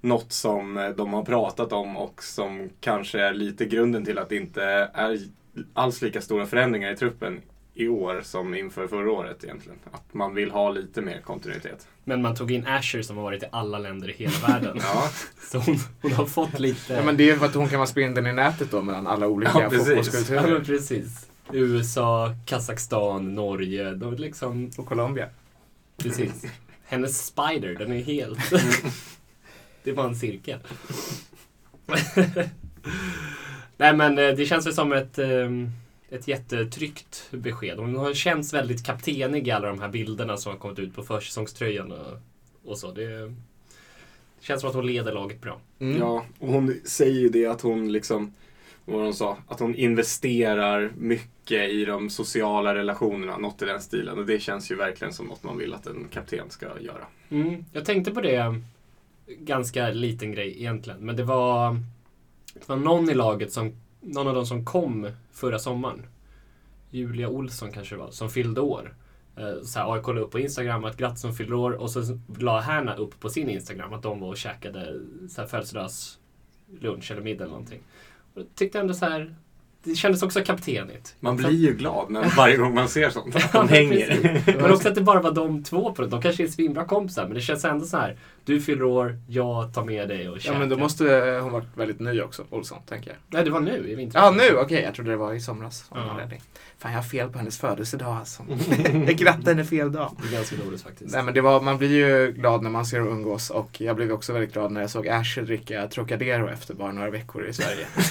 något 0.00 0.32
som 0.32 0.94
de 0.96 1.12
har 1.12 1.24
pratat 1.24 1.72
om 1.72 1.96
och 1.96 2.22
som 2.22 2.70
kanske 2.80 3.20
är 3.20 3.34
lite 3.34 3.64
grunden 3.64 4.04
till 4.04 4.18
att 4.18 4.28
det 4.28 4.36
inte 4.36 4.64
är 4.94 5.18
alls 5.74 6.02
lika 6.02 6.20
stora 6.20 6.46
förändringar 6.46 6.92
i 6.92 6.96
truppen 6.96 7.40
i 7.74 7.88
år 7.88 8.20
som 8.24 8.54
inför 8.54 8.86
förra 8.86 9.12
året 9.12 9.44
egentligen. 9.44 9.78
Att 9.90 10.14
man 10.14 10.34
vill 10.34 10.50
ha 10.50 10.70
lite 10.70 11.00
mer 11.00 11.20
kontinuitet. 11.20 11.88
Men 12.04 12.22
man 12.22 12.34
tog 12.34 12.50
in 12.50 12.66
Asher 12.66 13.02
som 13.02 13.16
har 13.16 13.24
varit 13.24 13.42
i 13.42 13.46
alla 13.52 13.78
länder 13.78 14.10
i 14.10 14.12
hela 14.12 14.48
världen. 14.48 14.76
ja. 14.80 15.10
Så 15.50 15.58
hon, 15.58 15.78
hon, 16.02 16.12
har 16.12 16.26
fått 16.26 16.58
lite... 16.58 16.92
Ja, 16.94 17.04
men 17.04 17.16
det 17.16 17.30
är 17.30 17.36
för 17.36 17.46
att 17.46 17.54
hon 17.54 17.68
kan 17.68 17.78
vara 17.78 17.86
spindeln 17.86 18.26
i 18.26 18.32
nätet 18.32 18.70
då 18.70 18.82
mellan 18.82 19.06
alla 19.06 19.28
olika 19.28 19.52
ja, 19.60 19.70
fotbollskulturer. 19.70 20.48
Ja, 20.48 20.60
precis. 20.64 21.28
USA, 21.52 22.34
Kazakstan, 22.46 23.34
Norge. 23.34 23.94
Då 23.94 24.10
liksom... 24.10 24.70
Och 24.78 24.86
Colombia. 24.86 25.28
Precis. 25.96 26.44
Hennes 26.84 27.26
spider, 27.26 27.74
den 27.74 27.92
är 27.92 28.02
helt... 28.02 28.50
det 29.84 29.92
var 29.92 30.04
en 30.04 30.16
cirkel. 30.16 30.58
Nej 33.76 33.96
men 33.96 34.18
eh, 34.18 34.28
det 34.28 34.46
känns 34.46 34.66
väl 34.66 34.74
som 34.74 34.92
ett... 34.92 35.18
Um 35.18 35.72
ett 36.10 36.28
jättetryggt 36.28 37.28
besked. 37.30 37.78
Hon 37.78 37.96
har 37.96 38.14
känts 38.14 38.54
väldigt 38.54 38.86
kaptenig 38.86 39.48
i 39.48 39.50
alla 39.50 39.68
de 39.68 39.80
här 39.80 39.88
bilderna 39.88 40.36
som 40.36 40.52
har 40.52 40.58
kommit 40.58 40.78
ut 40.78 40.94
på 40.94 41.02
försäsongströjan 41.02 41.92
och, 41.92 42.18
och 42.64 42.78
så. 42.78 42.92
Det 42.92 43.34
känns 44.40 44.60
som 44.60 44.70
att 44.70 44.76
hon 44.76 44.86
leder 44.86 45.12
laget 45.12 45.40
bra. 45.40 45.60
Mm. 45.78 45.98
Ja, 45.98 46.24
och 46.38 46.48
hon 46.48 46.74
säger 46.84 47.20
ju 47.20 47.28
det 47.28 47.46
att 47.46 47.60
hon 47.60 47.92
liksom 47.92 48.34
vad 48.84 49.02
hon 49.02 49.14
sa, 49.14 49.36
att 49.48 49.60
hon 49.60 49.74
investerar 49.74 50.92
mycket 50.96 51.70
i 51.70 51.84
de 51.84 52.10
sociala 52.10 52.74
relationerna, 52.74 53.38
något 53.38 53.62
i 53.62 53.64
den 53.64 53.80
stilen. 53.80 54.18
Och 54.18 54.26
det 54.26 54.40
känns 54.40 54.70
ju 54.70 54.74
verkligen 54.74 55.12
som 55.12 55.26
något 55.26 55.42
man 55.42 55.58
vill 55.58 55.74
att 55.74 55.86
en 55.86 56.08
kapten 56.10 56.50
ska 56.50 56.66
göra. 56.80 57.06
Mm, 57.30 57.64
jag 57.72 57.84
tänkte 57.84 58.10
på 58.10 58.20
det, 58.20 58.60
ganska 59.26 59.90
liten 59.90 60.32
grej 60.32 60.58
egentligen, 60.58 61.00
men 61.00 61.16
det 61.16 61.24
var, 61.24 61.76
det 62.54 62.68
var 62.68 62.76
någon 62.76 63.10
i 63.10 63.14
laget 63.14 63.52
som 63.52 63.72
någon 64.00 64.28
av 64.28 64.34
de 64.34 64.46
som 64.46 64.64
kom 64.64 65.10
förra 65.32 65.58
sommaren. 65.58 66.06
Julia 66.90 67.28
Olsson 67.28 67.72
kanske 67.72 67.94
det 67.94 67.98
var, 67.98 68.10
som 68.10 68.30
fyllde 68.30 68.60
år. 68.60 68.94
Eh, 69.36 69.62
så 69.62 69.78
här, 69.78 69.94
jag 69.94 70.02
kollade 70.02 70.26
upp 70.26 70.30
på 70.30 70.38
Instagram 70.38 70.84
att 70.84 70.96
grattis 70.96 71.20
som 71.20 71.34
fyller 71.34 71.54
år 71.54 71.72
och 71.72 71.90
så 71.90 72.18
la 72.38 72.60
Härna 72.60 72.94
upp 72.94 73.20
på 73.20 73.28
sin 73.28 73.48
Instagram 73.48 73.92
att 73.92 74.02
de 74.02 74.20
var 74.20 74.28
och 74.28 74.36
käkade 74.36 75.00
födelsedagslunch 75.48 77.10
eller 77.10 77.22
middag 77.22 77.44
eller 77.44 77.52
någonting. 77.52 77.80
Och 78.34 78.42
tyckte 78.54 78.80
ändå 78.80 78.94
så 78.94 79.04
här, 79.04 79.34
det 79.84 79.94
kändes 79.94 80.22
också 80.22 80.40
kaptenigt. 80.40 81.16
Man 81.20 81.36
blir 81.36 81.50
ju 81.50 81.74
glad 81.74 82.10
när, 82.10 82.36
varje 82.36 82.56
gång 82.56 82.74
man 82.74 82.88
ser 82.88 83.10
sånt. 83.10 83.36
Att 83.44 83.52
de 83.52 83.68
hänger. 83.68 84.42
men 84.62 84.72
också 84.72 84.88
att 84.88 84.94
det 84.94 85.00
bara 85.00 85.20
var 85.20 85.32
de 85.32 85.64
två 85.64 85.92
på 85.92 86.02
det. 86.02 86.08
De 86.08 86.22
kanske 86.22 86.42
är 86.42 86.48
svinbra 86.48 86.84
kompisar 86.84 87.24
men 87.24 87.34
det 87.34 87.40
känns 87.40 87.64
ändå 87.64 87.86
så 87.86 87.96
här. 87.96 88.16
Du 88.44 88.60
fyller 88.60 88.84
år, 88.84 89.18
jag 89.28 89.74
tar 89.74 89.84
med 89.84 90.08
dig 90.08 90.28
och 90.28 90.40
käkar. 90.40 90.54
Ja 90.54 90.58
men 90.58 90.68
då 90.68 90.76
måste 90.76 91.04
hon 91.42 91.52
varit 91.52 91.76
väldigt 91.76 92.00
ny 92.00 92.20
också, 92.20 92.44
Olsson, 92.50 92.78
tänker 92.88 93.10
jag. 93.10 93.16
Nej 93.26 93.44
det 93.44 93.50
var 93.50 93.60
nu 93.60 93.88
i 93.88 93.94
vintras. 93.94 94.22
Ja 94.24 94.30
nu, 94.30 94.44
okej. 94.44 94.64
Okay. 94.64 94.82
Jag 94.82 94.94
trodde 94.94 95.10
det 95.10 95.16
var 95.16 95.34
i 95.34 95.40
somras. 95.40 95.84
Ja. 95.94 96.20
Fan 96.80 96.92
jag 96.92 96.98
har 96.98 97.02
fel 97.02 97.28
på 97.28 97.38
hennes 97.38 97.58
födelsedag 97.58 98.16
alltså. 98.16 98.42
jag 98.92 99.16
grattade 99.16 99.50
henne 99.50 99.64
fel 99.64 99.92
dag. 99.92 100.16
Det 100.22 100.28
är 100.28 100.32
ganska 100.32 100.56
roligt 100.56 100.82
faktiskt. 100.82 101.14
Nej 101.14 101.22
men 101.22 101.34
det 101.34 101.40
var, 101.40 101.60
man 101.60 101.78
blir 101.78 101.88
ju 101.88 102.32
glad 102.32 102.62
när 102.62 102.70
man 102.70 102.86
ser 102.86 103.00
och 103.00 103.12
umgås 103.12 103.50
och 103.50 103.80
jag 103.80 103.96
blev 103.96 104.12
också 104.12 104.32
väldigt 104.32 104.52
glad 104.52 104.72
när 104.72 104.80
jag 104.80 104.90
såg 104.90 105.08
Asher 105.08 105.42
dricka 105.42 105.88
Trocadero 105.88 106.48
efter 106.48 106.74
bara 106.74 106.92
några 106.92 107.10
veckor 107.10 107.46
i 107.46 107.52
Sverige. 107.52 107.86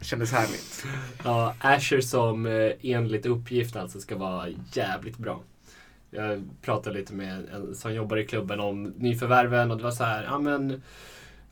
det 0.00 0.04
kändes 0.04 0.32
härligt. 0.32 0.84
Ja, 1.24 1.54
Asher 1.58 2.00
som 2.00 2.46
eh, 2.46 2.70
enligt 2.82 3.26
uppgift 3.26 3.76
alltså 3.76 4.00
ska 4.00 4.16
vara 4.16 4.46
jävligt 4.72 5.18
bra. 5.18 5.40
Jag 6.10 6.48
pratade 6.62 6.98
lite 6.98 7.14
med 7.14 7.48
en 7.54 7.74
som 7.74 7.94
jobbar 7.94 8.16
i 8.16 8.26
klubben 8.26 8.60
om 8.60 8.84
nyförvärven 8.96 9.70
och 9.70 9.76
det 9.76 9.82
var 9.82 9.90
så 9.90 10.04
här, 10.04 10.24
ja 10.24 10.38
men 10.38 10.82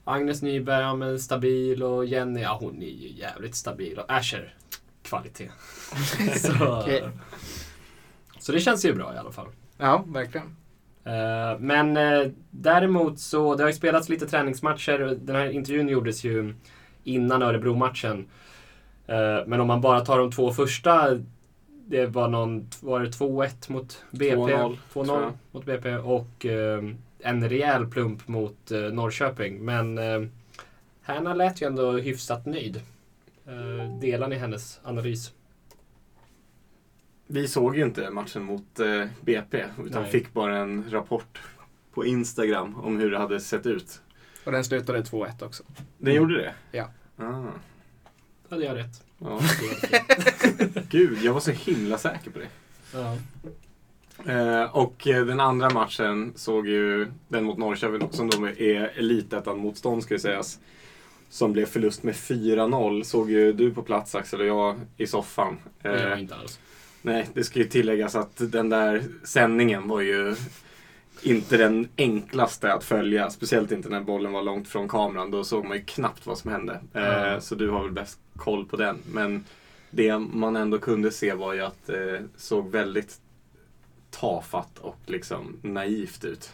Agnes 0.04 0.42
Nyberg, 0.42 0.82
ja 0.82 0.94
men 0.94 1.18
stabil 1.18 1.82
och 1.82 2.06
Jenny, 2.06 2.40
ja 2.40 2.58
hon 2.60 2.82
är 2.82 2.86
ju 2.86 3.08
jävligt 3.08 3.54
stabil 3.54 3.98
och 3.98 4.04
Asher, 4.08 4.54
kvalitet. 5.02 5.50
så, 6.36 6.80
okay. 6.80 7.00
så 8.38 8.52
det 8.52 8.60
känns 8.60 8.84
ju 8.84 8.94
bra 8.94 9.14
i 9.14 9.18
alla 9.18 9.32
fall. 9.32 9.48
Ja, 9.78 10.04
verkligen. 10.06 10.46
Uh, 11.06 11.60
men 11.60 11.96
uh, 11.96 12.32
däremot 12.50 13.20
så, 13.20 13.54
det 13.54 13.62
har 13.62 13.68
ju 13.68 13.76
spelats 13.76 14.08
lite 14.08 14.26
träningsmatcher. 14.26 15.18
Den 15.20 15.36
här 15.36 15.50
intervjun 15.50 15.88
gjordes 15.88 16.24
ju 16.24 16.54
innan 17.04 17.42
Örebro-matchen. 17.42 18.18
Uh, 19.08 19.46
men 19.46 19.60
om 19.60 19.66
man 19.66 19.80
bara 19.80 20.00
tar 20.00 20.18
de 20.18 20.30
två 20.32 20.52
första 20.52 21.18
det 21.86 22.06
var 22.06 22.28
någon, 22.28 22.68
var 22.80 23.00
det 23.00 23.08
2-1 23.08 23.72
mot 23.72 24.04
BP? 24.10 24.36
2-0 24.36 25.32
mot 25.52 25.64
BP 25.64 25.96
och 25.96 26.46
eh, 26.46 26.82
en 27.18 27.48
rejäl 27.48 27.86
plump 27.86 28.28
mot 28.28 28.70
eh, 28.70 28.80
Norrköping. 28.80 29.64
Men 29.64 29.98
eh, 29.98 30.22
Härna 31.02 31.34
lät 31.34 31.62
ju 31.62 31.66
ändå 31.66 31.92
hyfsat 31.92 32.46
nöjd. 32.46 32.80
Eh, 33.46 33.98
delar 34.00 34.28
ni 34.28 34.36
hennes 34.36 34.80
analys? 34.82 35.32
Vi 37.26 37.48
såg 37.48 37.76
ju 37.76 37.82
inte 37.84 38.10
matchen 38.10 38.42
mot 38.42 38.80
eh, 38.80 39.04
BP 39.20 39.64
utan 39.86 40.02
Nej. 40.02 40.10
fick 40.10 40.32
bara 40.32 40.58
en 40.58 40.90
rapport 40.90 41.40
på 41.92 42.06
Instagram 42.06 42.76
om 42.76 42.98
hur 42.98 43.10
det 43.10 43.18
hade 43.18 43.40
sett 43.40 43.66
ut. 43.66 44.00
Och 44.44 44.52
den 44.52 44.64
slutade 44.64 45.02
2-1 45.02 45.44
också. 45.44 45.62
Den 45.98 46.14
gjorde 46.14 46.34
det? 46.34 46.54
Ja. 46.72 46.88
Ah. 47.16 47.44
Hade 48.50 48.64
jag 48.64 48.76
rätt. 48.76 49.04
Ja. 49.18 49.40
Gud, 50.90 51.18
jag 51.22 51.32
var 51.32 51.40
så 51.40 51.50
himla 51.50 51.98
säker 51.98 52.30
på 52.30 52.38
det. 52.38 52.48
Ja. 52.94 53.16
Eh, 54.32 54.76
och 54.76 55.08
eh, 55.08 55.24
den 55.24 55.40
andra 55.40 55.70
matchen 55.70 56.32
såg 56.36 56.68
ju 56.68 57.12
den 57.28 57.44
mot 57.44 57.58
Norrköping, 57.58 58.08
som 58.12 58.30
då 58.30 58.48
är 58.48 58.98
elitettan-motstånd 58.98 60.02
ska 60.02 60.18
sägas. 60.18 60.58
Som 61.32 61.52
blev 61.52 61.66
förlust 61.66 62.02
med 62.02 62.14
4-0. 62.14 63.02
Såg 63.02 63.30
ju 63.30 63.52
du 63.52 63.74
på 63.74 63.82
plats 63.82 64.14
Axel 64.14 64.40
och 64.40 64.46
jag 64.46 64.80
i 64.96 65.06
soffan. 65.06 65.58
Eh, 65.82 65.92
jag 65.92 66.20
inte 66.20 66.34
alls. 66.34 66.60
Nej, 67.02 67.28
det 67.34 67.44
ska 67.44 67.58
ju 67.58 67.64
tilläggas 67.64 68.14
att 68.14 68.52
den 68.52 68.68
där 68.68 69.04
sändningen 69.24 69.88
var 69.88 70.00
ju 70.00 70.34
inte 71.22 71.56
den 71.56 71.88
enklaste 71.96 72.72
att 72.72 72.84
följa. 72.84 73.30
Speciellt 73.30 73.72
inte 73.72 73.88
när 73.88 74.00
bollen 74.00 74.32
var 74.32 74.42
långt 74.42 74.68
från 74.68 74.88
kameran. 74.88 75.30
Då 75.30 75.44
såg 75.44 75.64
man 75.64 75.76
ju 75.76 75.84
knappt 75.84 76.26
vad 76.26 76.38
som 76.38 76.50
hände. 76.50 76.80
Mm. 76.92 77.40
så 77.40 77.54
du 77.54 77.70
har 77.70 77.82
väl 77.82 77.92
bäst 77.92 78.18
koll 78.36 78.64
på 78.64 78.76
den. 78.76 78.98
Men 79.12 79.44
det 79.90 80.18
man 80.18 80.56
ändå 80.56 80.78
kunde 80.78 81.10
se 81.10 81.34
var 81.34 81.54
ju 81.54 81.60
att 81.60 81.86
det 81.86 82.16
eh, 82.16 82.22
såg 82.36 82.70
väldigt 82.70 83.20
tafatt 84.10 84.78
och 84.78 84.98
liksom 85.06 85.56
naivt 85.62 86.24
ut. 86.24 86.52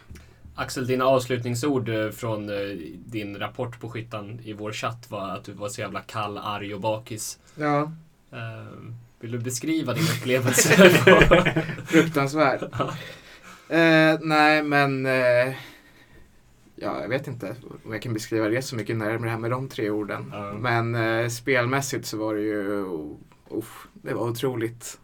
Axel, 0.59 0.87
dina 0.87 1.05
avslutningsord 1.05 1.89
eh, 1.89 2.11
från 2.11 2.49
eh, 2.49 2.77
din 3.07 3.39
rapport 3.39 3.81
på 3.81 3.91
skyttan 3.91 4.41
i 4.45 4.53
vår 4.53 4.73
chatt 4.73 5.11
var 5.11 5.29
att 5.29 5.45
du 5.45 5.53
var 5.53 5.69
så 5.69 5.81
jävla 5.81 6.01
kall, 6.01 6.39
arg 6.39 6.75
och 6.75 6.81
bakis. 6.81 7.39
Ja, 7.55 7.93
Uh, 8.33 8.93
vill 9.21 9.31
du 9.31 9.39
beskriva 9.39 9.95
din 9.95 10.05
upplevelse? 10.19 10.91
Fruktansvärd. 11.87 12.63
uh, 12.63 14.19
nej, 14.21 14.63
men 14.63 15.07
uh, 15.07 15.55
ja, 16.75 17.01
jag 17.01 17.09
vet 17.09 17.27
inte 17.27 17.57
om 17.85 17.93
jag 17.93 18.03
kan 18.03 18.13
beskriva 18.13 18.49
det 18.49 18.63
så 18.63 18.77
mycket 18.77 18.97
närmare 18.97 19.39
med 19.39 19.51
de 19.51 19.69
tre 19.69 19.91
orden. 19.91 20.33
Men 20.61 21.31
spelmässigt 21.31 22.07
så 22.07 22.17
var 22.17 22.35
det 22.35 22.41
ju, 22.41 22.85
uh, 23.51 23.65
det 23.93 24.15
var 24.15 24.31
otroligt 24.31 24.99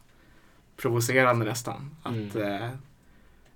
provocerande 0.77 1.45
nästan. 1.45 1.97
Att 2.03 2.35
mm 2.35 2.71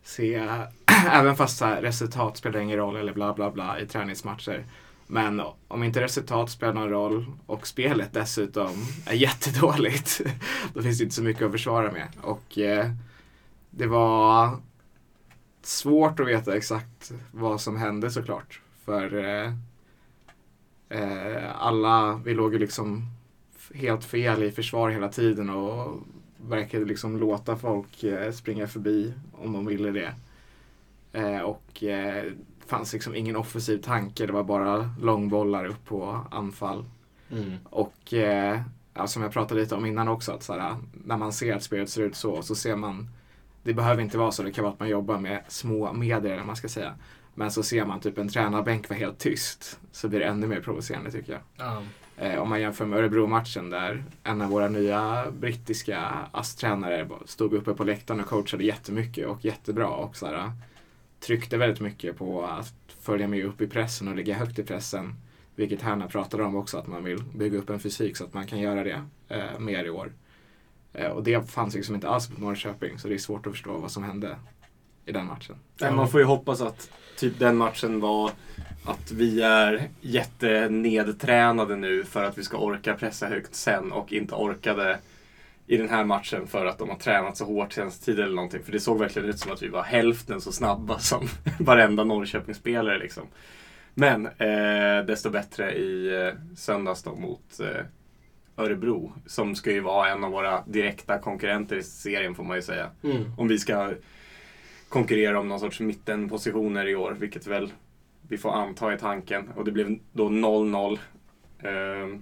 se, 0.09 0.35
även 1.13 1.37
fast 1.37 1.63
resultat 1.63 2.37
spelar 2.37 2.61
ingen 2.61 2.77
roll 2.77 2.97
eller 2.97 3.13
bla 3.13 3.35
bla 3.35 3.51
bla 3.51 3.81
i 3.81 3.87
träningsmatcher 3.87 4.65
men 5.11 5.43
om 5.69 5.83
inte 5.83 6.01
resultat 6.01 6.51
spelar 6.51 6.73
någon 6.73 6.91
roll 6.91 7.27
och 7.47 7.67
spelet 7.67 8.13
dessutom 8.13 8.87
är 9.07 9.15
jättedåligt, 9.15 10.21
då 10.75 10.83
finns 10.83 10.99
det 10.99 11.05
inte 11.05 11.17
så 11.17 11.23
mycket 11.23 11.43
att 11.43 11.53
försvara 11.53 11.93
med. 11.93 12.09
Och 12.21 12.59
eh, 12.59 12.91
det 13.71 13.87
var 13.87 14.57
svårt 15.63 16.21
att 16.21 16.27
veta 16.27 16.57
exakt 16.57 17.13
vad 17.33 17.61
som 17.61 17.77
hände 17.77 18.11
såklart. 18.11 18.61
För 18.85 19.25
eh, 19.25 19.53
eh, 20.89 21.57
alla, 21.59 22.21
vi 22.25 22.35
låg 22.35 22.53
ju 22.53 22.59
liksom 22.59 23.07
helt 23.75 24.05
fel 24.05 24.43
i 24.43 24.51
försvar 24.51 24.91
hela 24.91 25.09
tiden 25.09 25.51
och 25.51 26.01
verkade 26.47 26.85
liksom 26.85 27.17
låta 27.17 27.57
folk 27.57 28.05
eh, 28.05 28.33
springa 28.33 28.69
förbi 28.69 29.15
om 29.33 29.53
de 29.53 29.67
ville 29.67 29.91
det. 29.91 30.15
Eh, 31.13 31.41
och 31.41 31.85
eh, 31.85 32.25
fanns 32.67 32.93
liksom 32.93 33.15
ingen 33.15 33.37
offensiv 33.37 33.79
tanke. 33.79 34.27
Det 34.27 34.33
var 34.33 34.45
bara 34.45 34.91
långbollar 35.01 35.65
upp 35.65 35.85
på 35.85 36.21
anfall. 36.31 36.85
Mm. 37.31 37.53
Och 37.65 38.13
ja, 38.95 39.07
som 39.07 39.23
jag 39.23 39.33
pratade 39.33 39.61
lite 39.61 39.75
om 39.75 39.87
innan 39.87 40.09
också, 40.09 40.33
att 40.33 40.43
såhär, 40.43 40.77
när 41.05 41.17
man 41.17 41.33
ser 41.33 41.57
att 41.57 41.63
spelet 41.63 41.89
ser 41.89 42.03
ut 42.03 42.17
så, 42.17 42.43
så 42.43 42.55
ser 42.55 42.77
man 42.77 43.09
det 43.63 43.75
behöver 43.75 44.03
inte 44.03 44.19
vara 44.19 44.33
så, 44.33 44.43
det 44.43 44.53
kan 44.53 44.65
vara 44.65 44.73
att 44.73 44.81
man 44.81 44.89
jobbar 44.89 45.19
med 45.19 45.45
små 45.49 45.93
medier 45.93 46.33
eller 46.33 46.45
man 46.45 46.57
ska 46.57 46.69
säga. 46.69 46.95
Men 47.35 47.51
så 47.51 47.63
ser 47.63 47.85
man 47.85 48.01
typ 48.01 48.19
en 48.19 48.29
tränarbänk 48.29 48.89
vara 48.89 48.99
helt 48.99 49.19
tyst, 49.19 49.81
så 49.93 50.09
blir 50.09 50.21
det 50.21 50.27
ännu 50.27 50.47
mer 50.47 50.61
provocerande 50.61 51.11
tycker 51.11 51.33
jag. 51.33 51.69
Mm. 51.73 51.85
Eh, 52.21 52.39
om 52.39 52.49
man 52.49 52.61
jämför 52.61 52.87
med 52.87 52.99
Örebro-matchen 52.99 53.71
där 53.71 54.05
en 54.25 54.43
av 54.43 54.51
våra 54.51 54.69
nya 54.69 55.31
brittiska 55.31 56.29
ASS-tränare 56.33 57.09
stod 57.25 57.55
uppe 57.55 57.75
på 57.75 57.85
läktaren 57.85 58.21
och 58.21 58.27
coachade 58.27 58.65
jättemycket 58.65 59.27
och 59.27 59.45
jättebra. 59.45 59.89
Och 59.89 60.17
såhär, 60.17 60.35
eh, 60.35 60.51
tryckte 61.21 61.57
väldigt 61.57 61.81
mycket 61.81 62.17
på 62.17 62.43
att 62.43 62.75
följa 63.01 63.29
med 63.29 63.45
upp 63.45 63.61
i 63.61 63.67
pressen 63.67 64.09
och 64.09 64.17
ligga 64.17 64.35
högt 64.35 64.59
i 64.59 64.63
pressen. 64.63 65.15
Vilket 65.55 65.83
Hanna 65.83 66.07
pratade 66.07 66.45
om 66.45 66.57
också, 66.57 66.79
att 66.79 66.87
man 66.87 67.05
vill 67.05 67.23
bygga 67.35 67.59
upp 67.59 67.71
en 67.71 67.81
fysik 67.81 68.17
så 68.17 68.25
att 68.25 68.35
man 68.35 68.47
kan 68.47 68.61
göra 68.61 68.85
det 68.85 69.03
eh, 69.29 69.59
mer 69.59 69.85
i 69.85 69.91
år. 69.91 70.13
Eh, 70.93 71.11
och 71.11 71.23
det 71.23 71.51
fanns 71.51 71.75
liksom 71.75 71.95
inte 71.95 72.09
alls 72.09 72.29
på 72.29 72.41
Norrköping, 72.41 72.99
så 72.99 73.09
det 73.09 73.15
är 73.15 73.19
svårt 73.19 73.47
att 73.47 73.53
förstå 73.53 73.79
vad 73.79 73.91
som 73.91 74.03
hände 74.03 74.37
i 75.07 75.13
den 75.13 75.27
matchen. 75.27 75.57
Nej, 75.81 75.93
man 75.93 76.09
får 76.09 76.21
ju 76.21 76.27
hoppas 76.27 76.61
att 76.61 76.91
typ 77.19 77.39
den 77.39 77.57
matchen 77.57 78.01
var 78.01 78.31
att 78.85 79.11
vi 79.11 79.43
är 79.43 79.89
jättenedtränade 80.01 81.77
nu 81.77 82.05
för 82.05 82.25
att 82.25 82.39
vi 82.39 82.43
ska 82.45 82.59
orka 82.59 82.95
pressa 82.95 83.27
högt 83.27 83.55
sen 83.55 83.93
och 83.93 84.13
inte 84.13 84.35
orkade 84.35 84.99
i 85.67 85.77
den 85.77 85.89
här 85.89 86.05
matchen 86.05 86.47
för 86.47 86.67
att 86.67 86.79
de 86.79 86.89
har 86.89 86.97
tränat 86.97 87.37
så 87.37 87.45
hårt 87.45 87.73
senaste 87.73 88.05
tiden 88.05 88.25
eller 88.25 88.35
någonting. 88.35 88.63
För 88.65 88.73
det 88.73 88.81
såg 88.81 88.99
verkligen 88.99 89.29
ut 89.29 89.39
som 89.39 89.53
att 89.53 89.63
vi 89.63 89.69
var 89.69 89.83
hälften 89.83 90.41
så 90.41 90.53
snabba 90.53 90.99
som 90.99 91.29
varenda 91.59 92.05
Norrköpingsspelare. 92.05 92.99
Liksom. 92.99 93.25
Men 93.95 94.27
eh, 94.27 95.07
desto 95.07 95.31
bättre 95.31 95.73
i 95.73 96.23
eh, 96.27 96.57
söndags 96.57 97.03
då 97.03 97.15
mot 97.15 97.61
eh, 97.61 97.85
Örebro. 98.57 99.13
Som 99.27 99.55
ska 99.55 99.73
ju 99.73 99.81
vara 99.81 100.09
en 100.09 100.25
av 100.25 100.31
våra 100.31 100.63
direkta 100.67 101.19
konkurrenter 101.19 101.77
i 101.77 101.83
serien 101.83 102.35
får 102.35 102.45
man 102.45 102.57
ju 102.57 102.63
säga. 102.63 102.91
Mm. 103.03 103.33
Om 103.39 103.49
vi 103.49 103.59
ska 103.59 103.93
konkurrera 104.89 105.41
om 105.41 105.49
någon 105.49 105.61
sorts 105.61 105.81
mittenpositioner 105.81 106.89
i 106.89 106.95
år, 106.95 107.17
vilket 107.21 107.47
väl 107.47 107.73
vi 108.29 108.39
får 108.39 108.53
anta 108.53 108.95
i 108.95 108.99
tanken. 108.99 109.49
Och 109.57 109.65
det 109.65 109.73
blev 109.73 109.99
då 110.13 110.29
0-0. 110.29 110.99
Eh, 111.59 112.19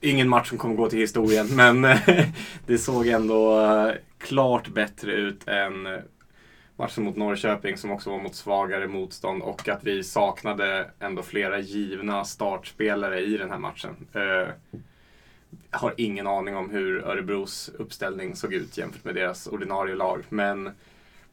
ingen 0.00 0.28
match 0.28 0.48
som 0.48 0.58
kommer 0.58 0.74
gå 0.74 0.90
till 0.90 0.98
historien, 0.98 1.46
men 1.56 1.84
eh, 1.84 2.26
det 2.66 2.78
såg 2.78 3.06
ändå 3.06 3.60
eh, 3.60 3.94
klart 4.18 4.68
bättre 4.68 5.12
ut 5.12 5.48
än 5.48 5.86
eh, 5.86 5.98
matchen 6.76 7.04
mot 7.04 7.16
Norrköping 7.16 7.76
som 7.76 7.90
också 7.90 8.10
var 8.10 8.18
mot 8.18 8.34
svagare 8.34 8.86
motstånd 8.86 9.42
och 9.42 9.68
att 9.68 9.84
vi 9.84 10.04
saknade 10.04 10.90
ändå 11.00 11.22
flera 11.22 11.58
givna 11.58 12.24
startspelare 12.24 13.20
i 13.20 13.36
den 13.36 13.50
här 13.50 13.58
matchen. 13.58 13.96
Jag 14.12 14.42
eh, 14.42 14.48
har 15.70 15.94
ingen 15.96 16.26
aning 16.26 16.56
om 16.56 16.70
hur 16.70 17.04
Örebros 17.04 17.70
uppställning 17.78 18.36
såg 18.36 18.54
ut 18.54 18.78
jämfört 18.78 19.04
med 19.04 19.14
deras 19.14 19.46
ordinarie 19.46 19.94
lag, 19.94 20.24
men 20.28 20.70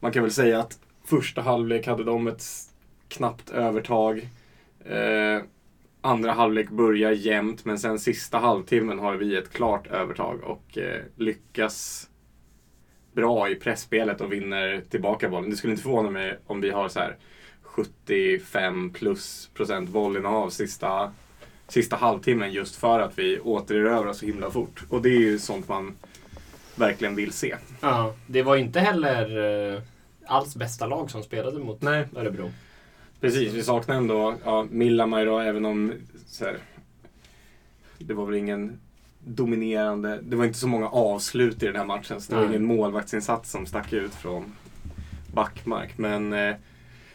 man 0.03 0.11
kan 0.11 0.23
väl 0.23 0.31
säga 0.31 0.59
att 0.59 0.79
första 1.05 1.41
halvlek 1.41 1.87
hade 1.87 2.03
de 2.03 2.27
ett 2.27 2.43
knappt 3.07 3.49
övertag. 3.49 4.29
Eh, 4.85 5.41
andra 6.01 6.31
halvlek 6.31 6.69
börjar 6.69 7.11
jämnt 7.11 7.65
men 7.65 7.79
sen 7.79 7.99
sista 7.99 8.37
halvtimmen 8.37 8.99
har 8.99 9.15
vi 9.15 9.37
ett 9.37 9.53
klart 9.53 9.87
övertag 9.87 10.43
och 10.43 10.77
eh, 10.77 11.01
lyckas 11.15 12.09
bra 13.13 13.49
i 13.49 13.55
pressspelet 13.55 14.21
och 14.21 14.33
vinner 14.33 14.81
tillbaka 14.89 15.29
bollen. 15.29 15.49
Det 15.49 15.55
skulle 15.55 15.73
inte 15.73 15.83
förvåna 15.83 16.09
mig 16.09 16.39
om 16.47 16.61
vi 16.61 16.69
har 16.69 16.89
så 16.89 16.99
här 16.99 17.17
75 17.61 18.89
plus 18.93 19.49
procent 19.53 19.89
bollinnehav 19.89 20.49
sista, 20.49 21.11
sista 21.67 21.95
halvtimmen 21.95 22.51
just 22.51 22.75
för 22.75 22.99
att 22.99 23.19
vi 23.19 23.39
återerövrar 23.39 24.13
så 24.13 24.25
himla 24.25 24.51
fort. 24.51 24.83
Och 24.89 25.01
det 25.01 25.09
är 25.09 25.19
ju 25.19 25.39
sånt 25.39 25.67
man 25.67 25.95
verkligen 26.75 27.15
vill 27.15 27.31
se. 27.31 27.55
Ja, 27.81 28.15
det 28.27 28.43
var 28.43 28.55
inte 28.55 28.79
heller 28.79 29.37
eh, 29.73 29.81
alls 30.25 30.55
bästa 30.55 30.87
lag 30.87 31.11
som 31.11 31.23
spelade 31.23 31.59
mot 31.59 31.81
Nej. 31.81 32.07
Örebro. 32.15 32.51
Precis, 33.21 33.53
vi 33.53 33.63
saknar 33.63 33.95
ändå 33.95 34.35
ja, 34.43 34.67
Millamaj 34.69 35.25
då, 35.25 35.39
även 35.39 35.65
om 35.65 35.93
så 36.27 36.45
här, 36.45 36.57
det 37.97 38.13
var 38.13 38.25
väl 38.25 38.35
ingen 38.35 38.79
dominerande, 39.19 40.19
det 40.21 40.35
var 40.35 40.45
inte 40.45 40.59
så 40.59 40.67
många 40.67 40.89
avslut 40.89 41.63
i 41.63 41.65
den 41.65 41.75
här 41.75 41.85
matchen 41.85 42.21
så 42.21 42.33
det 42.33 42.39
var 42.39 42.45
ingen 42.45 42.65
målvaktsinsats 42.65 43.51
som 43.51 43.65
stack 43.65 43.93
ut 43.93 44.13
från 44.13 44.53
backmark. 45.33 45.97
Men 45.97 46.33
eh, 46.33 46.55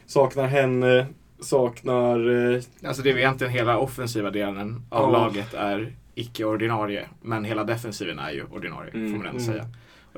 saknar 0.07 0.47
henne, 0.47 1.07
saknar... 1.40 2.31
Eh, 2.55 2.62
alltså 2.85 3.03
det 3.03 3.11
är 3.11 3.18
egentligen 3.18 3.53
hela 3.53 3.79
offensiva 3.79 4.31
delen 4.31 4.83
av 4.90 5.12
ja. 5.12 5.18
laget 5.18 5.55
är 5.55 5.92
icke-ordinarie. 6.14 7.09
Men 7.23 7.44
hela 7.44 7.64
defensiven 7.64 8.18
är 8.18 8.31
ju 8.31 8.44
ordinarie, 8.44 8.90
mm, 8.94 9.11
får 9.11 9.18
man 9.18 9.27
ändå 9.27 9.42
mm. 9.42 9.53
säga. 9.53 9.68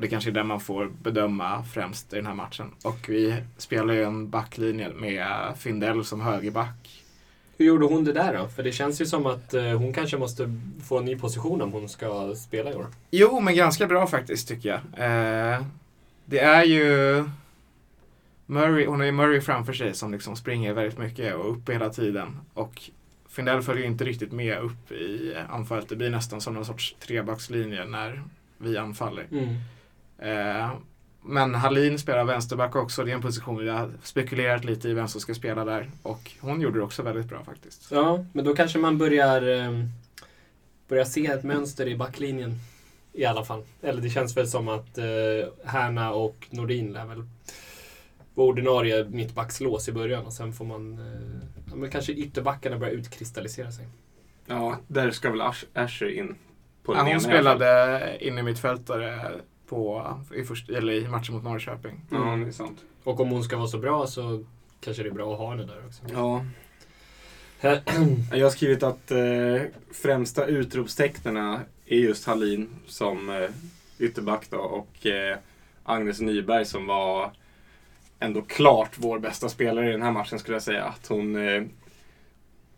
Och 0.00 0.02
det 0.02 0.08
kanske 0.08 0.30
är 0.30 0.34
det 0.34 0.44
man 0.44 0.60
får 0.60 0.90
bedöma 1.02 1.64
främst 1.64 2.12
i 2.12 2.16
den 2.16 2.26
här 2.26 2.34
matchen. 2.34 2.70
Och 2.82 3.08
vi 3.08 3.36
spelar 3.56 3.94
ju 3.94 4.04
en 4.04 4.30
backlinje 4.30 4.88
med 4.88 5.54
Findell 5.58 6.04
som 6.04 6.20
högerback. 6.20 7.04
Hur 7.58 7.66
gjorde 7.66 7.86
hon 7.86 8.04
det 8.04 8.12
där 8.12 8.38
då? 8.38 8.48
För 8.48 8.62
det 8.62 8.72
känns 8.72 9.00
ju 9.00 9.06
som 9.06 9.26
att 9.26 9.54
eh, 9.54 9.62
hon 9.62 9.92
kanske 9.92 10.16
måste 10.16 10.60
få 10.88 10.98
en 10.98 11.04
ny 11.04 11.16
position 11.16 11.62
om 11.62 11.72
hon 11.72 11.88
ska 11.88 12.34
spela 12.34 12.70
i 12.70 12.74
år. 12.74 12.86
Jo, 13.10 13.40
men 13.40 13.56
ganska 13.56 13.86
bra 13.86 14.06
faktiskt 14.06 14.48
tycker 14.48 14.68
jag. 14.68 14.78
Eh, 14.78 15.62
det 16.24 16.38
är 16.38 16.64
ju 16.64 17.24
Murray, 18.46 18.86
hon 18.86 19.00
har 19.00 19.06
ju 19.06 19.12
Murray 19.12 19.40
framför 19.40 19.72
sig 19.72 19.94
som 19.94 20.12
liksom 20.12 20.36
springer 20.36 20.72
väldigt 20.72 20.98
mycket 20.98 21.34
och 21.34 21.50
upp 21.50 21.70
hela 21.70 21.90
tiden. 21.90 22.36
Och 22.54 22.90
Findell 23.28 23.62
följer 23.62 23.86
inte 23.86 24.04
riktigt 24.04 24.32
med 24.32 24.58
upp 24.58 24.92
i 24.92 25.34
anfallet. 25.48 25.88
Det 25.88 25.96
blir 25.96 26.10
nästan 26.10 26.40
som 26.40 26.54
någon 26.54 26.64
sorts 26.64 26.96
trebackslinje 27.00 27.84
när 27.84 28.22
vi 28.58 28.76
anfaller. 28.76 29.26
Mm. 29.32 29.56
Eh, 30.20 30.70
men 31.22 31.54
Hallin 31.54 31.98
spelar 31.98 32.24
vänsterback 32.24 32.76
också. 32.76 33.04
Det 33.04 33.10
är 33.10 33.14
en 33.14 33.22
position 33.22 33.58
vi 33.58 33.68
har 33.68 33.90
spekulerat 34.02 34.64
lite 34.64 34.88
i 34.88 34.94
vem 34.94 35.08
som 35.08 35.20
ska 35.20 35.34
spela 35.34 35.64
där. 35.64 35.90
Och 36.02 36.32
hon 36.40 36.60
gjorde 36.60 36.78
det 36.78 36.84
också 36.84 37.02
väldigt 37.02 37.26
bra 37.26 37.44
faktiskt. 37.44 37.88
Ja, 37.90 38.24
men 38.32 38.44
då 38.44 38.54
kanske 38.54 38.78
man 38.78 38.98
börjar, 38.98 39.48
eh, 39.48 39.84
börjar 40.88 41.04
se 41.04 41.26
ett 41.26 41.44
mönster 41.44 41.86
i 41.86 41.96
backlinjen. 41.96 42.54
I 43.12 43.24
alla 43.24 43.44
fall. 43.44 43.62
Eller 43.82 44.02
det 44.02 44.10
känns 44.10 44.36
väl 44.36 44.48
som 44.48 44.68
att 44.68 44.98
eh, 44.98 45.04
Härna 45.64 46.12
och 46.12 46.46
Nordin 46.50 46.92
lär 46.92 47.06
väl 47.06 47.24
vara 48.34 48.48
ordinarie 48.48 49.04
mittbackslås 49.08 49.88
i 49.88 49.92
början 49.92 50.26
och 50.26 50.32
sen 50.32 50.52
får 50.52 50.64
man 50.64 51.00
ja, 51.70 51.76
men 51.76 51.90
kanske 51.90 52.12
ytterbackarna 52.12 52.78
börja 52.78 52.92
utkristallisera 52.92 53.72
sig. 53.72 53.86
Ja, 54.46 54.78
där 54.86 55.10
ska 55.10 55.30
väl 55.30 55.40
Asher 55.74 56.08
in 56.08 56.36
på 56.82 56.94
ja, 56.94 57.02
hon 57.02 57.20
spelade 57.20 58.16
inne 58.20 58.42
mittfältare 58.42 59.32
på, 59.70 60.14
i, 60.36 60.44
först, 60.44 60.70
eller 60.70 60.92
i 60.92 61.08
matchen 61.08 61.34
mot 61.34 61.44
Norrköping. 61.44 62.00
Mm. 62.10 62.28
Ja, 62.28 62.36
det 62.36 62.46
är 62.46 62.52
sant. 62.52 62.78
Och 63.04 63.20
om 63.20 63.30
hon 63.30 63.44
ska 63.44 63.56
vara 63.56 63.68
så 63.68 63.78
bra 63.78 64.06
så 64.06 64.44
kanske 64.80 65.02
det 65.02 65.08
är 65.08 65.12
bra 65.12 65.32
att 65.32 65.38
ha 65.38 65.50
henne 65.50 65.64
där 65.64 65.86
också. 65.86 66.02
Ja. 66.12 66.44
Jag 68.32 68.46
har 68.46 68.50
skrivit 68.50 68.82
att 68.82 69.10
eh, 69.10 69.62
främsta 69.92 70.46
utropstecknena 70.46 71.60
är 71.86 71.96
just 71.96 72.26
Hallin 72.26 72.68
som 72.86 73.30
eh, 73.30 73.50
ytterback 73.98 74.50
då, 74.50 74.58
och 74.58 75.06
eh, 75.06 75.38
Agnes 75.84 76.20
Nyberg 76.20 76.64
som 76.64 76.86
var 76.86 77.30
ändå 78.18 78.42
klart 78.42 78.90
vår 78.96 79.18
bästa 79.18 79.48
spelare 79.48 79.88
i 79.88 79.92
den 79.92 80.02
här 80.02 80.12
matchen 80.12 80.38
skulle 80.38 80.54
jag 80.54 80.62
säga. 80.62 80.84
Att 80.84 81.06
hon 81.06 81.48
eh, 81.48 81.62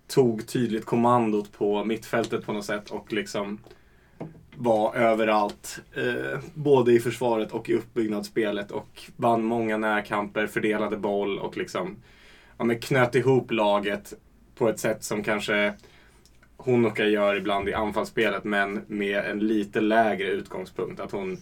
tog 0.06 0.46
tydligt 0.46 0.84
kommandot 0.84 1.52
på 1.52 1.84
mittfältet 1.84 2.46
på 2.46 2.52
något 2.52 2.64
sätt 2.64 2.90
och 2.90 3.12
liksom 3.12 3.58
var 4.56 4.94
överallt. 4.94 5.80
Eh, 5.94 6.40
både 6.54 6.92
i 6.92 7.00
försvaret 7.00 7.52
och 7.52 7.68
i 7.68 7.74
uppbyggnadsspelet 7.74 8.70
och 8.70 9.02
vann 9.16 9.44
många 9.44 9.76
närkamper, 9.76 10.46
fördelade 10.46 10.96
boll 10.96 11.38
och 11.38 11.56
liksom 11.56 11.96
ja, 12.58 12.64
men 12.64 12.80
knöt 12.80 13.14
ihop 13.14 13.50
laget 13.50 14.12
på 14.54 14.68
ett 14.68 14.80
sätt 14.80 15.04
som 15.04 15.24
kanske 15.24 15.74
Honoka 16.56 17.04
gör 17.04 17.36
ibland 17.36 17.68
i 17.68 17.74
anfallsspelet 17.74 18.44
men 18.44 18.84
med 18.86 19.24
en 19.24 19.38
lite 19.38 19.80
lägre 19.80 20.28
utgångspunkt. 20.28 21.00
Att 21.00 21.12
hon 21.12 21.38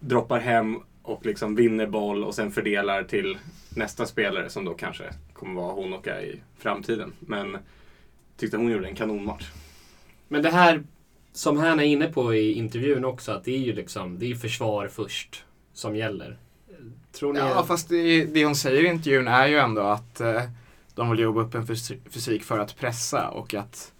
droppar 0.00 0.40
hem 0.40 0.78
och 1.02 1.26
liksom 1.26 1.54
vinner 1.54 1.86
boll 1.86 2.24
och 2.24 2.34
sen 2.34 2.50
fördelar 2.50 3.02
till 3.02 3.38
nästa 3.76 4.06
spelare 4.06 4.50
som 4.50 4.64
då 4.64 4.74
kanske 4.74 5.04
kommer 5.32 5.62
vara 5.62 5.72
Honoka 5.72 6.22
i 6.22 6.40
framtiden. 6.58 7.12
Men 7.20 7.58
tyckte 8.36 8.56
hon 8.56 8.70
gjorde 8.70 8.88
en 8.88 8.94
kanonmatch. 8.94 9.50
Men 10.28 10.42
det 10.42 10.50
här 10.50 10.82
som 11.32 11.58
han 11.58 11.80
är 11.80 11.84
inne 11.84 12.06
på 12.06 12.34
i 12.34 12.52
intervjun 12.52 13.04
också, 13.04 13.32
att 13.32 13.44
det 13.44 13.54
är 13.54 13.58
ju 13.58 13.72
liksom, 13.72 14.18
det 14.18 14.30
är 14.30 14.34
försvar 14.34 14.88
först 14.88 15.44
som 15.72 15.96
gäller. 15.96 16.36
Tror 17.12 17.32
ni... 17.32 17.38
Ja, 17.38 17.64
fast 17.64 17.88
det, 17.88 18.24
det 18.24 18.44
hon 18.44 18.56
säger 18.56 18.84
i 18.84 18.88
intervjun 18.88 19.28
är 19.28 19.46
ju 19.46 19.58
ändå 19.58 19.82
att 19.82 20.20
eh, 20.20 20.42
de 20.94 21.10
vill 21.10 21.20
jobba 21.20 21.40
upp 21.40 21.54
en 21.54 21.66
fysik 22.10 22.42
för 22.42 22.58
att 22.58 22.76
pressa 22.76 23.28
och 23.28 23.54
att 23.54 23.92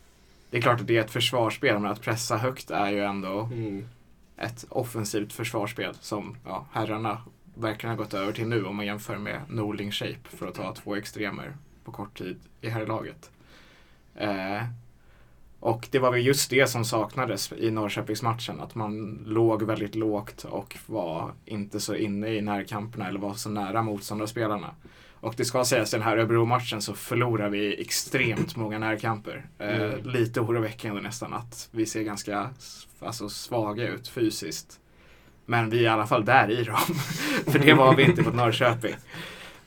det 0.51 0.59
är 0.59 0.62
klart 0.62 0.81
att 0.81 0.87
det 0.87 0.97
är 0.97 1.01
ett 1.01 1.11
försvarsspel, 1.11 1.79
men 1.79 1.90
att 1.90 2.01
pressa 2.01 2.37
högt 2.37 2.71
är 2.71 2.90
ju 2.90 3.05
ändå 3.05 3.40
mm. 3.40 3.88
ett 4.37 4.64
offensivt 4.68 5.33
försvarsspel 5.33 5.95
som 6.01 6.37
ja, 6.45 6.66
herrarna 6.73 7.23
verkligen 7.55 7.90
har 7.90 8.05
gått 8.05 8.14
över 8.14 8.33
till 8.33 8.47
nu 8.47 8.64
om 8.64 8.77
man 8.77 8.87
jämför 8.87 9.16
med 9.16 9.40
Norling 9.49 9.92
Shape 9.92 10.29
för 10.29 10.47
att 10.47 10.55
ta 10.55 10.75
två 10.75 10.97
extremer 10.97 11.57
på 11.85 11.92
kort 11.92 12.18
tid 12.18 12.40
i 12.61 12.68
herrlaget. 12.68 13.31
Eh, 14.14 14.62
och 15.62 15.88
det 15.90 15.98
var 15.98 16.12
väl 16.12 16.27
just 16.27 16.51
det 16.51 16.66
som 16.66 16.85
saknades 16.85 17.53
i 17.53 17.70
Norrköpingsmatchen. 17.70 18.61
Att 18.61 18.75
man 18.75 19.22
låg 19.27 19.62
väldigt 19.62 19.94
lågt 19.94 20.44
och 20.44 20.77
var 20.87 21.33
inte 21.44 21.81
så 21.81 21.94
inne 21.94 22.29
i 22.29 22.40
närkamperna 22.40 23.09
eller 23.09 23.20
var 23.20 23.35
så 23.35 23.51
nära 23.51 23.83
motståndarspelarna. 23.83 24.75
Och 25.12 25.35
det 25.37 25.44
ska 25.44 25.64
sägas, 25.64 25.90
den 25.90 26.03
här 26.03 26.16
Örebro-matchen 26.16 26.83
så 26.83 26.94
förlorar 26.94 27.48
vi 27.48 27.81
extremt 27.81 28.57
många 28.57 28.79
närkamper. 28.79 29.46
Eh, 29.59 29.68
mm. 29.68 29.90
Eh, 29.90 30.05
lite 30.05 30.40
oroväckande 30.40 31.01
nästan 31.01 31.33
att 31.33 31.68
vi 31.70 31.87
ser 31.87 32.03
ganska 32.03 32.51
alltså, 33.01 33.29
svaga 33.29 33.88
ut 33.88 34.09
fysiskt. 34.09 34.81
Men 35.46 35.70
vi 35.70 35.79
är 35.79 35.83
i 35.83 35.88
alla 35.88 36.07
fall 36.07 36.25
där 36.25 36.51
i 36.51 36.64
dem. 36.64 36.77
För 37.46 37.59
det 37.59 37.75
var 37.75 37.96
vi 37.96 38.03
inte 38.03 38.22
mot 38.22 38.35
Norrköping. 38.35 38.94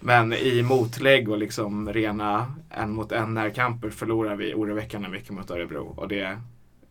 Men 0.06 0.34
i 0.34 0.64
motlägg 0.64 1.30
och 1.30 1.38
liksom 1.38 1.94
rena 1.94 2.54
en 2.70 2.92
mot 2.92 3.12
en 3.12 3.34
närkamper 3.34 3.90
förlorar 3.90 4.36
vi 4.36 4.54
oroväckande 4.54 5.10
mycket 5.10 5.30
mot 5.30 5.52
Örebro. 5.52 5.94
Och 5.98 6.08
det, 6.08 6.40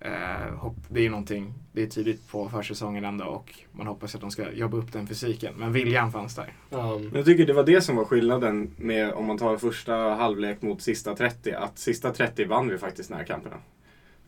eh, 0.01 0.73
det 0.89 1.07
är 1.07 1.11
någonting, 1.11 1.55
det 1.73 1.83
är 1.83 1.87
tidigt 1.87 2.29
på 2.29 2.49
försäsongen 2.49 3.05
ändå 3.05 3.25
och 3.25 3.55
man 3.73 3.87
hoppas 3.87 4.15
att 4.15 4.21
de 4.21 4.31
ska 4.31 4.53
jobba 4.53 4.77
upp 4.77 4.93
den 4.93 5.07
fysiken. 5.07 5.55
Men 5.57 5.73
viljan 5.73 6.13
fanns 6.13 6.35
där. 6.35 6.53
Um. 6.71 7.11
Jag 7.15 7.25
tycker 7.25 7.47
det 7.47 7.53
var 7.53 7.65
det 7.65 7.81
som 7.81 7.97
var 7.97 8.05
skillnaden 8.05 8.71
med 8.77 9.13
om 9.13 9.27
man 9.27 9.39
tar 9.39 9.57
första 9.57 9.95
halvlek 9.95 10.63
mot 10.63 10.83
sista 10.83 11.17
30. 11.17 11.53
Att 11.53 11.79
sista 11.79 12.13
30 12.13 12.45
vann 12.45 12.69
vi 12.69 12.79
faktiskt 12.79 13.11
närkamperna. 13.11 13.57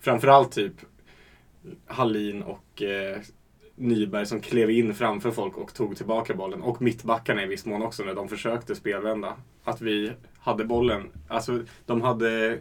Framförallt 0.01 0.53
typ 0.53 0.75
Hallin 1.87 2.43
och 2.43 2.83
eh, 2.83 3.19
Nyberg 3.77 4.27
som 4.27 4.41
klev 4.41 4.71
in 4.71 4.95
framför 4.95 5.31
folk 5.31 5.57
och 5.57 5.75
tog 5.75 5.97
tillbaka 5.97 6.35
bollen. 6.35 6.63
Och 6.63 6.83
mittbackarna 6.83 7.43
i 7.43 7.47
viss 7.47 7.67
mån 7.67 7.83
också 7.83 8.05
när 8.05 8.15
de 8.15 8.29
försökte 8.29 8.75
spelvända. 8.75 9.37
Att 9.65 9.81
vi 9.81 10.13
hade 10.39 10.65
bollen. 10.65 11.11
Alltså, 11.29 11.61
de 11.87 12.03
hade... 12.03 12.59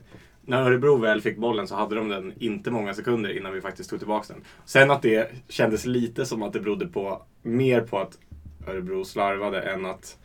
När 0.47 0.61
Örebro 0.61 0.97
väl 0.97 1.21
fick 1.21 1.37
bollen 1.37 1.67
så 1.67 1.75
hade 1.75 1.95
de 1.95 2.09
den 2.09 2.33
inte 2.39 2.71
många 2.71 2.93
sekunder 2.93 3.37
innan 3.37 3.53
vi 3.53 3.61
faktiskt 3.61 3.89
tog 3.89 3.99
tillbaka 3.99 4.33
den. 4.33 4.43
Sen 4.65 4.91
att 4.91 5.01
det 5.01 5.31
kändes 5.49 5.85
lite 5.85 6.25
som 6.25 6.43
att 6.43 6.53
det 6.53 6.59
berodde 6.59 6.87
på, 6.87 7.21
mer 7.41 7.81
på 7.81 7.99
att 7.99 8.17
Örebro 8.67 9.05
slarvade 9.05 9.61
än 9.61 9.85
att 9.85 10.17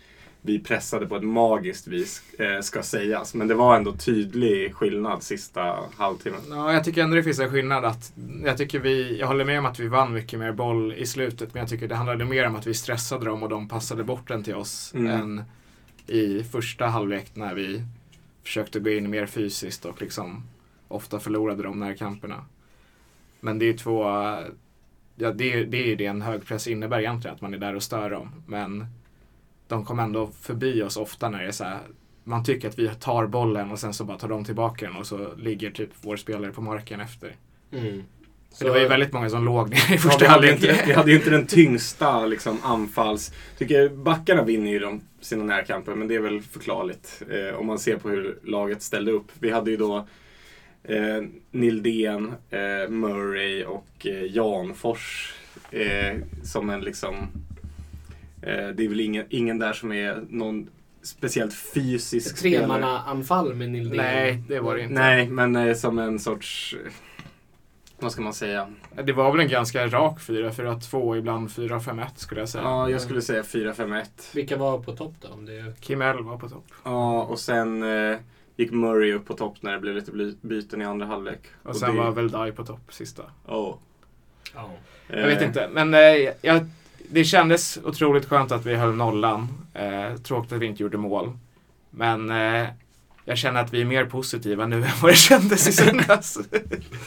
vi 0.43 0.59
pressade 0.59 1.07
på 1.07 1.17
ett 1.17 1.23
magiskt 1.23 1.87
vis, 1.87 2.23
eh, 2.39 2.61
ska 2.61 2.83
sägas. 2.83 3.35
Men 3.35 3.49
det 3.49 3.55
var 3.55 3.77
ändå 3.77 3.93
tydlig 3.93 4.75
skillnad 4.75 5.23
sista 5.23 5.77
halvtimmen. 5.97 6.41
Ja, 6.51 6.73
jag 6.73 6.85
tycker 6.85 7.03
ändå 7.03 7.17
det 7.17 7.23
finns 7.23 7.41
en 7.41 7.51
skillnad. 7.51 7.85
Att, 7.85 8.13
jag, 8.45 8.57
tycker 8.59 8.79
vi, 8.79 9.19
jag 9.19 9.27
håller 9.27 9.45
med 9.45 9.59
om 9.59 9.67
att 9.67 9.81
vi 9.81 9.89
vann 9.89 10.13
mycket 10.13 10.39
mer 10.39 10.53
boll 10.53 10.93
i 10.93 11.07
slutet, 11.07 11.55
men 11.55 11.61
jag 11.61 11.71
tycker 11.71 11.89
det 11.89 11.95
handlade 11.95 12.25
mer 12.25 12.47
om 12.47 12.57
att 12.57 12.67
vi 12.67 12.75
stressade 12.75 13.25
dem 13.25 13.43
och 13.43 13.49
de 13.49 13.69
passade 13.69 14.05
bort 14.05 14.29
den 14.29 14.43
till 14.43 14.55
oss 14.55 14.95
mm. 14.95 15.07
än 15.07 15.45
i 16.07 16.43
första 16.43 16.87
halvlek 16.87 17.31
när 17.35 17.55
vi 17.55 17.83
försökte 18.43 18.81
gå 18.81 18.91
in 18.91 19.11
mer 19.11 19.27
fysiskt 19.27 19.85
och 19.85 20.01
liksom 20.01 20.43
ofta 20.89 21.21
förlorade 21.21 21.63
de 21.63 21.81
närkamperna. 21.81 22.45
Men 23.41 23.59
det 23.59 23.69
är 23.69 23.77
två, 23.77 24.05
ja, 25.17 25.33
det, 25.33 25.53
är, 25.53 25.65
det 25.65 25.83
är 25.83 25.87
ju 25.87 25.97
det 25.97 26.07
en 26.07 26.23
hög 26.23 26.47
press 26.47 26.67
innebär 26.67 27.01
egentligen, 27.01 27.35
att 27.35 27.41
man 27.41 27.55
är 27.55 27.59
där 27.59 27.77
och 27.77 27.83
stör 27.83 28.11
dem. 28.11 28.43
Men 28.47 28.87
de 29.71 29.85
kom 29.85 29.99
ändå 29.99 30.31
förbi 30.41 30.83
oss 30.83 30.97
ofta 30.97 31.29
när 31.29 31.39
det 31.39 31.49
är 31.49 31.53
så 31.53 31.65
här, 31.65 31.81
man 32.25 32.45
tycker 32.45 32.69
att 32.69 32.79
vi 32.79 32.89
tar 32.89 33.27
bollen 33.27 33.71
och 33.71 33.79
sen 33.79 33.95
så 33.95 34.05
bara 34.05 34.19
tar 34.19 34.29
de 34.29 34.45
tillbaka 34.45 34.87
den 34.87 34.97
och 34.97 35.07
så 35.07 35.35
ligger 35.37 35.71
typ 35.71 35.91
vår 36.01 36.17
spelare 36.17 36.53
på 36.53 36.61
marken 36.61 37.01
efter. 37.01 37.37
Mm. 37.73 38.03
Så 38.53 38.65
det 38.65 38.71
var 38.71 38.79
ju 38.79 38.89
väldigt 38.89 39.13
många 39.13 39.31
som 39.31 39.45
låg 39.45 39.71
ner 39.71 39.93
i 39.95 39.99
första 39.99 40.25
ja, 40.25 40.31
halvlek. 40.31 40.63
Vi 40.87 40.93
hade 40.93 41.11
ju 41.11 41.17
inte 41.17 41.31
den 41.31 41.47
tyngsta 41.47 42.27
liksom, 42.27 42.59
anfalls... 42.63 43.33
Tycker 43.59 43.89
backarna 43.89 44.45
vinner 44.45 44.71
ju 44.71 44.79
de, 44.79 45.01
sina 45.21 45.45
närkamper, 45.45 45.95
men 45.95 46.09
det 46.09 46.15
är 46.15 46.21
väl 46.21 46.43
förklarligt 46.43 47.23
eh, 47.31 47.59
om 47.59 47.67
man 47.67 47.79
ser 47.79 47.97
på 47.97 48.09
hur 48.09 48.39
laget 48.45 48.83
ställde 48.83 49.13
upp. 49.13 49.27
Vi 49.39 49.51
hade 49.51 49.71
ju 49.71 49.77
då 49.77 50.07
eh, 50.83 51.23
Nildén, 51.51 52.33
eh, 52.51 52.91
Murray 52.91 53.65
och 53.65 54.07
eh, 54.07 54.37
Janfors 54.37 55.35
eh, 55.71 56.17
som 56.43 56.71
en 56.71 56.81
liksom 56.81 57.15
det 58.41 58.85
är 58.85 58.89
väl 58.89 59.01
ingen, 59.01 59.27
ingen 59.31 59.59
där 59.59 59.73
som 59.73 59.93
är 59.93 60.25
någon 60.29 60.69
speciellt 61.03 61.55
fysisk 61.55 62.39
spelare. 62.39 62.61
Tremanna-anfall 62.61 63.55
med 63.55 63.71
Nildén? 63.71 63.97
Nej, 63.97 64.43
det 64.49 64.61
var 64.61 64.77
det 64.77 64.83
inte. 64.83 64.95
Nej, 64.95 65.29
men 65.29 65.57
eh, 65.57 65.75
som 65.75 65.99
en 65.99 66.19
sorts... 66.19 66.77
Vad 67.99 68.13
ska 68.13 68.23
man 68.23 68.35
säga? 68.35 68.69
Det 69.05 69.13
var 69.13 69.33
väl 69.33 69.41
en 69.41 69.49
ganska 69.49 69.87
rak 69.87 70.21
4-4-2, 70.21 71.17
ibland 71.17 71.49
4-5-1 71.49 72.07
skulle 72.17 72.41
jag 72.41 72.49
säga. 72.49 72.65
Ja, 72.65 72.91
jag 72.91 73.01
skulle 73.01 73.23
säga 73.23 73.43
4-5-1. 73.43 74.05
Vilka 74.35 74.57
var 74.57 74.79
på 74.79 74.93
topp 74.93 75.15
då? 75.21 75.29
Om 75.29 75.45
det... 75.45 75.81
Kim 75.81 76.03
L 76.03 76.23
var 76.23 76.39
på 76.39 76.49
topp. 76.49 76.67
Ja, 76.85 77.23
och 77.23 77.39
sen 77.39 77.83
eh, 77.83 78.19
gick 78.57 78.73
Murray 78.73 79.13
upp 79.13 79.27
på 79.27 79.35
topp 79.35 79.57
när 79.61 79.73
det 79.73 79.79
blev 79.79 79.95
lite 79.95 80.37
byten 80.41 80.83
i 80.83 80.85
andra 80.85 81.07
halvlek. 81.07 81.41
Och, 81.63 81.71
och 81.71 81.77
sen 81.77 81.95
det... 81.95 82.03
var 82.03 82.11
väl 82.11 82.31
Dai 82.31 82.53
på 82.53 82.65
topp 82.65 82.93
sista. 82.93 83.23
Oh. 83.47 83.77
oh. 84.55 84.71
Jag 85.09 85.27
vet 85.27 85.43
inte, 85.43 85.69
men 85.73 85.95
eh, 85.95 86.01
jag 86.43 86.67
det 87.11 87.25
kändes 87.25 87.79
otroligt 87.85 88.29
skönt 88.29 88.53
att 88.53 88.67
vi 88.67 88.75
höll 88.75 88.95
nollan. 88.95 89.49
Eh, 89.75 90.17
tråkigt 90.17 90.53
att 90.53 90.59
vi 90.59 90.67
inte 90.67 90.83
gjorde 90.83 90.99
mål. 90.99 91.39
Men 91.91 92.31
eh, 92.31 92.69
jag 93.25 93.39
känner 93.39 93.61
att 93.61 93.75
vi 93.75 93.81
är 93.81 93.85
mer 93.85 94.05
positiva 94.05 94.67
nu 94.67 94.77
än 94.85 94.91
vad 95.03 95.11
det 95.11 95.17
kändes 95.17 95.69
i 95.69 95.73
söndags. 95.73 96.39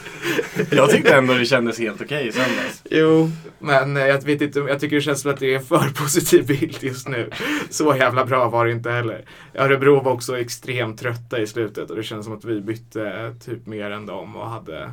jag 0.70 0.90
tyckte 0.90 1.14
ändå 1.14 1.34
det 1.34 1.46
kändes 1.46 1.78
helt 1.78 2.00
okej 2.00 2.28
i 2.28 2.32
söndags. 2.32 2.82
Jo, 2.90 3.30
men 3.58 3.96
eh, 3.96 4.06
jag, 4.06 4.24
vet 4.24 4.40
inte, 4.40 4.58
jag 4.58 4.80
tycker 4.80 4.96
det 4.96 5.02
känns 5.02 5.20
som 5.20 5.30
att 5.30 5.40
det 5.40 5.54
är 5.54 5.58
en 5.58 5.64
för 5.64 5.88
positiv 6.02 6.46
bild 6.46 6.78
just 6.80 7.08
nu. 7.08 7.30
Så 7.70 7.96
jävla 7.96 8.24
bra 8.24 8.48
var 8.48 8.66
det 8.66 8.72
inte 8.72 8.90
heller. 8.90 9.24
Örebro 9.54 10.02
var 10.02 10.12
också 10.12 10.38
extremt 10.38 11.00
trötta 11.00 11.40
i 11.40 11.46
slutet 11.46 11.90
och 11.90 11.96
det 11.96 12.02
känns 12.02 12.24
som 12.24 12.34
att 12.34 12.44
vi 12.44 12.60
bytte 12.60 13.06
eh, 13.06 13.32
typ 13.32 13.66
mer 13.66 13.90
än 13.90 14.06
dem 14.06 14.36
och 14.36 14.50
hade 14.50 14.90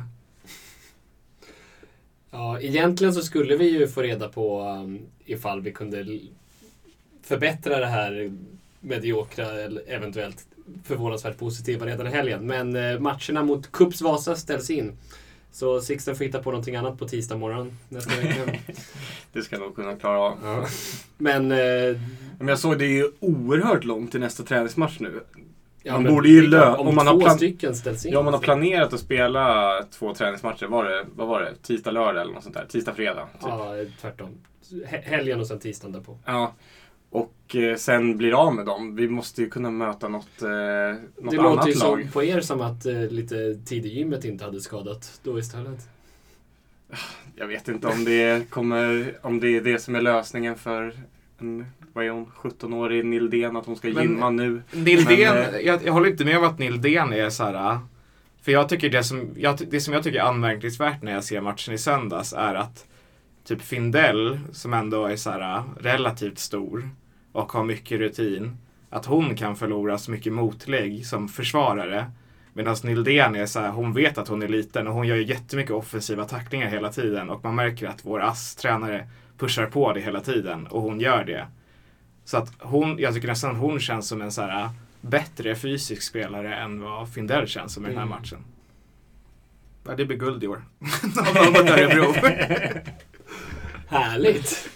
Ja, 2.34 2.60
egentligen 2.60 3.14
så 3.14 3.22
skulle 3.22 3.56
vi 3.56 3.70
ju 3.70 3.88
få 3.88 4.02
reda 4.02 4.28
på 4.28 4.60
um, 4.60 5.00
ifall 5.24 5.60
vi 5.60 5.72
kunde 5.72 6.18
förbättra 7.22 7.78
det 7.78 7.86
här 7.86 8.32
mediokra 8.80 9.46
eller 9.46 9.82
eventuellt 9.86 10.46
förvånansvärt 10.84 11.38
positiva 11.38 11.86
redan 11.86 12.06
i 12.06 12.10
helgen. 12.10 12.46
Men 12.46 12.76
eh, 12.76 12.98
matcherna 12.98 13.42
mot 13.42 13.72
Cups 13.72 14.02
Vasa 14.02 14.36
ställs 14.36 14.70
in. 14.70 14.92
Så 15.52 15.80
Sixten 15.80 16.16
får 16.16 16.24
hitta 16.24 16.42
på 16.42 16.50
någonting 16.50 16.76
annat 16.76 16.98
på 16.98 17.08
tisdag 17.08 17.36
morgon 17.36 17.78
nästa 17.88 18.16
vecka. 18.16 18.52
det 19.32 19.42
ska 19.42 19.56
jag 19.56 19.62
nog 19.62 19.76
kunna 19.76 19.96
klara 19.96 20.18
av. 20.18 20.38
Ja. 20.44 20.66
Men, 21.18 21.52
eh, 21.52 22.00
men 22.38 22.48
jag 22.48 22.58
såg 22.58 22.78
det 22.78 22.84
är 22.84 22.88
ju 22.88 23.10
oerhört 23.20 23.84
långt 23.84 24.10
till 24.10 24.20
nästa 24.20 24.42
träningsmatch 24.42 25.00
nu. 25.00 25.20
Ja, 25.82 25.92
man 26.00 26.14
borde 26.14 26.28
ju 26.28 26.46
lö- 26.46 26.76
om, 26.76 26.88
om 26.88 26.94
man 26.94 27.06
har 27.06 27.36
stycken 27.36 27.74
ställs 27.74 28.06
in. 28.06 28.12
Ja, 28.12 28.18
om 28.18 28.24
man 28.24 28.34
har 28.34 28.40
planerat 28.40 28.92
att 28.92 29.00
spela 29.00 29.72
två 29.90 30.14
träningsmatcher. 30.14 30.66
Var 30.66 30.84
det, 30.84 31.04
vad 31.16 31.28
var 31.28 31.40
det? 31.40 31.54
Tisdag, 31.62 31.90
lördag 31.90 32.22
eller 32.22 32.32
något 32.32 32.42
sånt 32.42 32.54
där? 32.54 32.66
Tisdag, 32.68 32.94
fredag? 32.94 33.28
Typ. 33.32 33.42
Ja, 33.42 33.74
tvärtom. 34.00 34.28
Helgen 34.86 35.40
och 35.40 35.46
sen 35.46 35.58
tisdagen 35.58 35.92
därpå. 35.92 36.18
Ja. 36.24 36.52
Och 37.10 37.56
eh, 37.56 37.76
sen 37.76 38.16
blir 38.18 38.32
av 38.32 38.54
med 38.54 38.66
dem. 38.66 38.96
Vi 38.96 39.08
måste 39.08 39.42
ju 39.42 39.50
kunna 39.50 39.70
möta 39.70 40.08
något, 40.08 40.42
eh, 40.42 40.48
något 40.48 40.50
det 40.50 41.22
annat 41.22 41.30
lag. 41.30 41.34
Det 41.34 41.42
låter 41.42 41.68
ju 41.68 41.74
som 41.74 42.08
på 42.12 42.24
er 42.24 42.40
som 42.40 42.60
att 42.60 42.86
eh, 42.86 43.00
lite 43.00 43.54
tid 43.54 43.86
i 43.86 43.88
gymmet 43.88 44.24
inte 44.24 44.44
hade 44.44 44.60
skadat 44.60 45.20
då 45.22 45.38
istället. 45.38 45.88
Jag 47.36 47.46
vet 47.46 47.68
inte 47.68 47.88
om 47.88 48.04
det, 48.04 48.50
kommer, 48.50 49.14
om 49.22 49.40
det 49.40 49.56
är 49.56 49.60
det 49.60 49.78
som 49.78 49.94
är 49.94 50.00
lösningen 50.00 50.56
för 50.56 50.94
en 51.38 51.66
vad 51.92 52.04
är 52.04 52.10
hon, 52.10 52.26
17-årig 52.26 53.04
Nildén, 53.04 53.56
att 53.56 53.66
hon 53.66 53.76
ska 53.76 53.88
men, 53.88 54.02
gymma 54.02 54.30
nu. 54.30 54.62
Nildén, 54.70 55.34
men, 55.34 55.54
eh, 55.54 55.60
jag, 55.60 55.80
jag 55.84 55.92
håller 55.92 56.10
inte 56.10 56.24
med 56.24 56.38
om 56.38 56.44
att 56.44 56.58
Nildén 56.58 57.12
är 57.12 57.30
så 57.30 57.44
här, 57.44 57.78
För 58.42 58.52
jag 58.52 58.68
tycker 58.68 58.90
det 58.90 59.04
som 59.04 59.28
jag, 59.36 59.58
det 59.70 59.80
som 59.80 59.94
jag 59.94 60.02
tycker 60.02 60.18
är 60.18 60.24
anmärkningsvärt 60.24 61.02
när 61.02 61.12
jag 61.12 61.24
ser 61.24 61.40
matchen 61.40 61.74
i 61.74 61.78
söndags 61.78 62.32
är 62.32 62.54
att 62.54 62.86
typ 63.44 63.62
Findell, 63.62 64.38
som 64.52 64.74
ändå 64.74 65.06
är 65.06 65.16
så 65.16 65.30
här, 65.30 65.56
äh, 65.56 65.64
relativt 65.80 66.38
stor 66.38 66.88
och 67.32 67.52
har 67.52 67.64
mycket 67.64 67.98
rutin, 67.98 68.56
att 68.90 69.06
hon 69.06 69.36
kan 69.36 69.56
förlora 69.56 69.98
så 69.98 70.10
mycket 70.10 70.32
motlägg 70.32 71.06
som 71.06 71.28
försvarare. 71.28 72.10
Medan 72.52 72.76
Nildén 72.84 73.34
är 73.34 73.46
så 73.46 73.60
här, 73.60 73.70
hon 73.70 73.92
vet 73.92 74.18
att 74.18 74.28
hon 74.28 74.42
är 74.42 74.48
liten 74.48 74.86
och 74.88 74.94
hon 74.94 75.06
gör 75.06 75.16
ju 75.16 75.24
jättemycket 75.24 75.72
offensiva 75.72 76.24
tacklingar 76.24 76.68
hela 76.68 76.92
tiden 76.92 77.30
och 77.30 77.44
man 77.44 77.54
märker 77.54 77.88
att 77.88 78.04
vår 78.04 78.20
ASS-tränare 78.20 79.08
pushar 79.38 79.66
på 79.66 79.92
det 79.92 80.00
hela 80.00 80.20
tiden 80.20 80.66
och 80.66 80.82
hon 80.82 81.00
gör 81.00 81.24
det. 81.24 81.46
Så 82.24 82.36
att 82.36 82.52
hon, 82.58 82.98
jag 82.98 83.14
tycker 83.14 83.28
nästan 83.28 83.56
hon 83.56 83.80
känns 83.80 84.08
som 84.08 84.22
en 84.22 84.32
så 84.32 84.42
här 84.42 84.70
bättre 85.00 85.56
fysisk 85.56 86.02
spelare 86.02 86.54
än 86.56 86.80
vad 86.80 87.12
Findell 87.12 87.46
känns 87.46 87.74
som 87.74 87.84
i 87.84 87.88
den 87.88 87.96
här 87.98 88.04
Mm. 88.06 88.18
matchen. 88.18 88.44
Ja, 89.86 89.94
det 89.96 90.04
blir 90.04 90.16
guld 90.16 90.44
i 90.44 90.46
år. 90.46 90.64
Av 91.38 91.56
Örebro. 91.56 92.12
Härligt! 93.88 94.68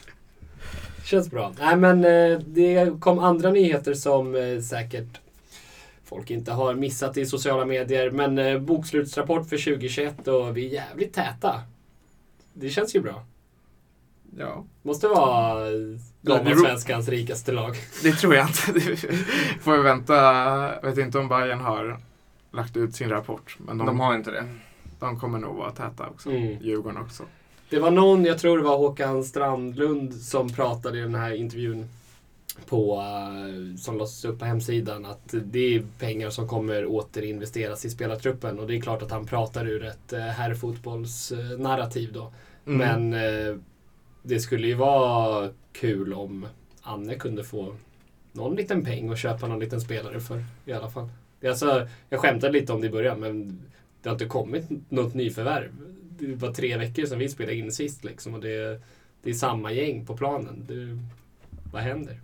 Känns 1.05 1.31
bra. 1.31 1.53
Nej 1.59 1.77
men 1.77 2.05
eh, 2.05 2.39
det 2.39 3.01
kom 3.01 3.19
andra 3.19 3.51
nyheter 3.51 3.95
som 3.95 4.35
eh, 4.35 4.61
säkert 4.61 5.21
folk 6.05 6.31
inte 6.31 6.53
har 6.53 6.75
missat 6.75 7.17
i 7.17 7.27
sociala 7.27 7.65
medier. 7.65 8.11
Men 8.11 8.39
eh, 8.39 8.59
bokslutsrapport 8.59 9.49
för 9.49 9.57
2021 9.75 10.29
och 10.29 10.57
vi 10.57 10.67
är 10.67 10.71
jävligt 10.71 11.13
täta. 11.15 11.63
Det 12.53 12.71
känns 12.71 12.95
ju 12.97 13.01
bra. 13.01 13.25
Ja, 14.39 14.65
Måste 14.83 15.09
vara 15.09 15.71
Ja, 16.21 16.39
det- 16.45 16.57
svenskans 16.57 17.09
rikaste 17.09 17.53
lag. 17.53 17.77
det 18.03 18.13
tror 18.13 18.35
jag 18.35 18.49
inte. 18.49 18.97
Får 19.61 19.77
vi 19.77 19.83
vänta. 19.83 20.15
Jag 20.83 20.89
vet 20.91 20.99
inte 20.99 21.19
om 21.19 21.29
Bayern 21.29 21.61
har 21.61 21.99
lagt 22.53 22.77
ut 22.77 22.95
sin 22.95 23.09
rapport. 23.09 23.57
Men 23.59 23.79
de, 23.79 23.87
De 23.87 24.01
har 24.01 24.15
inte 24.15 24.31
det. 24.31 24.45
de 25.01 25.21
kommer 25.21 25.39
nog 25.39 25.57
vara 25.57 25.71
täta 25.71 26.07
också. 26.07 26.31
Mm. 26.31 26.57
Djurgården 26.63 26.99
också. 27.03 27.23
Det 27.71 27.79
var 27.79 27.91
någon, 27.91 28.25
jag 28.25 28.39
tror 28.39 28.59
det 28.59 28.65
var 28.65 28.77
Håkan 28.77 29.25
Strandlund, 29.25 30.15
som 30.15 30.49
pratade 30.49 30.99
i 30.99 31.01
den 31.01 31.15
här 31.15 31.33
intervjun 31.33 31.89
på, 32.67 32.97
eh, 33.01 33.77
som 33.77 33.99
lades 33.99 34.25
upp 34.25 34.39
på 34.39 34.45
hemsidan 34.45 35.05
att 35.07 35.35
det 35.45 35.75
är 35.77 35.83
pengar 35.99 36.31
som 36.31 36.49
kommer 36.49 36.87
återinvesteras 36.87 37.85
i 37.85 37.91
spelartruppen 37.91 38.59
och 38.59 38.67
det 38.67 38.77
är 38.77 38.81
klart 38.81 39.03
att 39.03 39.11
han 39.11 39.27
pratar 39.27 39.67
ur 39.67 39.85
ett 39.85 40.13
eh, 40.13 40.21
herrfotbollsnarrativ 40.21 42.13
då. 42.13 42.33
Mm. 42.67 42.79
Men 43.11 43.25
eh, 43.51 43.57
det 44.27 44.41
skulle 44.41 44.67
ju 44.67 44.75
vara 44.75 45.51
kul 45.73 46.15
om 46.15 46.47
Anne 46.81 47.15
kunde 47.15 47.45
få 47.45 47.77
någon 48.33 48.57
liten 48.57 48.85
peng 48.85 49.11
och 49.11 49.19
köpa 49.19 49.49
någon 49.49 49.61
liten 49.61 49.81
spelare 49.81 50.21
för 50.21 50.45
i 50.65 50.73
alla 50.73 50.91
fall. 50.91 51.09
Det 51.41 51.47
är 51.47 51.51
alltså, 51.51 51.89
jag 52.09 52.21
skämtade 52.21 52.53
lite 52.53 52.73
om 52.73 52.81
det 52.81 52.87
i 52.87 52.91
början 52.91 53.21
men 53.21 53.61
det 54.03 54.09
har 54.09 54.15
inte 54.15 54.27
kommit 54.27 54.65
något 54.89 55.15
nyförvärv. 55.15 55.71
Det 56.19 56.35
var 56.35 56.53
tre 56.53 56.77
veckor 56.77 57.07
sedan 57.07 57.19
vi 57.19 57.29
spelade 57.29 57.57
in 57.57 57.73
sist 57.73 58.05
liksom 58.05 58.35
och 58.35 58.41
det, 58.41 58.81
det 59.23 59.31
är 59.31 59.35
samma 59.35 59.73
gäng 59.73 60.07
på 60.07 60.17
planen. 60.17 60.65
Det, 60.69 60.99
vad 61.73 61.83
händer? 61.83 62.21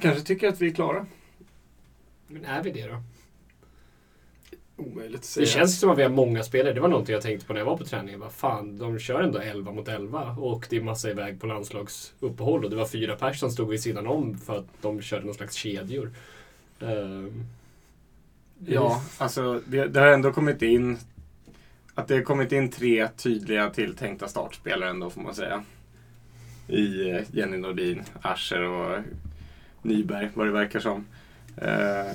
Kanske 0.00 0.22
tycker 0.22 0.48
att 0.48 0.60
vi 0.60 0.70
är 0.70 0.74
klara. 0.74 1.06
Men 2.26 2.44
är 2.44 2.62
vi 2.62 2.70
det 2.70 2.86
då? 2.86 3.02
Omöjligt 4.76 5.20
att 5.20 5.24
säga. 5.24 5.44
Det 5.44 5.50
känns 5.50 5.80
som 5.80 5.90
att 5.90 5.98
vi 5.98 6.02
har 6.02 6.10
många 6.10 6.42
spelare. 6.42 6.72
Det 6.72 6.80
var 6.80 6.88
någonting 6.88 7.12
jag 7.12 7.22
tänkte 7.22 7.46
på 7.46 7.52
när 7.52 7.60
jag 7.60 7.66
var 7.66 7.76
på 7.76 7.84
träningen. 7.84 8.20
Vad 8.20 8.32
fan, 8.32 8.78
de 8.78 8.98
kör 8.98 9.22
ändå 9.22 9.38
11 9.38 9.72
mot 9.72 9.88
11 9.88 10.36
och 10.38 10.66
det 10.70 10.76
är 10.76 10.80
massa 10.80 11.10
iväg 11.10 11.40
på 11.40 11.46
landslagsuppehåll 11.46 12.64
och 12.64 12.70
det 12.70 12.76
var 12.76 12.86
fyra 12.86 13.16
pers 13.16 13.40
som 13.40 13.50
stod 13.50 13.68
vid 13.68 13.82
sidan 13.82 14.06
om 14.06 14.38
för 14.38 14.58
att 14.58 14.66
de 14.82 15.02
körde 15.02 15.26
någon 15.26 15.34
slags 15.34 15.54
kedjor. 15.54 16.10
Ehm, 16.80 17.44
Ja, 18.64 19.02
alltså 19.18 19.60
det, 19.66 19.86
det 19.86 20.00
har 20.00 20.06
ändå 20.06 20.32
kommit 20.32 20.62
in 20.62 20.98
att 21.94 22.08
det 22.08 22.14
har 22.14 22.22
kommit 22.22 22.52
in 22.52 22.70
tre 22.70 23.08
tydliga 23.08 23.70
tilltänkta 23.70 24.28
startspelare 24.28 24.90
ändå 24.90 25.10
får 25.10 25.20
man 25.20 25.34
säga. 25.34 25.64
I 26.68 27.10
eh, 27.10 27.22
Jenny 27.32 27.56
Nordin, 27.56 28.02
Ascher 28.22 28.62
och 28.62 28.98
Nyberg 29.82 30.28
vad 30.34 30.46
det 30.46 30.52
verkar 30.52 30.80
som. 30.80 31.06
Eh, 31.56 32.12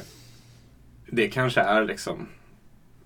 det 1.08 1.28
kanske 1.28 1.62
är 1.62 1.86
liksom 1.86 2.28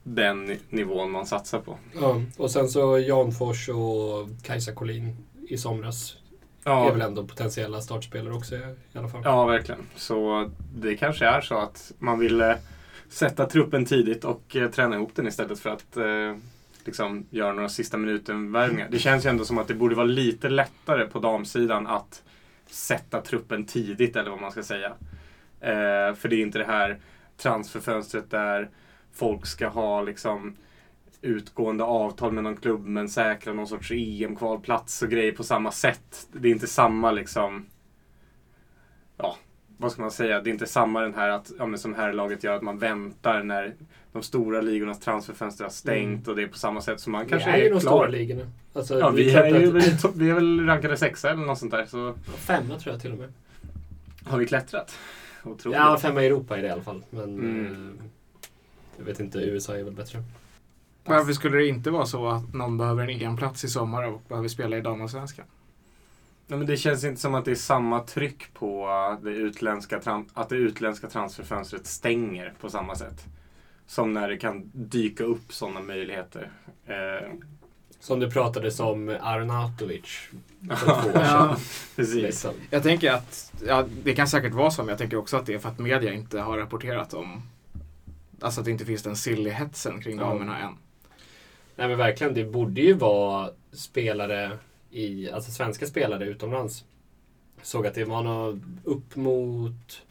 den 0.08 0.46
ni- 0.46 0.60
nivån 0.70 1.12
man 1.12 1.26
satsar 1.26 1.60
på. 1.60 1.78
Ja, 2.02 2.22
och 2.38 2.52
sen 2.52 2.70
så 2.70 3.00
Jan 3.00 3.32
Fors 3.32 3.70
och 3.70 4.28
Kajsa 4.44 4.72
Collin 4.72 5.16
i 5.50 5.58
somras 5.58 6.16
är 6.64 6.92
väl 6.92 7.02
ändå 7.02 7.28
potentiella 7.28 7.82
startspelare 7.82 8.34
också 8.34 8.56
i 8.56 8.62
alla 8.94 9.08
fall. 9.08 9.22
Ja, 9.24 9.46
verkligen. 9.46 9.82
Så 9.96 10.50
det 10.76 10.98
kanske 10.98 11.26
är 11.26 11.42
så 11.42 11.58
att 11.58 11.92
man 12.00 12.20
vill 12.20 12.42
eh, 12.42 12.54
sätta 13.10 13.46
truppen 13.46 13.86
tidigt 13.86 14.24
och 14.26 14.56
eh, 14.56 14.70
träna 14.72 14.96
ihop 14.96 15.12
den 15.16 15.28
istället 15.28 15.60
för 15.60 15.70
att 15.70 15.98
eh, 15.98 16.36
liksom 16.86 17.26
göra 17.30 17.54
några 17.54 17.70
sista 17.70 17.98
minuten-värvningar. 17.98 18.88
Det 18.92 19.00
känns 19.00 19.26
ju 19.26 19.30
ändå 19.30 19.46
som 19.46 19.58
att 19.58 19.68
det 19.68 19.74
borde 19.74 19.96
vara 19.96 20.08
lite 20.08 20.50
lättare 20.50 21.06
på 21.08 21.20
damsidan 21.20 21.88
att 21.88 22.24
sätta 22.70 23.22
truppen 23.22 23.66
tidigt, 23.66 24.16
eller 24.16 24.30
vad 24.30 24.42
man 24.42 24.52
ska 24.52 24.64
säga. 24.64 24.94
Eh, 25.62 26.16
för 26.16 26.28
det 26.28 26.36
är 26.36 26.42
inte 26.42 26.60
det 26.60 26.66
här 26.66 27.00
transferfönstret 27.38 28.32
där 28.32 28.70
folk 29.16 29.46
ska 29.46 29.68
ha 29.68 30.02
liksom 30.02 30.56
utgående 31.22 31.84
avtal 31.84 32.32
med 32.32 32.44
någon 32.44 32.58
klubb 32.58 32.86
men 32.86 33.10
säkra 33.10 33.54
någon 33.54 33.68
sorts 33.68 33.92
EM-kvalplats 33.92 35.02
och 35.04 35.10
grejer 35.10 35.32
på 35.32 35.44
samma 35.44 35.72
sätt. 35.72 36.28
Det 36.32 36.48
är 36.48 36.52
inte 36.52 36.68
samma 36.68 37.12
liksom 37.12 37.66
ja, 39.18 39.38
vad 39.78 39.92
ska 39.92 40.02
man 40.02 40.12
säga, 40.12 40.42
det 40.42 40.50
är 40.50 40.52
inte 40.52 40.68
samma 40.68 41.02
den 41.02 41.14
här 41.14 41.30
att, 41.30 41.52
ja, 41.60 41.66
men 41.66 41.80
som 41.80 41.96
här 41.96 42.14
laget 42.14 42.44
gör, 42.44 42.56
att 42.56 42.62
man 42.62 42.80
väntar 42.80 43.44
när 43.44 43.76
de 44.12 44.24
stora 44.24 44.62
ligornas 44.62 45.00
transferfönster 45.00 45.64
har 45.64 45.72
stängt 45.72 46.28
och 46.28 46.36
det 46.36 46.44
är 46.44 46.48
på 46.48 46.58
samma 46.58 46.82
sätt 46.82 47.00
som 47.00 47.12
man 47.12 47.26
kanske 47.26 47.52
vi 47.52 47.58
är 47.58 47.62
ju 47.62 47.66
är 47.66 47.72
de 47.74 47.80
stora 47.80 47.98
klar. 47.98 48.08
ligorna. 48.08 48.52
Alltså, 48.74 49.00
Ja, 49.00 49.10
vi 49.10 49.32
klart 49.32 49.46
är, 49.46 49.60
ju 49.60 49.72
vi 50.16 50.30
är 50.30 50.34
väl 50.34 50.66
rankade 50.66 50.98
sexa 50.98 51.30
eller 51.32 51.46
något 51.46 51.58
sånt 51.60 51.72
där. 51.72 51.86
Så 51.86 52.14
Femma 52.38 52.80
tror 52.80 52.94
jag 52.94 53.02
till 53.02 53.12
och 53.12 53.18
med. 53.18 53.34
har 54.26 54.38
vi 54.38 54.46
klättrat. 54.48 54.98
Otroligt. 55.44 55.78
Ja, 55.78 55.98
femma 55.98 56.24
i 56.24 56.26
Europa 56.26 56.58
är 56.58 56.62
det 56.62 56.68
i 56.68 56.72
alla 56.72 56.84
fall. 56.84 57.04
Men 57.10 57.24
Mm. 57.24 58.00
Jag 58.98 59.06
vet 59.06 59.20
inte, 59.20 59.40
USA 59.40 59.78
är 59.78 59.84
väl 59.84 59.94
bättre. 59.94 60.24
Varför 61.04 61.34
skulle 61.34 61.58
det 61.58 61.68
inte 61.68 61.92
vara 61.92 62.06
så 62.06 62.28
att 62.28 62.54
någon 62.54 62.78
behöver 62.78 63.04
en 63.04 63.10
egen 63.10 63.38
plats 63.38 63.64
i 63.64 63.68
sommar 63.70 64.04
och 64.04 64.22
behöver 64.28 64.48
spela 64.48 64.78
i 64.78 64.82
damallsvenskan? 64.82 65.46
Nej, 66.48 66.58
men 66.60 66.68
det 66.68 66.78
känns 66.78 67.04
inte 67.04 67.22
som 67.22 67.36
att 67.36 67.46
det 67.46 67.52
är 67.52 67.56
samma 67.56 68.00
tryck 68.04 68.54
på 68.54 68.88
det 69.24 69.30
utländska, 69.30 70.02
att 70.34 70.50
det 70.50 70.56
utländska 70.56 71.08
transferfönstret 71.08 71.86
stänger 71.88 72.54
på 72.62 72.70
samma 72.70 72.96
sätt. 72.96 73.26
Som 73.88 74.14
när 74.14 74.30
det 74.30 74.38
kan 74.38 74.72
dyka 74.74 75.24
upp 75.24 75.54
sådana 75.54 75.80
möjligheter. 75.82 76.52
Eh, 76.86 77.30
Som 78.00 78.20
det 78.20 78.30
pratades 78.32 78.80
om 78.80 79.18
Arnautovic 79.22 80.30
för 80.70 80.86
två 80.86 81.10
år 81.10 81.12
sedan. 81.14 81.22
Ja. 81.24 81.56
precis. 81.96 82.16
Liksom. 82.16 82.52
Jag 82.70 82.84
tänker 82.84 83.12
att, 83.12 83.54
ja, 83.68 83.86
det 84.04 84.14
kan 84.16 84.28
säkert 84.28 84.54
vara 84.54 84.72
så, 84.72 84.82
men 84.82 84.90
jag 84.90 84.98
tänker 84.98 85.18
också 85.18 85.38
att 85.38 85.46
det 85.46 85.54
är 85.54 85.60
för 85.60 85.70
att 85.70 85.80
media 85.80 86.14
inte 86.14 86.40
har 86.40 86.58
rapporterat 86.58 87.14
om, 87.14 87.42
alltså 88.40 88.62
att 88.62 88.66
det 88.66 88.72
inte 88.72 88.86
finns 88.86 89.04
den 89.04 89.16
silly-hetsen 89.16 90.02
kring 90.02 90.18
Ja. 90.18 90.24
damerna 90.24 90.60
än. 90.60 90.78
Nej 91.76 91.88
men 91.88 91.98
verkligen, 91.98 92.34
det 92.34 92.44
borde 92.44 92.82
ju 92.82 92.94
vara 92.94 93.50
spelare 93.72 94.58
i, 94.92 95.32
alltså 95.32 95.52
svenska 95.52 95.86
spelare 95.86 96.26
utomlands. 96.26 96.86
Såg 97.62 97.88
att 97.88 97.94
det 97.94 98.06
var 98.06 98.24
nog 98.24 98.62
upp 98.84 99.16
mot 99.16 100.02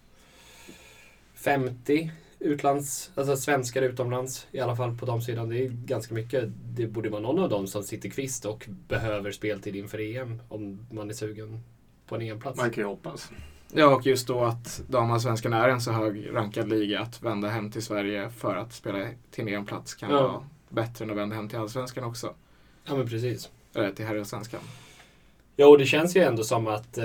50 1.34 2.10
utlands, 2.38 3.10
alltså 3.14 3.36
svenskar 3.36 3.82
utomlands 3.82 4.46
i 4.52 4.60
alla 4.60 4.76
fall 4.76 4.98
på 4.98 5.06
de 5.06 5.22
sidan. 5.22 5.48
Det 5.48 5.58
är 5.64 5.68
ganska 5.68 6.14
mycket. 6.14 6.44
Det 6.74 6.86
borde 6.86 7.08
vara 7.08 7.20
någon 7.22 7.38
av 7.38 7.48
dem 7.48 7.66
som 7.66 7.82
sitter 7.82 8.08
kvist 8.08 8.44
och 8.44 8.64
behöver 8.88 9.32
speltid 9.32 9.76
inför 9.76 10.16
EM 10.16 10.42
om 10.48 10.86
man 10.90 11.10
är 11.10 11.14
sugen 11.14 11.60
på 12.06 12.14
en 12.14 12.22
EM-plats. 12.22 12.56
Man 12.58 12.70
kan 12.70 12.82
ju 12.84 12.88
hoppas. 12.88 13.30
Ja, 13.72 13.94
och 13.96 14.06
just 14.06 14.26
då 14.26 14.40
att 14.44 14.82
damallsvenskan 14.88 15.52
är 15.52 15.68
en 15.68 15.80
så 15.80 15.92
hög 15.92 16.28
rankad 16.32 16.68
liga 16.68 17.00
att 17.00 17.22
vända 17.22 17.48
hem 17.48 17.70
till 17.70 17.82
Sverige 17.82 18.30
för 18.30 18.56
att 18.56 18.72
spela 18.72 19.06
till 19.30 19.48
en 19.48 19.66
plats 19.66 19.94
kan 19.94 20.10
Ja. 20.10 20.22
vara 20.22 20.44
bättre 20.68 21.04
än 21.04 21.10
att 21.10 21.16
vända 21.16 21.36
hem 21.36 21.48
till 21.48 21.58
allsvenskan 21.58 22.04
också. 22.04 22.34
Ja 22.84 22.96
men 22.96 23.08
precis. 23.08 23.50
Eller 23.74 23.90
till 23.92 24.04
herrallsvenskan. 24.06 24.60
Ja, 25.56 25.66
och 25.66 25.78
det 25.78 25.86
känns 25.86 26.16
ju 26.16 26.20
ändå 26.20 26.44
som 26.44 26.66
att 26.66 26.98
eh, 26.98 27.04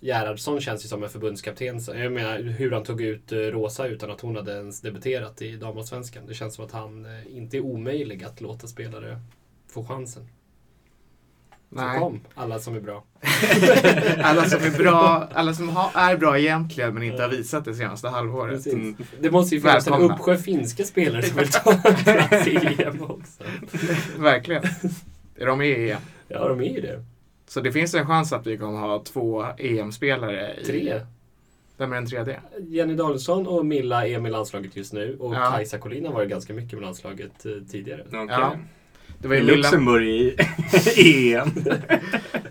Gerhardsson 0.00 0.60
känns 0.60 0.84
ju 0.84 0.88
som 0.88 1.02
en 1.02 1.10
förbundskapten. 1.10 1.80
Jag 1.86 2.12
menar 2.12 2.38
hur 2.38 2.70
han 2.70 2.82
tog 2.84 3.00
ut 3.00 3.32
eh, 3.32 3.36
Rosa 3.38 3.86
utan 3.86 4.10
att 4.10 4.20
hon 4.20 4.36
hade 4.36 4.52
ens 4.52 4.80
debuterat 4.80 5.42
i 5.42 5.56
damallsvenskan. 5.56 6.26
Det 6.26 6.34
känns 6.34 6.54
som 6.54 6.64
att 6.64 6.72
han 6.72 7.04
eh, 7.04 7.36
inte 7.36 7.56
är 7.56 7.60
omöjlig 7.60 8.24
att 8.24 8.40
låta 8.40 8.66
spelare 8.66 9.20
få 9.68 9.84
chansen. 9.84 10.28
Så 11.72 11.78
Nej. 11.80 11.98
kom, 11.98 12.20
alla 12.34 12.58
som 12.58 12.74
är 12.76 12.80
bra. 12.80 13.04
alla 14.22 14.44
som 14.44 14.62
är 14.62 14.78
bra, 14.78 15.28
alla 15.34 15.54
som 15.54 15.68
har, 15.68 15.90
är 15.94 16.16
bra 16.16 16.38
egentligen 16.38 16.94
men 16.94 17.02
inte 17.02 17.22
har 17.22 17.28
visat 17.28 17.64
det 17.64 17.74
senaste 17.74 18.08
halvåret. 18.08 18.66
Mm. 18.66 18.96
Det 19.20 19.30
måste 19.30 19.54
ju 19.54 19.60
finnas 19.60 19.86
en 19.86 19.92
uppsjö 20.02 20.36
finska 20.36 20.84
spelare 20.84 21.22
som 21.22 21.38
vill 21.38 21.48
ta 21.50 21.72
plats 22.04 22.46
i 22.46 22.56
EM 22.82 23.02
också. 23.02 23.42
Verkligen. 24.18 24.62
Är 25.36 25.46
de 25.46 25.58
med 25.58 25.68
i 25.68 25.90
EM? 25.90 26.00
Ja, 26.28 26.48
de 26.48 26.60
är 26.60 26.74
ju 26.74 26.80
det. 26.80 27.04
Så 27.48 27.60
det 27.60 27.72
finns 27.72 27.94
en 27.94 28.06
chans 28.06 28.32
att 28.32 28.46
vi 28.46 28.58
kommer 28.58 28.78
ha 28.78 29.02
två 29.04 29.44
EM-spelare 29.58 30.54
i... 30.60 30.64
Tre. 30.64 31.00
Vem 31.76 31.92
är 31.92 31.96
den 31.96 32.06
tredje? 32.06 32.40
Jenny 32.60 32.94
Danielsson 32.94 33.46
och 33.46 33.66
Milla 33.66 34.06
är 34.06 34.18
med 34.20 34.32
landslaget 34.32 34.76
just 34.76 34.92
nu. 34.92 35.16
Och 35.20 35.34
Ja. 35.34 35.50
Kajsa 35.50 35.78
Collin 35.78 36.06
har 36.06 36.12
varit 36.12 36.30
ganska 36.30 36.52
mycket 36.52 36.72
med 36.72 36.82
landslaget 36.82 37.46
eh, 37.46 37.52
tidigare. 37.70 38.04
Okej. 38.08 38.26
Ja. 38.28 38.56
Det 39.22 39.28
var 39.28 39.34
ju 39.34 39.42
Luxemburg 39.42 40.04
i 40.96 41.34
EM. 41.34 41.48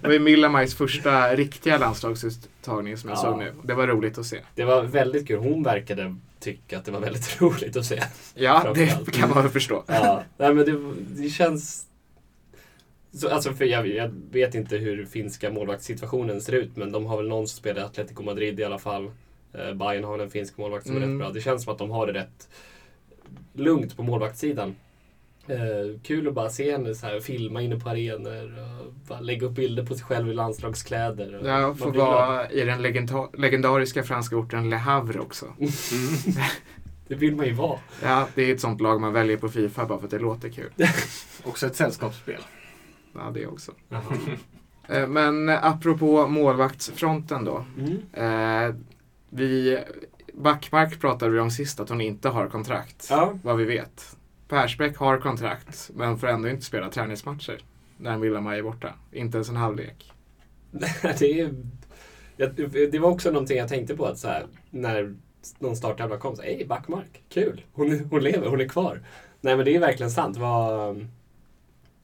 det 0.01 0.03
var 0.03 0.11
ju 0.11 0.19
Milla 0.19 0.49
Majs 0.49 0.76
första 0.76 1.36
riktiga 1.36 1.78
landslagsuttagning 1.78 2.97
som 2.97 3.09
jag 3.09 3.17
Ja. 3.17 3.22
såg 3.22 3.38
nu. 3.39 3.53
Det 3.63 3.74
var 3.74 3.88
roligt 3.88 4.17
att 4.17 4.26
se. 4.26 4.38
Det 4.55 4.63
var 4.65 4.84
väldigt 4.84 5.28
kul. 5.28 5.39
Hon 5.39 5.63
verkade 5.63 6.15
tycka 6.39 6.78
att 6.78 6.86
det 6.86 6.91
var 6.91 6.99
väldigt 6.99 7.41
roligt 7.41 7.78
att 7.78 7.86
se. 7.86 8.01
Ja, 8.36 8.72
det 8.76 9.11
kan 9.13 9.30
man 9.30 9.41
väl 9.43 9.51
förstå. 9.51 9.84
Ja, 9.88 10.24
nej, 10.38 10.53
men 10.53 10.65
det, 10.65 10.80
det 11.24 11.30
känns... 11.30 11.86
Så, 13.13 13.30
alltså 13.30 13.53
för 13.53 13.65
jag, 13.65 13.88
jag 13.88 14.11
vet 14.32 14.55
inte 14.55 14.78
hur 14.78 15.05
finska 15.05 15.51
målvaktssituationen 15.51 16.41
ser 16.41 16.53
ut, 16.53 16.76
men 16.76 16.91
de 16.91 17.05
har 17.05 17.17
väl 17.17 17.28
någon 17.28 17.47
som 17.47 17.57
spelar 17.57 17.82
i 17.82 17.86
Atletico 17.86 18.24
Madrid 18.24 18.59
i 18.59 18.63
alla 18.63 18.80
fall. 18.80 19.11
Eh, 19.53 19.74
Bayern 19.74 20.03
har 20.03 20.19
en 20.19 20.30
finsk 20.30 20.57
målvakt 20.57 20.86
som 20.88 20.95
är 20.95 21.01
Mm. 21.01 21.09
rätt 21.11 21.19
bra. 21.19 21.30
Det 21.34 21.41
känns 21.41 21.63
som 21.63 21.74
att 21.74 21.80
de 21.80 21.91
har 21.91 22.07
det 22.07 22.13
rätt 22.13 22.49
lugnt 23.53 23.97
på 23.97 24.03
målvaktssidan. 24.03 24.76
Eh, 25.48 26.00
kul 26.04 26.28
att 26.28 26.34
bara 26.34 26.50
se 26.50 26.72
henne 26.72 26.96
så 26.96 27.06
här, 27.06 27.20
filma 27.20 27.62
inne 27.62 27.80
på 27.80 27.89
arenor 27.89 28.60
och 28.86 28.94
bara 29.08 29.20
lägga 29.20 29.48
upp 29.48 29.52
bilder 29.56 29.86
på 29.86 29.96
sig 29.96 30.04
själv 30.06 30.30
i 30.30 30.34
landslagskläder. 30.34 31.39
och 31.39 31.48
Ja, 31.48 31.74
blir 31.74 31.92
glad. 31.92 32.08
vara 32.08 32.50
i 32.50 32.64
den 32.66 32.82
legenda- 32.82 33.30
legendariska 33.34 34.04
franska 34.04 34.36
orten 34.38 34.70
Le 34.70 34.76
Havre 34.76 35.20
också. 35.20 35.46
Mm. 35.60 35.72
Det 37.08 37.16
vill 37.16 37.36
man 37.36 37.46
ju 37.46 37.54
vara. 37.54 37.80
Ja, 38.04 38.28
det 38.36 38.42
är 38.50 38.54
ett 38.54 38.62
sånt 38.62 38.82
lag 38.82 39.02
man 39.02 39.14
väljer 39.14 39.38
på 39.38 39.50
Fifa 39.50 39.86
bara 39.86 40.00
för 40.00 40.06
att 40.06 40.12
det 40.12 40.20
låter 40.20 40.50
kul. 40.50 40.70
Också 41.44 41.68
ett 41.68 41.76
sällskapsspel. 41.76 42.42
Ja, 43.14 43.32
det 43.34 43.48
också. 43.48 43.72
Eh, 44.88 45.08
Men 45.08 45.50
apropå 45.50 46.28
målvaktsfronten 46.28 47.46
då. 47.46 47.66
Mm. 47.80 48.02
Eh, 48.70 48.76
vi, 49.30 49.80
Backmark 50.34 51.00
pratade 51.02 51.32
vi 51.32 51.39
om 51.39 51.52
sist 51.52 51.80
att 51.80 51.89
hon 51.89 52.02
inte 52.02 52.30
har 52.30 52.48
kontrakt. 52.48 53.08
Ja. 53.10 53.34
Vad 53.44 53.58
vi 53.58 53.64
vet. 53.66 54.16
Persbäck 54.52 54.97
har 54.97 55.18
kontrakt 55.18 55.91
men 55.93 56.18
får 56.18 56.28
ändå 56.28 56.49
inte 56.49 56.66
spela 56.66 56.89
träningsmatcher. 56.89 57.58
När 57.97 58.18
Villamaj 58.18 58.60
är 58.60 58.64
borta. 58.64 58.93
Inte 59.12 59.38
ens 59.38 59.49
en 59.49 59.56
halvlek. 59.56 60.12
det, 61.20 61.39
är, 61.39 62.91
det 62.91 62.99
var 62.99 63.10
också 63.10 63.32
någonting 63.32 63.58
jag 63.58 63.70
tänkte 63.70 63.95
på 63.95 64.06
att 64.06 64.18
så 64.18 64.28
här, 64.28 64.45
när 64.70 65.16
någon 65.60 65.76
starttävlan 65.76 66.20
kom. 66.20 66.36
Så, 66.36 66.41
Hej, 66.41 66.66
Backmark, 66.66 67.24
kul! 67.30 67.62
Hon, 67.74 67.99
hon 68.10 68.24
lever, 68.24 68.47
hon 68.47 68.62
är 68.62 68.68
kvar. 68.68 69.02
Nej 69.41 69.56
men 69.56 69.66
det 69.66 69.76
är 69.76 69.80
verkligen 69.80 70.12
sant. 70.12 70.38
Vad, 70.38 71.08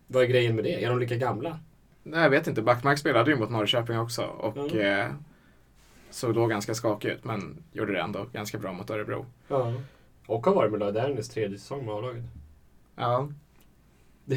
vad 0.07 0.23
är 0.23 0.27
grejen 0.27 0.55
med 0.55 0.63
det? 0.63 0.83
Är 0.83 0.89
de 0.89 0.99
lika 0.99 1.15
gamla? 1.15 1.59
Nej, 2.03 2.21
jag 2.23 2.29
vet 2.29 2.47
inte. 2.47 2.61
Backmark 2.61 2.97
spelade 2.99 3.31
ju 3.31 3.37
mot 3.37 3.49
Norrköping 3.49 3.99
också 3.99 4.23
och 4.23 4.57
Ja. 4.75 4.79
eh, 4.81 5.07
såg 6.09 6.33
då 6.35 6.47
ganska 6.47 6.75
skakig 6.75 7.09
ut 7.09 7.23
men 7.23 7.63
gjorde 7.71 7.93
det 7.93 8.01
ändå 8.01 8.25
ganska 8.33 8.57
bra 8.57 8.73
mot 8.73 8.89
Örebro. 8.89 9.25
Ja. 9.47 9.73
Och 10.27 10.45
har 10.45 10.53
varit 10.53 10.71
med 10.71 10.79
Lloyd 10.79 10.97
Ernest 10.97 11.33
tredje 11.33 11.57
säsong 11.57 11.85
med 11.85 11.95
A-laget. 11.95 12.23
Ja, 12.95 13.29
Det 14.25 14.35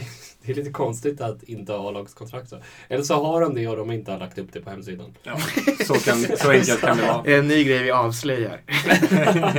är 0.51 0.55
lite 0.55 0.71
konstigt 0.71 1.21
att 1.21 1.43
inte 1.43 1.73
ha 1.73 1.89
A-lagskontrakt. 1.89 2.49
så. 2.49 2.57
Eller 2.89 3.03
så 3.05 3.15
har 3.25 3.41
de 3.41 3.55
det 3.55 3.69
och 3.69 3.77
de 3.77 3.91
inte 3.91 4.13
har 4.13 4.19
lagt 4.19 4.39
upp 4.39 4.53
det 4.53 4.61
på 4.61 4.71
hemsidan. 4.71 5.15
Ja, 5.23 5.37
så, 5.87 5.95
kan, 5.95 6.25
så 6.37 6.51
enkelt 6.51 6.81
kan 6.81 6.97
det 6.97 7.03
vara. 7.07 7.25
en 7.37 7.49
ny 7.49 7.65
grej 7.65 7.83
vi 7.83 7.91
avslöjar. 7.91 8.61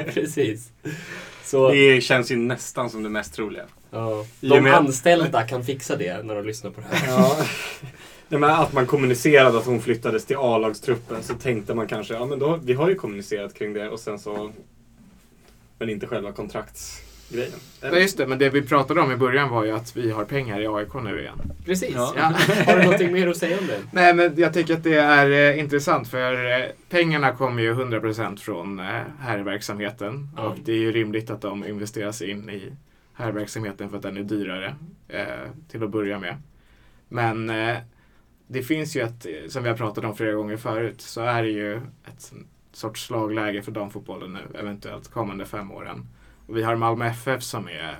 Precis. 0.13 0.71
Så, 1.43 1.69
Det 1.71 2.01
känns 2.01 2.31
ju 2.31 2.35
nästan 2.35 2.89
som 2.89 3.03
det 3.03 3.09
mest 3.09 3.33
troliga. 3.33 3.63
ja, 3.91 4.25
de 4.41 4.61
med- 4.61 4.73
anställda 4.73 5.41
kan 5.47 5.63
fixa 5.63 5.95
det 5.95 6.23
när 6.23 6.35
de 6.35 6.45
lyssnar 6.45 6.71
på 6.71 6.81
det 6.81 6.87
här. 6.95 7.07
Ja. 7.17 7.37
Nej, 8.29 8.39
men 8.39 8.49
att 8.49 8.73
man 8.73 8.85
kommunicerade 8.85 9.57
att 9.57 9.65
hon 9.65 9.81
flyttades 9.81 10.25
till 10.25 10.37
A-lagstruppen 10.39 11.23
så 11.23 11.33
tänkte 11.33 11.73
man 11.75 11.87
kanske, 11.87 12.13
ja 12.13 12.25
men 12.25 12.39
då, 12.39 12.59
vi 12.63 12.73
har 12.73 12.89
ju 12.89 12.95
kommunicerat 12.95 13.53
kring 13.53 13.73
det 13.73 13.89
och 13.89 13.99
sen 13.99 14.19
så... 14.19 14.51
Men 15.81 15.89
inte 15.89 16.07
själva 16.07 16.31
kontraktsgrejen. 16.31 17.59
Ja, 17.81 17.97
just 17.97 18.17
det, 18.17 18.27
men 18.27 18.39
det 18.39 18.49
vi 18.49 18.61
pratade 18.61 19.01
om 19.01 19.11
i 19.11 19.15
början 19.15 19.49
var 19.49 19.63
ju 19.63 19.71
att 19.71 19.97
vi 19.97 20.11
har 20.11 20.25
pengar 20.25 20.61
i 20.61 20.67
AIK 20.67 20.93
nu 20.93 21.19
igen. 21.19 21.41
Precis. 21.65 21.91
Ja. 21.95 22.13
Ja. 22.17 22.23
Har 22.65 22.77
du 22.77 22.83
någonting 22.83 23.13
mer 23.13 23.27
att 23.27 23.37
säga 23.37 23.59
om 23.59 23.67
det? 23.67 23.79
Nej, 23.91 24.13
men 24.13 24.33
jag 24.37 24.53
tycker 24.53 24.73
att 24.73 24.83
det 24.83 24.97
är 24.97 25.51
eh, 25.51 25.59
intressant 25.59 26.07
för 26.07 26.59
eh, 26.59 26.65
pengarna 26.89 27.31
kommer 27.31 27.63
ju 27.63 27.73
100% 27.73 28.37
från 28.37 28.79
eh, 28.79 28.85
herrverksamheten. 29.19 30.29
Ja. 30.37 30.43
Och 30.43 30.57
det 30.65 30.71
är 30.71 30.77
ju 30.77 30.91
rimligt 30.91 31.29
att 31.29 31.41
de 31.41 31.65
investeras 31.65 32.21
in 32.21 32.49
i 32.49 32.73
herrverksamheten 33.13 33.89
för 33.89 33.97
att 33.97 34.03
den 34.03 34.17
är 34.17 34.23
dyrare 34.23 34.75
eh, 35.07 35.25
till 35.71 35.83
att 35.83 35.89
börja 35.89 36.19
med. 36.19 36.35
Men 37.07 37.49
eh, 37.49 37.77
det 38.47 38.63
finns 38.63 38.95
ju 38.95 39.01
ett, 39.01 39.25
eh, 39.25 39.49
som 39.49 39.63
vi 39.63 39.69
har 39.69 39.77
pratat 39.77 40.03
om 40.03 40.15
flera 40.15 40.33
gånger 40.33 40.57
förut, 40.57 41.01
så 41.01 41.21
är 41.21 41.43
det 41.43 41.49
ju 41.49 41.75
ett 41.77 42.33
sorts 42.71 43.05
slagläge 43.05 43.61
för 43.61 43.71
damfotbollen 43.71 44.33
nu, 44.33 44.59
eventuellt 44.59 45.11
kommande 45.11 45.45
fem 45.45 45.71
åren. 45.71 46.07
Och 46.47 46.57
vi 46.57 46.63
har 46.63 46.75
Malmö 46.75 47.05
FF 47.05 47.43
som 47.43 47.67
är 47.67 47.97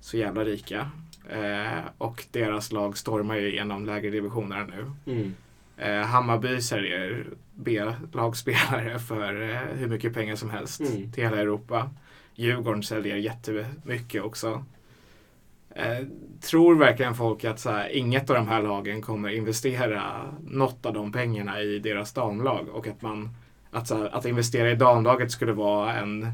så 0.00 0.16
jävla 0.16 0.44
rika. 0.44 0.90
Eh, 1.30 1.78
och 1.98 2.24
deras 2.30 2.72
lag 2.72 2.98
stormar 2.98 3.36
ju 3.36 3.48
igenom 3.52 3.86
lägre 3.86 4.10
divisioner 4.10 4.66
nu. 4.66 5.12
Mm. 5.12 5.34
Eh, 5.76 6.06
Hammarby 6.06 6.60
säljer 6.60 7.26
B-lagsspelare 7.54 8.98
för 8.98 9.50
eh, 9.50 9.58
hur 9.76 9.88
mycket 9.88 10.14
pengar 10.14 10.36
som 10.36 10.50
helst 10.50 10.80
Mm. 10.80 11.12
till 11.12 11.24
hela 11.24 11.36
Europa. 11.36 11.90
Djurgården 12.34 12.82
säljer 12.82 13.16
jättemycket 13.16 14.22
också. 14.22 14.64
Eh, 15.78 16.06
tror 16.40 16.74
verkligen 16.74 17.14
folk 17.14 17.44
att 17.44 17.60
så 17.60 17.70
här, 17.70 17.88
inget 17.88 18.30
av 18.30 18.36
de 18.36 18.48
här 18.48 18.62
lagen 18.62 19.02
kommer 19.02 19.28
investera 19.28 20.02
något 20.46 20.86
av 20.86 20.92
de 20.94 21.12
pengarna 21.12 21.60
i 21.62 21.78
deras 21.78 22.12
damlag 22.12 22.68
och 22.72 22.86
att 22.88 23.02
man 23.02 23.28
att, 23.70 23.88
så 23.88 23.96
här, 23.96 24.14
att 24.16 24.24
investera 24.24 24.70
i 24.70 24.74
damlaget 24.74 25.30
skulle 25.32 25.52
vara 25.52 25.94
en 25.94 26.26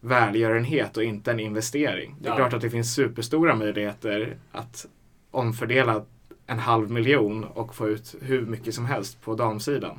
välgörenhet 0.00 0.96
och 0.96 1.02
inte 1.04 1.30
en 1.30 1.40
investering. 1.40 2.16
Det 2.20 2.28
är 2.28 2.32
Ja. 2.32 2.36
klart 2.36 2.52
att 2.52 2.60
det 2.60 2.70
finns 2.70 2.94
superstora 2.94 3.54
möjligheter 3.54 4.36
att 4.52 4.86
omfördela 5.30 6.02
en 6.46 6.58
halv 6.58 6.90
miljon 6.90 7.44
och 7.44 7.74
få 7.74 7.88
ut 7.88 8.14
hur 8.22 8.40
mycket 8.46 8.74
som 8.74 8.86
helst 8.86 9.22
på 9.22 9.34
damsidan. 9.34 9.98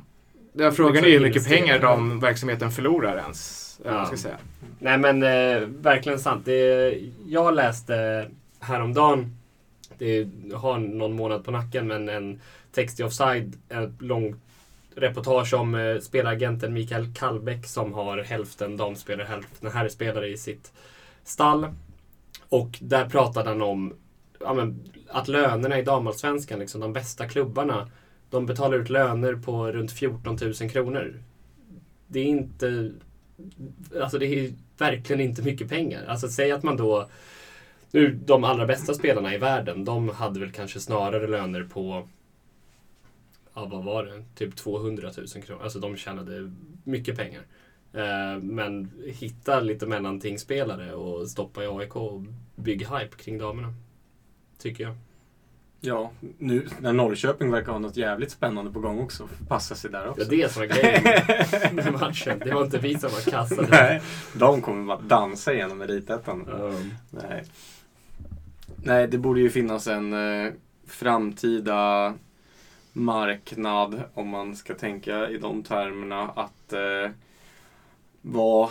Ja, 0.52 0.70
frågan 0.70 1.04
är 1.04 1.08
ju 1.08 1.18
hur 1.18 1.26
mycket 1.26 1.48
pengar 1.48 1.78
de 1.78 2.20
verksamheten 2.20 2.70
förlorar 2.70 3.16
ens. 3.16 3.64
Ja. 3.84 4.04
ska 4.06 4.16
säga. 4.16 4.36
Nej 4.78 4.98
men 4.98 5.22
eh, 5.22 5.60
verkligen 5.68 6.18
sant. 6.18 6.42
Det, 6.44 6.94
jag 7.26 7.54
läste 7.54 8.26
häromdagen, 8.60 9.36
det 9.98 10.28
har 10.54 10.78
någon 10.78 11.12
månad 11.12 11.44
på 11.44 11.50
nacken, 11.50 11.86
men 11.86 12.08
en 12.08 12.40
text 12.72 13.00
i 13.00 13.02
Offside, 13.02 13.56
ett 13.68 14.02
långt 14.02 14.36
reportage 14.94 15.54
om 15.54 15.74
eh, 15.74 15.80
spelagenten 15.80 16.02
spelaragenten 16.02 16.72
Mikael 16.72 17.14
Kallbäck 17.14 17.66
som 17.66 17.92
har 17.92 18.18
hälften 18.18 18.76
damspelare, 18.76 19.26
hälften 19.26 19.70
herrspelare 19.70 20.28
i 20.28 20.36
sitt 20.36 20.72
stall. 21.24 21.66
Och 22.48 22.78
där 22.80 23.08
pratade 23.08 23.48
han 23.48 23.62
om 23.62 23.94
ja, 24.40 24.54
men, 24.54 24.80
att 25.08 25.28
lönerna 25.28 25.78
i 25.78 25.82
damallsvenskan, 25.82 26.58
liksom, 26.58 26.80
de 26.80 26.92
bästa 26.92 27.28
klubbarna, 27.28 27.90
de 28.30 28.46
betalar 28.46 28.78
ut 28.78 28.90
löner 28.90 29.34
på 29.34 29.72
runt 29.72 29.92
14 29.92 30.38
000 30.60 30.70
kronor. 30.70 31.22
Det 32.06 32.20
är 32.20 32.24
inte 32.24 32.92
Alltså 34.02 34.18
det 34.18 34.26
är 34.26 34.52
verkligen 34.78 35.20
inte 35.20 35.42
mycket 35.42 35.68
pengar. 35.68 36.04
Alltså 36.08 36.28
säg 36.28 36.52
att 36.52 36.62
man 36.62 36.76
då 36.76 37.08
nu, 37.90 38.18
de 38.24 38.44
allra 38.44 38.66
bästa 38.66 38.94
spelarna 38.94 39.34
i 39.34 39.38
världen, 39.38 39.84
de 39.84 40.08
hade 40.08 40.40
väl 40.40 40.52
kanske 40.52 40.80
snarare 40.80 41.26
löner 41.26 41.62
på 41.62 42.08
Ja, 43.58 43.64
vad 43.64 43.84
var 43.84 44.04
det? 44.04 44.24
Typ 44.34 44.56
200 44.56 45.10
000 45.16 45.42
kronor. 45.42 45.62
Alltså 45.62 45.78
de 45.78 45.96
tjänade 45.96 46.52
mycket 46.84 47.16
pengar. 47.16 47.42
Eh, 47.92 48.42
men 48.42 48.90
hitta 49.06 49.60
lite 49.60 49.86
mellantingspelare 49.86 50.94
och 50.94 51.28
stoppa 51.28 51.64
i 51.64 51.66
AIK 51.66 51.96
och 51.96 52.22
bygg 52.56 52.80
hype 52.80 53.16
kring 53.16 53.38
damerna. 53.38 53.74
Tycker 54.58 54.84
jag. 54.84 54.94
Ja, 55.80 56.10
nu 56.38 56.68
när 56.80 56.92
Norrköping 56.92 57.50
verkar 57.50 57.72
ha 57.72 57.78
något 57.78 57.96
jävligt 57.96 58.30
spännande 58.30 58.72
på 58.72 58.80
gång 58.80 58.98
också. 58.98 59.28
Passa 59.48 59.74
sig 59.74 59.90
där 59.90 60.08
också. 60.08 60.24
var 60.24 60.30
det 60.30 60.52
som 60.52 60.60
var 60.60 60.66
grejen 60.66 61.74
med 61.76 61.92
matchen. 61.92 62.38
Det 62.44 62.54
var 62.54 62.64
inte 62.64 62.78
vi 62.78 62.98
som 62.98 63.10
var 63.10 63.30
kassade. 63.30 63.68
Nej, 63.70 64.02
de 64.34 64.62
kommer 64.62 64.86
bara 64.86 65.00
dansa 65.00 65.54
igenom 65.54 65.82
elitettan. 65.82 66.48
Um, 66.48 66.94
Nej. 67.10 67.44
Nej, 68.82 69.08
det 69.08 69.18
borde 69.18 69.40
ju 69.40 69.50
finnas 69.50 69.86
en 69.86 70.12
eh, 70.12 70.52
framtida 70.86 72.14
marknad, 72.92 74.02
om 74.14 74.28
man 74.28 74.56
ska 74.56 74.74
tänka 74.74 75.30
i 75.30 75.38
de 75.38 75.62
termerna, 75.62 76.28
att 76.28 76.72
eh, 76.72 77.10
vara, 78.22 78.70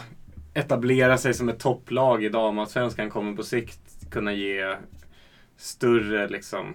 etablera 0.54 1.18
sig 1.18 1.34
som 1.34 1.50
ett 1.50 1.60
topplag 1.60 2.24
i 2.24 2.30
damallsvenskan 2.30 3.10
kommer 3.10 3.36
på 3.36 3.44
sikt 3.44 4.10
kunna 4.12 4.34
ge 4.34 4.76
större 5.58 6.28
liksom, 6.28 6.74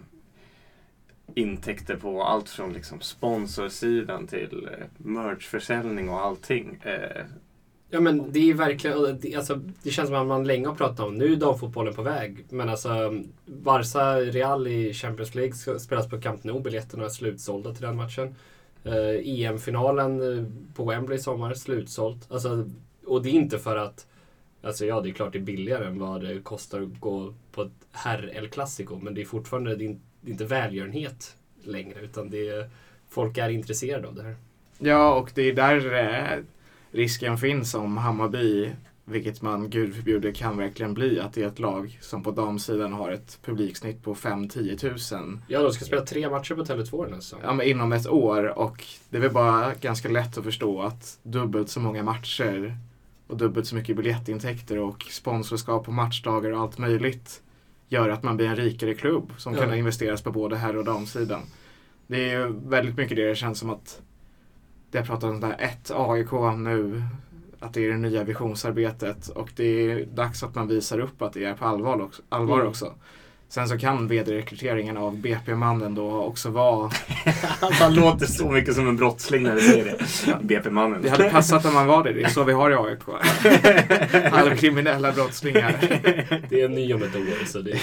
intäkter 1.35 1.97
på 1.97 2.23
allt 2.25 2.49
från 2.49 2.73
liksom, 2.73 3.01
sponsorsidan 3.01 4.27
till 4.27 4.69
eh, 4.73 4.87
merchförsäljning 4.97 6.09
och 6.09 6.21
allting. 6.21 6.81
Eh, 6.83 7.25
Ja 7.95 8.01
men 8.01 8.33
det 8.33 8.51
är 8.51 8.55
verkligen, 8.55 9.19
det, 9.21 9.35
alltså, 9.35 9.61
det 9.83 9.91
känns 9.91 10.09
som 10.09 10.19
att 10.19 10.27
man 10.27 10.47
länge 10.47 10.67
har 10.67 10.75
pratat 10.75 11.01
om, 11.01 11.15
nu 11.15 11.33
är 11.33 11.37
damfotbollen 11.37 11.95
på 11.95 12.03
väg. 12.03 12.45
Men 12.51 12.69
alltså 12.69 13.23
Barca 13.47 14.17
Real 14.17 14.67
i 14.67 14.93
Champions 14.95 15.35
League 15.35 15.79
spelas 15.79 16.09
på 16.09 16.21
Camp 16.21 16.45
Nou, 16.45 16.61
biljetterna 16.61 17.05
är 17.05 17.09
slutsålda 17.09 17.75
till 17.75 17.83
den 17.83 17.97
matchen. 17.97 18.35
Eh, 18.85 19.45
EM-finalen 19.45 20.39
eh, 20.39 20.45
på 20.75 20.85
Wembley 20.85 21.19
i 21.19 21.21
sommar, 21.21 21.55
slutsålt. 21.55 22.33
Alltså, 22.33 22.69
och 23.07 23.23
det 23.23 23.29
är 23.29 23.33
inte 23.33 23.59
för 23.59 23.77
att 23.77 24.07
Alltså 24.63 24.87
ja, 24.87 25.01
det 25.01 25.09
är 25.09 25.13
klart 25.13 25.33
det 25.33 25.39
är 25.39 25.43
billigare 25.43 25.87
än 25.87 25.99
vad 25.99 26.21
det 26.21 26.41
kostar 26.43 26.83
att 26.83 27.01
gå 27.01 27.35
på 27.53 27.63
ett 27.63 27.73
herr 27.93 28.37
El 28.37 28.49
Clasico. 28.49 28.97
Men 29.03 29.15
det 29.15 29.21
är 29.21 29.25
fortfarande 29.25 29.77
det 29.77 29.85
är 29.85 29.97
inte 30.27 30.45
välgörenhet 30.45 31.37
längre. 31.63 32.01
Utan 32.01 32.31
det 32.31 32.49
är, 32.49 32.71
folk 33.09 33.39
är 33.39 33.49
intresserade 33.49 34.09
av 34.09 34.15
det 34.15 34.23
här. 34.23 34.37
Ja, 34.79 35.15
och 35.15 35.31
det 35.35 35.43
är 35.43 35.55
där 35.55 35.95
eh, 35.95 36.45
risken 36.93 37.39
finns 37.39 37.75
om 37.75 37.97
Hammarby, 37.97 38.71
vilket 39.05 39.43
man 39.43 39.71
gud 39.71 39.95
förbjude 39.95 40.33
kan 40.33 40.57
verkligen 40.57 40.95
bli, 40.95 41.21
att 41.21 41.33
det 41.33 41.43
är 41.43 41.47
ett 41.47 41.59
lag 41.59 41.99
som 42.01 42.23
på 42.23 42.31
damsidan 42.31 42.93
har 42.93 43.11
ett 43.11 43.39
publiksnitt 43.45 44.03
på 44.03 44.15
5-10 44.15 44.77
tusen. 44.77 45.43
Ja, 45.49 45.63
de 45.63 45.73
ska 45.73 45.85
spela 45.85 46.03
tre 46.03 46.31
matcher 46.31 46.55
på 46.55 46.65
Tele2 46.65 47.05
den 47.05 47.15
alltså. 47.15 47.37
Ja, 47.43 47.53
men 47.53 47.67
inom 47.67 47.93
ett 47.93 48.07
år 48.07 48.59
och 48.59 48.85
det 49.11 49.17
är 49.17 49.21
väl 49.21 49.33
bara 49.33 49.75
ganska 49.81 50.09
lätt 50.09 50.39
att 50.39 50.45
förstå 50.45 50.83
att 50.83 51.19
dubbelt 51.23 51.69
så 51.69 51.81
många 51.81 52.03
matcher 52.03 52.77
och 53.27 53.37
dubbelt 53.37 53.67
så 53.67 53.75
mycket 53.75 53.97
biljettintäkter 53.97 54.79
och 54.79 55.03
sponsorskap 55.11 55.85
på 55.85 55.93
matchdagar 55.93 56.51
och 56.51 56.61
allt 56.61 56.79
möjligt 56.79 57.43
gör 57.89 58.09
att 58.09 58.23
man 58.23 58.37
blir 58.37 58.47
en 58.47 58.57
rikare 58.57 58.95
klubb 58.95 59.33
som 59.39 59.55
ja. 59.55 59.61
kan 59.61 59.75
investeras 59.75 60.23
på 60.23 60.33
både 60.33 60.57
herr 60.57 60.77
och 60.77 60.85
damsidan. 60.85 61.43
Det 62.07 62.31
är 62.31 62.39
ju 62.39 62.55
väldigt 62.67 62.97
mycket 62.97 63.17
det 63.17 63.29
det 63.29 63.35
känns 63.35 63.59
som 63.59 63.71
att 63.71 64.01
det 64.93 64.99
jag 64.99 65.07
pratat 65.07 65.25
om 65.25 65.41
där 65.41 65.57
ett 65.59 65.91
AIK 65.95 66.33
nu, 66.57 67.03
att 67.61 67.75
det 67.75 67.85
är 67.87 67.89
det 67.89 67.97
nya 67.97 68.25
visionsarbetet 68.25 69.29
och 69.29 69.51
det 69.57 69.93
är 69.93 70.07
dags 70.07 70.43
att 70.43 70.55
man 70.55 70.69
visar 70.69 70.99
upp 70.99 71.23
att 71.23 71.33
det 71.33 71.45
är 71.45 71.55
på 71.55 71.65
allvar 71.65 72.01
också. 72.01 72.23
Allvar 72.29 72.57
mm. 72.57 72.69
också. 72.69 72.95
Sen 73.49 73.69
så 73.69 73.79
kan 73.79 74.09
vd-rekryteringen 74.09 74.97
av 74.97 75.17
BP-mannen 75.17 75.95
då 75.95 76.23
också 76.23 76.51
vara... 76.51 76.91
han 77.61 77.95
låter 77.95 78.27
så 78.27 78.51
mycket 78.51 78.75
som 78.75 78.89
en 78.89 78.97
brottsling 78.97 79.43
när 79.43 79.55
du 79.55 79.61
säger 79.61 79.85
det. 79.85 80.39
BP-mannen. 80.43 81.03
Det 81.03 81.09
hade 81.09 81.31
passat 81.31 81.65
om 81.65 81.75
man 81.75 81.87
var 81.87 82.05
det. 82.05 82.13
Det 82.13 82.23
är 82.23 82.29
så 82.29 82.45
vi 82.45 82.53
har 82.53 82.71
i 82.71 82.75
AIK. 82.75 83.03
Alla 84.33 84.57
kriminella 84.57 85.13
brottslingar. 85.13 85.75
Det 86.49 86.63
är 86.63 86.69
ny 86.69 86.95
om 86.95 87.03
ett 87.03 87.17
år 87.17 87.45
så 87.47 87.59
det, 87.59 87.79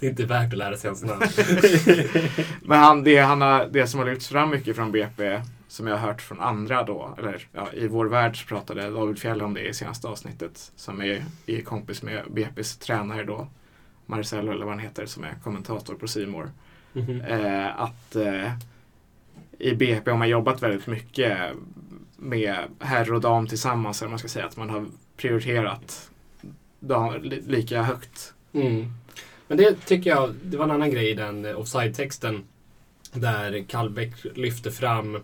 det 0.00 0.06
är 0.06 0.10
inte 0.10 0.24
värt 0.24 0.52
att 0.52 0.58
lära 0.58 0.76
sig 0.76 0.90
hans 0.90 1.04
namn. 1.04 1.22
Men 2.62 2.78
han, 2.78 3.04
det, 3.04 3.18
han 3.18 3.40
har, 3.40 3.68
det 3.72 3.86
som 3.86 4.00
har 4.00 4.06
lyfts 4.06 4.28
fram 4.28 4.50
mycket 4.50 4.76
från 4.76 4.92
BP 4.92 5.40
som 5.68 5.86
jag 5.86 5.96
har 5.96 6.06
hört 6.08 6.22
från 6.22 6.40
andra 6.40 6.82
då, 6.82 7.14
eller 7.18 7.48
ja, 7.52 7.72
i 7.72 7.88
vår 7.88 8.06
värld 8.06 8.40
så 8.40 8.46
pratade 8.46 8.90
David 8.90 9.18
Fjell 9.18 9.42
om 9.42 9.54
det 9.54 9.68
i 9.68 9.74
senaste 9.74 10.08
avsnittet, 10.08 10.72
som 10.76 11.00
är, 11.00 11.24
är 11.46 11.60
kompis 11.60 12.02
med 12.02 12.24
BP's 12.24 12.80
tränare 12.80 13.24
då, 13.24 13.46
Marcello 14.06 14.52
eller 14.52 14.64
vad 14.64 14.74
han 14.74 14.84
heter, 14.84 15.06
som 15.06 15.24
är 15.24 15.34
kommentator 15.44 15.94
på 15.94 16.08
Simor. 16.08 16.50
Mm 16.94 17.06
-hmm. 17.06 17.66
eh, 17.66 17.80
att 17.80 18.16
eh, 18.16 18.52
i 19.58 19.74
BP 19.74 20.10
har 20.10 20.18
man 20.18 20.28
jobbat 20.28 20.62
väldigt 20.62 20.86
mycket 20.86 21.38
med 22.16 22.56
herr 22.78 23.12
och 23.12 23.20
dam 23.20 23.46
tillsammans, 23.46 24.02
eller 24.02 24.10
man 24.10 24.18
ska 24.18 24.28
säga, 24.28 24.46
att 24.46 24.56
man 24.56 24.70
har 24.70 24.86
prioriterat 25.16 26.10
dam, 26.80 27.22
lika 27.22 27.82
högt. 27.82 28.34
Mm. 28.52 28.92
Men 29.48 29.58
det 29.58 29.86
tycker 29.86 30.10
jag, 30.10 30.34
det 30.42 30.56
var 30.56 30.64
en 30.64 30.70
annan 30.70 30.90
grej 30.90 31.10
i 31.10 31.14
den 31.14 31.56
offside-texten 31.56 32.44
där 33.12 33.64
Kallbäck 33.68 34.24
lyfte 34.34 34.70
fram 34.70 35.18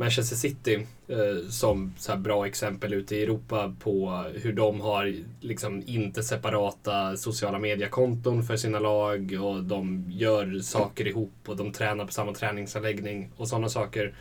Manchester 0.00 0.36
City 0.36 0.86
eh, 1.08 1.48
som 1.50 1.94
så 1.98 2.16
bra 2.16 2.46
exempel 2.46 2.94
ute 2.94 3.16
i 3.16 3.22
Europa 3.22 3.74
på 3.80 4.24
hur 4.34 4.52
de 4.52 4.80
har 4.80 5.14
liksom 5.40 5.82
inte 5.86 6.22
separata 6.22 7.16
sociala 7.16 7.58
mediekonton 7.58 8.42
för 8.42 8.56
sina 8.56 8.78
lag 8.78 9.38
och 9.42 9.64
de 9.64 10.04
gör 10.08 10.60
saker 10.60 11.06
ihop 11.06 11.32
och 11.46 11.56
de 11.56 11.72
tränar 11.72 12.06
på 12.06 12.12
samma 12.12 12.34
träningsanläggning 12.34 13.30
och 13.36 13.48
sådana 13.48 13.68
saker. 13.68 14.14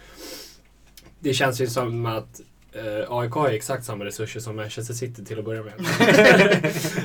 Det 1.20 1.34
känns 1.34 1.62
ju 1.62 1.68
som 1.68 2.06
att 2.06 2.42
eh, 2.72 3.12
AIK 3.18 3.32
har 3.32 3.50
exakt 3.50 3.86
samma 3.86 4.06
resurser 4.06 4.40
som 4.40 4.56
Manchester 4.56 4.94
City 4.94 5.26
till 5.26 5.40
att 5.40 5.46
börja 5.46 5.64
med. 5.64 5.74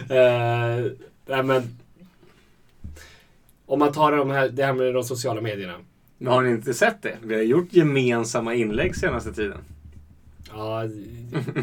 eh, 1.28 1.42
men, 1.44 1.78
om 3.66 3.78
man 3.78 3.92
tar 3.92 4.12
de 4.12 4.30
här, 4.30 4.48
det 4.48 4.64
här 4.64 4.72
med 4.72 4.94
de 4.94 5.04
sociala 5.04 5.40
medierna. 5.40 5.74
Men 6.24 6.32
har 6.32 6.42
ni 6.42 6.50
inte 6.50 6.74
sett 6.74 7.02
det? 7.02 7.16
Vi 7.22 7.34
har 7.34 7.42
gjort 7.42 7.72
gemensamma 7.72 8.54
inlägg 8.54 8.96
senaste 8.96 9.32
tiden. 9.32 9.58
Ja, 10.52 10.82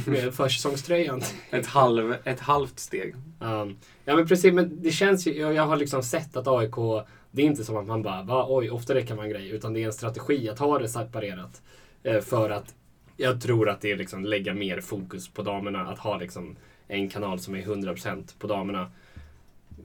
med 0.05 0.33
försäsongströjan. 0.33 1.21
ett, 1.51 1.65
halv, 1.65 2.15
ett 2.23 2.39
halvt 2.39 2.79
steg. 2.79 3.15
Um, 3.39 3.77
ja 4.05 4.15
men 4.15 4.27
precis, 4.27 4.53
men 4.53 4.81
det 4.81 4.91
känns 4.91 5.27
ju, 5.27 5.33
jag 5.33 5.65
har 5.65 5.75
liksom 5.75 6.03
sett 6.03 6.37
att 6.37 6.47
AIK, 6.47 7.05
det 7.31 7.41
är 7.41 7.45
inte 7.45 7.63
som 7.63 7.77
att 7.77 7.87
man 7.87 8.01
bara, 8.01 8.23
va, 8.23 8.45
oj, 8.49 8.69
ofta 8.69 8.95
räcker 8.95 9.15
man 9.15 9.29
grej. 9.29 9.49
Utan 9.49 9.73
det 9.73 9.81
är 9.81 9.85
en 9.85 9.93
strategi 9.93 10.49
att 10.49 10.59
ha 10.59 10.79
det 10.79 10.89
separerat. 10.89 11.61
Eh, 12.03 12.21
för 12.21 12.49
att 12.49 12.75
jag 13.17 13.41
tror 13.41 13.69
att 13.69 13.81
det 13.81 13.91
är 13.91 13.95
liksom 13.95 14.25
lägga 14.25 14.53
mer 14.53 14.81
fokus 14.81 15.29
på 15.29 15.41
damerna. 15.41 15.81
Att 15.87 15.99
ha 15.99 16.17
liksom 16.17 16.55
en 16.87 17.09
kanal 17.09 17.39
som 17.39 17.55
är 17.55 17.61
100% 17.61 18.39
på 18.39 18.47
damerna. 18.47 18.91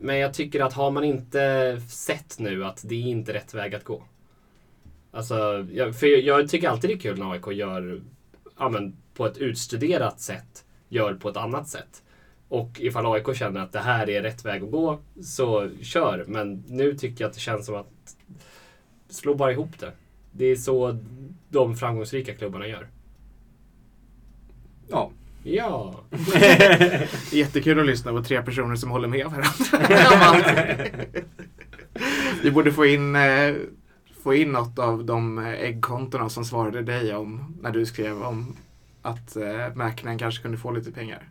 Men 0.01 0.19
jag 0.19 0.35
tycker 0.35 0.61
att 0.61 0.73
har 0.73 0.91
man 0.91 1.05
inte 1.05 1.81
sett 1.89 2.39
nu 2.39 2.65
att 2.65 2.83
det 2.85 2.95
är 2.95 3.07
inte 3.09 3.35
rätt 3.35 3.55
väg 3.55 3.75
att 3.75 3.85
gå. 3.85 4.03
Alltså, 5.17 5.67
jag, 5.73 5.97
för 5.97 6.07
jag 6.07 6.49
tycker 6.49 6.69
alltid 6.69 6.91
det 6.91 6.95
är 6.95 6.99
kul 6.99 7.19
när 7.19 7.33
AIK 7.33 7.47
gör 7.53 8.01
ja, 8.59 8.69
men, 8.69 8.97
på 9.15 9.27
ett 9.27 9.39
utstuderat 9.39 10.21
sätt, 10.21 10.65
gör 10.89 11.15
på 11.15 11.29
ett 11.29 11.37
annat 11.37 11.69
sätt. 11.69 12.03
Och 12.49 12.81
ifall 12.81 13.07
AIK 13.07 13.37
känner 13.37 13.61
att 13.61 13.73
det 13.73 13.79
här 13.79 14.11
är 14.11 14.23
rätt 14.23 14.45
väg 14.45 14.63
att 14.63 14.71
gå, 14.71 15.01
så 15.23 15.71
kör. 15.83 16.25
Men 16.29 16.65
nu 16.69 16.95
tycker 16.95 17.25
jag 17.25 17.29
att 17.29 17.35
det 17.35 17.41
känns 17.41 17.67
som 17.67 17.75
att 17.75 18.17
slå 19.09 19.35
bara 19.35 19.53
ihop 19.53 19.79
det. 19.79 19.93
Det 20.33 20.45
är 20.45 20.57
så 20.57 20.99
de 21.49 21.77
framgångsrika 21.77 22.35
klubbarna 22.35 22.67
gör. 22.67 22.89
Ja. 24.89 25.11
Ja. 25.43 26.01
Jättekul 27.33 27.81
att 27.81 27.87
lyssna 27.87 28.13
på 28.13 28.23
tre 28.23 28.43
personer 28.43 28.77
som 28.77 28.91
håller 28.91 29.09
med 29.09 29.27
varandra. 29.27 30.77
Vi 32.43 32.51
borde 32.51 32.73
få 32.73 32.87
in 32.87 33.17
eh, 33.17 33.55
få 34.27 34.35
in 34.35 34.53
något 34.53 34.79
av 34.79 35.05
de 35.05 35.39
äggkontona 35.39 36.29
som 36.29 36.45
svarade 36.45 36.83
dig 36.83 37.15
om 37.15 37.57
när 37.61 37.71
du 37.71 37.87
skrev 37.87 38.23
om 38.23 38.57
att 39.03 39.37
eh, 39.37 39.75
mäklaren 39.75 40.19
kanske 40.19 40.43
kunde 40.43 40.59
få 40.59 40.71
lite 40.71 40.93
pengar. 40.93 41.29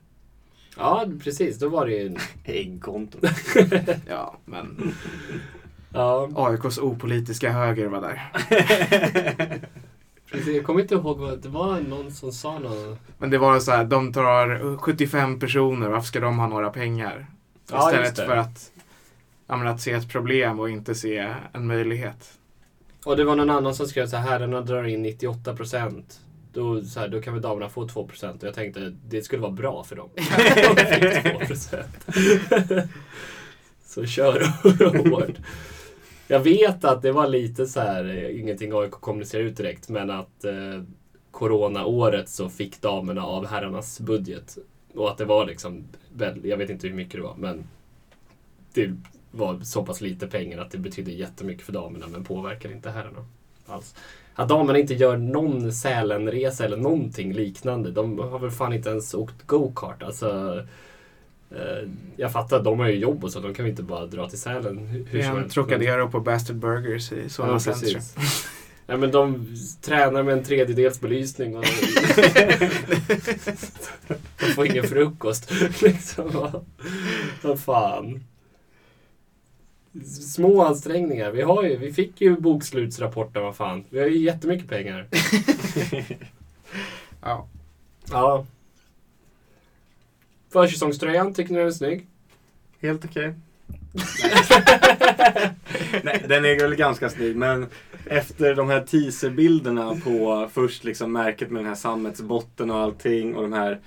Ja, 0.78 1.06
precis. 1.24 1.60
Då 1.60 1.70
var 1.70 1.86
det 1.86 1.92
ju... 1.94 2.16
Äggkonton. 2.44 3.22
ja, 4.10 4.38
men... 4.46 4.94
Ja. 5.94 6.30
AIKs 6.36 6.78
opolitiska 6.78 7.52
höger 7.52 7.88
var 7.88 8.02
där. 8.02 8.32
Precis, 10.32 10.56
jag 10.56 10.66
kommer 10.66 10.82
inte 10.82 10.96
ihåg 10.96 11.20
vad 11.20 11.42
det 11.42 11.50
var 11.50 11.80
någon 11.80 12.12
som 12.12 12.32
sa 12.32 12.60
något. 12.60 13.00
Men 13.18 13.30
det 13.30 13.38
var 13.38 13.60
så 13.60 13.72
här, 13.72 13.86
de 13.86 14.14
tar 14.14 14.78
75 14.78 15.40
personer, 15.40 15.90
varför 15.90 16.08
ska 16.08 16.20
de 16.20 16.40
ha 16.40 16.48
några 16.48 16.70
pengar? 16.70 17.28
Istället 17.64 18.18
ja, 18.18 18.26
för 18.26 18.36
att, 18.36 18.72
att 19.48 19.82
se 19.82 19.92
ett 19.92 20.10
problem 20.10 20.60
och 20.60 20.70
inte 20.70 20.96
se 20.96 21.34
en 21.54 21.68
möjlighet. 21.68 22.38
Och 23.06 23.18
det 23.18 23.24
var 23.24 23.36
någon 23.36 23.50
annan 23.50 23.76
som 23.76 23.88
skrev 23.88 24.08
så 24.08 24.18
här, 24.18 24.30
herrarna 24.30 24.62
drar 24.62 24.84
in 24.84 25.02
98 25.02 25.56
procent. 25.56 26.20
Då, 26.54 26.82
så 26.82 27.00
här, 27.00 27.08
då 27.08 27.22
kan 27.22 27.34
väl 27.34 27.42
damerna 27.42 27.70
få 27.70 27.88
2 27.88 28.08
procent. 28.08 28.44
Och 28.44 28.48
jag 28.48 28.56
tänkte 28.56 28.96
det 29.08 29.22
skulle 29.22 29.42
vara 29.42 29.52
bra 29.52 29.84
för 29.84 29.96
dem. 29.96 30.10
så 33.86 34.06
kör 34.06 34.40
hårt. 35.10 35.36
Jag 36.28 36.40
vet 36.40 36.86
att 36.86 37.02
det 37.02 37.12
var 37.12 37.28
lite 37.28 37.66
så 37.66 37.80
här, 37.80 38.06
eh, 38.06 38.40
ingenting 38.40 38.72
AIK 38.74 38.92
kommunicerar 38.92 39.44
ut 39.44 39.58
direkt, 39.58 39.90
men 39.90 40.12
att 40.12 40.46
eh, 40.46 40.82
Corona-året 41.32 42.30
så 42.30 42.50
fick 42.50 42.82
damerna 42.82 43.26
av 43.26 43.46
herrarnas 43.46 44.00
budget. 44.00 44.58
Och 44.96 45.12
att 45.12 45.18
det 45.18 45.26
var 45.26 45.46
liksom, 45.46 45.84
väl, 46.14 46.42
jag 46.44 46.58
vet 46.58 46.70
inte 46.70 46.88
hur 46.88 46.96
mycket 46.96 47.14
det 47.14 47.22
var, 47.22 47.36
men 47.38 47.68
det 48.74 48.92
var 49.36 49.60
så 49.64 49.86
pass 49.86 50.02
lite 50.02 50.28
pengar 50.28 50.58
att 50.58 50.72
det 50.72 50.78
betydde 50.78 51.12
jättemycket 51.12 51.66
för 51.66 51.74
damerna 51.74 52.06
men 52.08 52.24
påverkar 52.24 52.72
inte 52.72 52.90
herrarna 52.90 53.26
alls. 53.68 53.96
Att 54.34 54.50
damerna 54.50 54.80
inte 54.80 54.94
gör 54.94 55.18
någon 55.18 55.74
Sälenresa 55.74 56.66
eller 56.66 56.78
någonting 56.78 57.34
liknande. 57.34 57.92
De 57.92 58.20
har 58.20 58.40
väl 58.40 58.52
fan 58.52 58.74
inte 58.74 58.90
ens 58.90 59.14
åkt 59.14 59.48
go-kart. 59.48 60.04
Alltså, 60.04 60.64
eh, 61.52 61.90
jag 62.16 62.32
fattar, 62.32 62.64
de 62.64 62.80
har 62.80 62.88
ju 62.88 62.98
jobb 62.98 63.24
och 63.24 63.32
så. 63.32 63.40
De 63.40 63.54
kan 63.54 63.66
väl 63.66 63.70
inte 63.70 63.84
bara 63.84 64.06
dra 64.06 64.30
till 64.30 64.40
Sälen 64.40 65.06
hur 65.10 65.24
som 65.24 65.38
helst. 65.38 65.54
Trocadero 65.54 66.10
på 66.10 66.20
Bastard 66.20 66.56
Burgers 66.56 67.12
i 67.12 67.30
Solna 67.30 67.52
ja, 67.52 67.60
centrum. 67.60 68.02
Ja, 68.88 68.98
men 68.98 69.12
de 69.12 69.56
tränar 69.82 70.24
med 70.24 70.34
en 70.34 70.44
tredjedels 70.44 71.00
belysning 71.00 71.58
och 71.58 71.64
de 74.40 74.46
får 74.56 74.66
ingen 74.66 74.84
frukost. 74.84 75.52
liksom, 75.82 76.30
vad, 76.34 76.66
vad 77.42 77.60
fan 77.60 78.24
små 80.04 80.64
ansträngningar. 80.64 81.32
Vi, 81.32 81.42
har 81.42 81.64
ju, 81.64 81.78
vi 81.78 81.94
fick 81.94 82.22
ju 82.22 82.40
bokslutsrapporten, 82.40 83.44
vad 83.44 83.56
fan. 83.56 83.84
Vi 83.90 84.00
har 84.00 84.08
ju 84.08 84.18
jättemycket 84.18 84.70
pengar. 84.70 85.08
ja. 87.22 87.48
Ja. 88.10 88.46
Försäsongströjan, 90.52 91.34
tycker 91.34 91.54
ni 91.54 91.60
den 91.60 91.68
är 91.68 91.72
snygg? 91.72 92.08
Helt 92.82 93.06
okej. 93.06 93.28
Okay. 93.28 93.40
Nej, 96.04 96.26
den 96.28 96.46
är 96.46 96.60
väl 96.60 96.76
ganska 96.76 97.10
snygg, 97.10 97.36
men 97.36 97.68
efter 98.06 98.56
de 98.56 98.70
här 98.70 98.82
teaserbilderna 98.82 99.96
på 100.04 100.50
först 100.54 100.84
liksom 100.84 101.12
märket 101.12 101.52
med 101.52 101.60
den 101.60 101.68
här 101.68 101.76
sammetsbotten 101.76 102.72
och 102.72 102.78
allting 102.78 103.36
och 103.36 103.42
de 103.42 103.54
här 103.54 103.80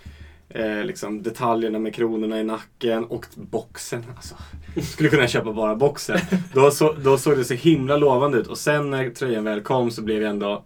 eh, 0.49 0.85
liksom 0.85 1.23
detaljerna 1.23 1.79
med 1.79 1.95
kronorna 1.95 2.41
i 2.41 2.45
nacken 2.45 3.05
och 3.05 3.27
boxen. 3.35 4.05
Alltså, 4.17 4.35
skulle 4.93 5.09
kunna 5.09 5.29
köpa 5.29 5.53
bara 5.53 5.77
boxen. 5.77 6.19
Då, 6.55 6.71
så, 6.71 6.93
då 6.93 7.19
såg 7.19 7.37
det 7.37 7.45
så 7.45 7.55
himla 7.55 7.97
lovande 7.97 8.39
ut 8.39 8.47
och 8.47 8.59
sen 8.59 8.91
när 8.91 9.11
tröjan 9.11 9.45
väl 9.45 9.61
kom 9.61 9.91
så 9.91 10.03
blev 10.03 10.23
jag 10.23 10.31
ändå 10.31 10.65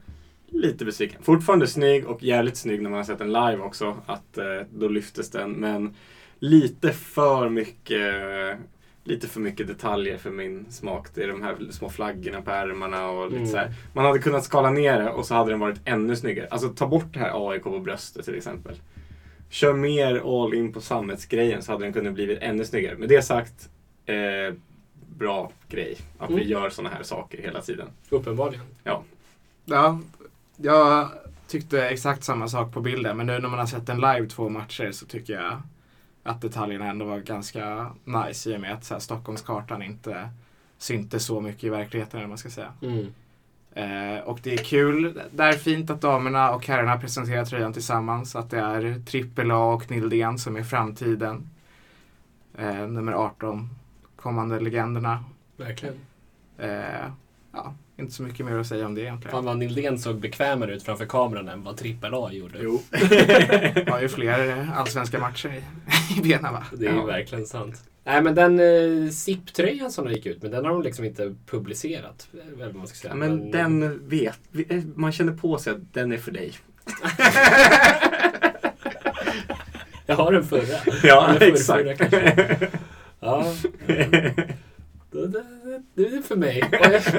lite 0.51 0.85
besviken. 0.85 1.23
Fortfarande 1.23 1.67
snygg 1.67 2.07
och 2.07 2.23
jävligt 2.23 2.57
snygg 2.57 2.83
när 2.83 2.91
man 2.91 2.97
har 2.97 3.05
sett 3.05 3.19
den 3.19 3.33
live 3.33 3.59
också. 3.59 3.97
Att 4.07 4.39
eh, 4.39 4.45
då 4.71 4.89
lyftes 4.89 5.31
den. 5.31 5.51
Men 5.53 5.95
lite 6.39 6.93
för 6.93 7.49
mycket 7.49 8.15
lite 9.05 9.29
för 9.29 9.41
mycket 9.41 9.67
detaljer 9.67 10.19
för 10.19 10.31
min 10.31 10.67
smak. 10.71 11.09
Det 11.15 11.23
är 11.23 11.29
de 11.29 11.43
här 11.43 11.57
små 11.71 11.89
flaggorna 11.89 12.43
på 12.43 12.51
ärmarna 12.51 13.09
och 13.11 13.25
lite 13.25 13.37
Mm. 13.37 13.51
så 13.51 13.57
här. 13.57 13.75
Man 13.93 14.05
hade 14.05 14.19
kunnat 14.19 14.45
skala 14.45 14.71
ner 14.71 14.99
det 14.99 15.11
och 15.11 15.27
så 15.27 15.35
hade 15.35 15.51
den 15.51 15.61
varit 15.61 15.81
ännu 15.85 16.17
snyggare. 16.17 16.49
Alltså 16.51 16.69
ta 16.69 16.87
bort 16.87 17.13
det 17.13 17.19
här 17.19 17.51
AIK 17.51 17.63
på 17.63 17.79
bröstet 17.79 18.25
till 18.25 18.35
exempel. 18.37 18.75
Kör 19.53 19.73
mer 19.75 20.45
all 20.45 20.55
in 20.55 20.73
på 20.73 20.81
sammetsgrejen 20.81 21.63
så 21.63 21.73
hade 21.73 21.85
den 21.85 21.93
kunnat 21.93 22.15
blivit 22.15 22.39
ännu 22.43 22.65
snyggare. 22.65 22.97
Med 22.97 23.09
det 23.09 23.23
sagt, 23.23 23.69
eh, 24.07 24.55
bra 25.17 25.53
grej 25.69 25.97
att 26.19 26.31
vi 26.31 26.35
Mm. 26.35 26.49
gör 26.49 26.71
sådana 26.71 26.95
här 26.95 27.03
saker 27.03 27.43
hela 27.43 27.61
tiden. 27.61 27.89
Uppenbarligen. 28.11 28.65
Ja, 29.65 29.99
jag 30.57 31.09
tyckte 31.49 31.89
exakt 31.89 32.25
samma 32.25 32.49
sak 32.49 32.73
på 32.73 32.81
bilden. 32.81 33.17
Men 33.17 33.27
nu 33.27 33.39
när 33.39 33.49
man 33.49 33.59
har 33.59 33.67
sett 33.67 33.87
den 33.87 33.97
live 34.01 34.27
två 34.27 34.49
matcher 34.49 34.91
så 34.93 35.07
tycker 35.07 35.33
jag 35.33 35.63
att 36.23 36.41
detaljerna 36.41 36.87
ändå 36.91 37.05
var 37.05 37.19
ganska 37.19 37.91
nice 38.05 38.51
i 38.51 38.57
och 38.57 38.61
med 38.61 38.73
att 38.75 38.85
så 38.85 38.95
här, 38.95 39.01
Stockholmskartan 39.01 39.83
inte 39.83 40.29
syntes 40.79 41.25
så 41.27 41.41
mycket 41.41 41.65
i 41.65 41.69
verkligheten 41.69 42.19
eller 42.21 42.29
man 42.29 42.39
ska 42.39 42.51
säga. 42.51 42.73
Mm. 42.83 43.07
Eh, 43.75 44.19
och 44.25 44.39
det 44.43 44.53
är 44.53 44.57
kul. 44.65 45.21
Det 45.31 45.43
är 45.43 45.53
fint 45.53 45.91
att 45.91 46.01
damerna 46.01 46.51
och 46.55 46.67
herrarna 46.67 46.99
presenterar 46.99 47.45
tröjan 47.45 47.73
tillsammans. 47.73 48.37
Att 48.37 48.51
det 48.51 48.59
är 48.59 49.03
Trippel 49.07 49.51
A 49.51 49.65
och 49.73 49.91
Nildén 49.91 50.39
som 50.39 50.57
är 50.57 50.63
framtiden. 50.63 51.51
Eh, 52.59 52.87
nummer 52.89 53.13
18. 53.13 53.71
Kommande 54.17 54.61
legenderna. 54.61 55.25
Verkligen. 55.57 55.95
Eh, 56.59 56.81
ja, 57.53 57.75
inte 57.97 58.13
så 58.13 58.23
mycket 58.23 58.47
mer 58.47 58.59
att 58.59 58.67
säga 58.67 58.87
om 58.87 58.95
det 58.95 59.01
egentligen. 59.01 59.33
Fan 59.33 59.45
vad 59.45 59.59
Nildén 59.59 59.99
såg 59.99 60.21
bekvämare 60.21 60.75
ut 60.75 60.83
framför 60.83 61.07
kameran 61.07 61.49
än 61.49 61.65
vad 61.65 61.77
Trippel 61.77 62.15
A 62.15 62.29
gjorde. 62.33 62.59
Jo. 62.63 62.81
har 63.93 64.01
ju 64.01 64.09
fler 64.09 64.69
allsvenska 64.75 65.19
matcher 65.19 65.49
i, 65.55 65.63
i 66.19 66.23
benen 66.23 66.53
va? 66.53 66.65
Det 66.73 66.87
är 66.87 66.91
ju 66.93 66.97
Ja. 66.99 67.05
verkligen 67.05 67.47
sant. 67.47 67.83
Nej 68.05 68.23
men 68.23 68.35
den 68.35 68.61
eh, 68.61 69.11
SIP-tröjan 69.11 69.93
som 69.93 70.11
gick 70.11 70.27
ut 70.27 70.43
med, 70.43 70.51
den 70.51 70.65
har 70.65 70.73
de 70.73 70.83
liksom 70.83 71.05
inte 71.05 71.35
publicerat. 71.47 72.29
Vad 72.53 72.75
man 72.75 72.87
ska 72.87 72.97
säga. 72.97 73.13
Ja, 73.13 73.17
men 73.17 73.51
den 73.51 74.09
vet, 74.09 74.39
eh, 74.69 74.83
man 74.95 75.13
känner 75.13 75.33
på 75.33 75.59
sig 75.59 75.73
att 75.73 75.95
den 75.95 76.13
är 76.13 76.19
för 76.19 76.33
dig. 76.33 76.53
Jag 80.07 80.17
har 80.17 80.33
den 80.33 80.45
förra. 80.45 80.79
Ja, 81.03 81.35
Eller 81.41 81.57
förra, 81.57 81.91
exakt. 81.93 82.11
förra. 82.11 82.69
Ja. 83.21 83.55
Det, 85.11 85.29
det, 85.29 85.45
det 85.95 86.07
är 86.07 86.23
för 86.23 86.37
mig. 86.37 86.63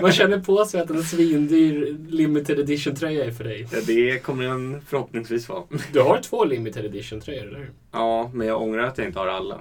Man 0.02 0.12
känner 0.12 0.40
på 0.40 0.66
sig 0.66 0.82
att 0.82 0.90
en 0.90 1.04
svindyr 1.04 1.98
limited 2.10 2.60
edition-tröja 2.60 3.26
är 3.26 3.32
för 3.32 3.44
dig. 3.44 3.68
Ja, 3.72 3.78
det 3.88 4.20
kommer 4.20 4.44
den 4.44 4.82
förhoppningsvis 4.88 5.50
vara. 5.50 5.64
Du 5.94 6.02
har 6.02 6.20
två 6.22 6.46
limited 6.46 6.86
edition-tröjor, 6.86 7.48
eller 7.48 7.58
hur? 7.60 7.72
Ja, 7.92 8.32
men 8.34 8.48
jag 8.48 8.62
ångrar 8.62 8.84
att 8.84 8.98
jag 8.98 9.08
inte 9.08 9.20
har 9.20 9.28
alla. 9.28 9.60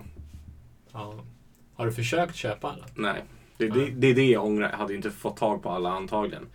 Ja. 0.92 1.24
Har 1.74 1.86
du 1.86 1.92
försökt 1.92 2.34
köpa 2.36 2.68
alla? 2.68 2.84
Nej, 2.94 3.24
det, 3.56 3.68
det, 3.68 3.90
det 3.90 4.06
är 4.06 4.14
det 4.14 4.26
jag 4.30 4.44
ångrar. 4.44 4.70
Jag 4.70 4.78
hade 4.78 4.94
inte 4.94 5.10
fått 5.10 5.36
tag 5.36 5.62
på 5.62 5.70
alla 5.70 5.90
antagligen. 5.90 6.46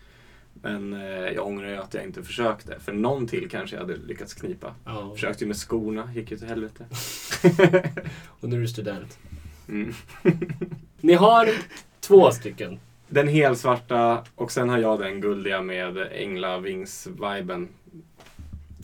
Men 0.62 0.94
eh, 0.94 1.02
jag 1.10 1.48
ångrar 1.48 1.70
ju 1.70 1.76
att 1.78 1.94
jag 1.94 2.04
inte 2.04 2.24
försökte. 2.24 2.80
För 2.80 2.94
någon 2.94 3.28
till 3.28 3.50
kanske 3.50 3.76
jag 3.76 3.82
hade 3.82 3.96
lyckats 3.98 4.34
knipa. 4.34 4.74
Ja. 4.86 5.12
Försökte 5.14 5.44
ju 5.44 5.48
med 5.48 5.58
skorna, 5.58 6.14
gick 6.16 6.32
ju 6.32 6.38
till 6.38 6.48
helvete. 6.48 6.86
Och 8.40 8.50
nu 8.50 8.56
är 8.56 8.62
du 8.62 8.68
student. 8.68 9.20
Mm. 9.70 9.94
Ni 11.02 11.14
har 11.14 11.50
två 12.00 12.32
stycken. 12.32 12.80
Den 13.08 13.28
helsvarta 13.28 14.24
och 14.36 14.52
sen 14.52 14.70
har 14.70 14.78
jag 14.78 15.00
den 15.00 15.22
guldiga 15.22 15.62
med 15.62 15.98
änglavings-viben. 16.12 17.68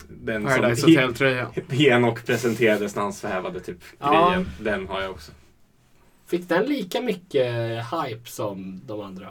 Den 0.10 0.44
Paradise 0.44 0.82
som 0.82 0.92
Hotel-tröjan. 0.92 1.52
Henok 1.70 2.26
presenterades 2.26 2.96
när 2.96 3.04
han 3.04 3.14
svävade 3.14 3.60
typ 3.60 3.78
Ja. 4.00 4.30
grejen. 4.30 4.50
Den 4.60 4.88
har 4.88 5.02
jag 5.02 5.12
också. 5.12 5.32
Fick 6.34 6.50
den 6.50 6.66
lika 6.66 7.02
mycket 7.02 7.46
hype 7.92 8.30
som 8.30 8.82
de 8.86 9.02
andra? 9.02 9.30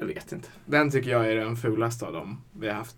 Jag 0.00 0.06
vet 0.06 0.32
inte. 0.32 0.48
Den 0.66 0.90
tycker 0.90 1.10
jag 1.10 1.32
är 1.32 1.36
den 1.36 1.56
fulaste 1.56 2.06
av 2.06 2.12
dem 2.12 2.42
vi 2.60 2.68
har 2.68 2.74
haft. 2.74 2.96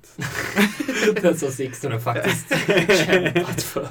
Den 1.22 1.36
som 1.38 1.50
Sixten 1.50 1.92
har 1.92 1.98
faktiskt 2.00 2.48
kämpat 3.06 3.62
för. 3.62 3.88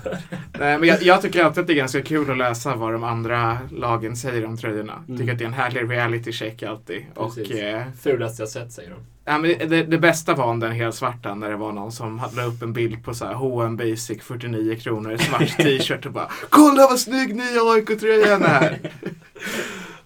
Nej, 0.60 0.78
men 0.80 0.90
jag, 0.90 1.04
jag 1.04 1.22
tycker 1.22 1.44
alltid 1.44 1.62
att 1.62 1.68
det 1.68 1.74
är 1.74 1.76
ganska 1.76 2.02
kul 2.02 2.32
att 2.32 2.38
läsa 2.38 2.76
vad 2.76 2.94
de 2.94 3.04
andra 3.04 3.58
lagen 3.72 4.16
säger 4.16 4.46
om 4.46 4.58
tröjorna. 4.58 5.04
Mm. 5.08 5.20
Tycker 5.20 5.34
att 5.34 5.40
det 5.40 5.44
är 5.44 5.48
en 5.48 5.54
härlig 5.54 5.92
reality 5.92 6.32
check 6.32 6.64
alltid. 6.64 7.06
Och, 7.16 7.36
Precis. 7.36 7.56
eh, 7.56 7.84
Fulaste 8.02 8.42
jag 8.42 8.50
sett 8.50 8.72
säger 8.72 8.90
de. 8.90 9.00
ja, 9.26 9.38
men 9.38 9.70
det, 9.70 9.84
det, 9.84 9.98
bästa 9.98 10.34
var 10.36 10.46
om 10.46 10.60
den 10.60 10.72
helt 10.72 10.96
svarta 10.96 11.36
när 11.36 11.50
det 11.50 11.56
var 11.58 11.72
någon 11.72 11.92
som 11.92 12.20
hade 12.20 12.44
upp 12.44 12.62
en 12.62 12.74
bild 12.74 13.04
på 13.06 13.14
så 13.14 13.26
här 13.26 13.34
H&M 13.34 13.78
Basic 13.78 14.22
49 14.24 14.76
kronor, 14.76 15.18
svart 15.18 15.58
t-shirt 15.58 16.06
och 16.06 16.12
bara 16.12 16.30
Kolla 16.50 16.88
vad 16.88 17.00
snygg 17.00 17.36
nya 17.36 17.62
AIK-tröjan 17.62 18.44
är! 18.44 18.80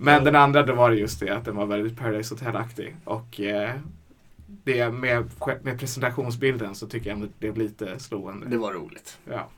Men 0.04 0.24
den 0.24 0.36
andra 0.36 0.64
då 0.64 0.74
var 0.74 0.89
det 0.91 0.95
just 0.95 1.20
det 1.20 1.30
att 1.30 1.45
den 1.45 1.56
var 1.56 1.66
väldigt 1.66 1.97
Paradise 1.97 2.34
Hotel-aktig. 2.34 2.95
Och 3.04 3.39
eh, 3.39 3.72
det 4.64 4.89
med, 4.89 5.30
med 5.62 5.80
presentationsbilden 5.80 6.76
så 6.76 6.88
tycker 6.88 7.10
jag 7.10 7.16
ändå 7.16 7.28
det 7.39 7.51
blev 7.51 7.58
lite 7.58 7.99
slående. 7.99 8.47
Det 8.49 8.58
var 8.58 8.74
roligt. 8.74 9.18
Ja. 9.30 9.49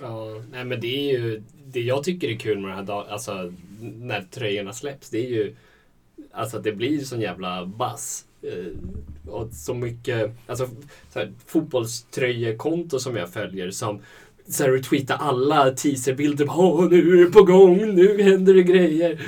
Ja, 0.00 0.42
nej 0.52 0.64
men 0.64 0.80
det 0.80 0.86
är 0.86 1.18
ju 1.18 1.42
det 1.66 1.80
jag 1.80 2.04
tycker 2.04 2.28
är 2.28 2.36
kul 2.36 2.58
med 2.58 2.70
den 2.70 2.76
här 2.76 2.84
dagen, 2.84 3.06
alltså 3.10 3.52
när 3.80 4.22
tröjorna 4.30 4.72
släpps, 4.72 5.10
det 5.10 5.18
är 5.26 5.30
ju 5.30 5.54
alltså 6.32 6.56
att 6.56 6.64
det 6.64 6.72
blir 6.72 6.98
sån 6.98 7.20
jävla 7.20 7.66
buzz. 7.66 8.24
Eh, 8.42 9.30
och 9.30 9.48
så 9.52 9.74
mycket, 9.74 10.36
alltså 10.46 10.68
så 11.12 11.18
här, 11.18 11.32
fotbollströjekonto 11.46 12.98
som 12.98 13.16
jag 13.16 13.32
följer 13.32 13.70
som 13.70 14.00
så 14.48 14.64
här, 14.64 14.70
retweetar 14.70 15.16
alla 15.16 15.70
teaserbilder. 15.70 16.46
Åh, 16.48 16.88
nu 16.90 17.20
är 17.20 17.24
det 17.24 17.32
på 17.32 17.42
gång, 17.42 17.94
nu 17.94 18.22
händer 18.22 18.54
det 18.54 18.62
grejer. 18.62 19.20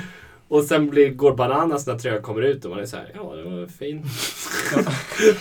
Och 0.49 0.63
sen 0.63 0.89
blir, 0.89 1.09
går 1.09 1.35
bananas 1.35 1.87
när 1.87 1.97
tröjan 1.97 2.21
kommer 2.21 2.41
ut 2.41 2.65
och 2.65 2.71
man 2.71 2.79
är 2.79 2.85
så 2.85 2.97
här, 2.97 3.11
ja 3.13 3.35
det 3.35 3.43
var 3.43 3.67
fin. 3.67 4.05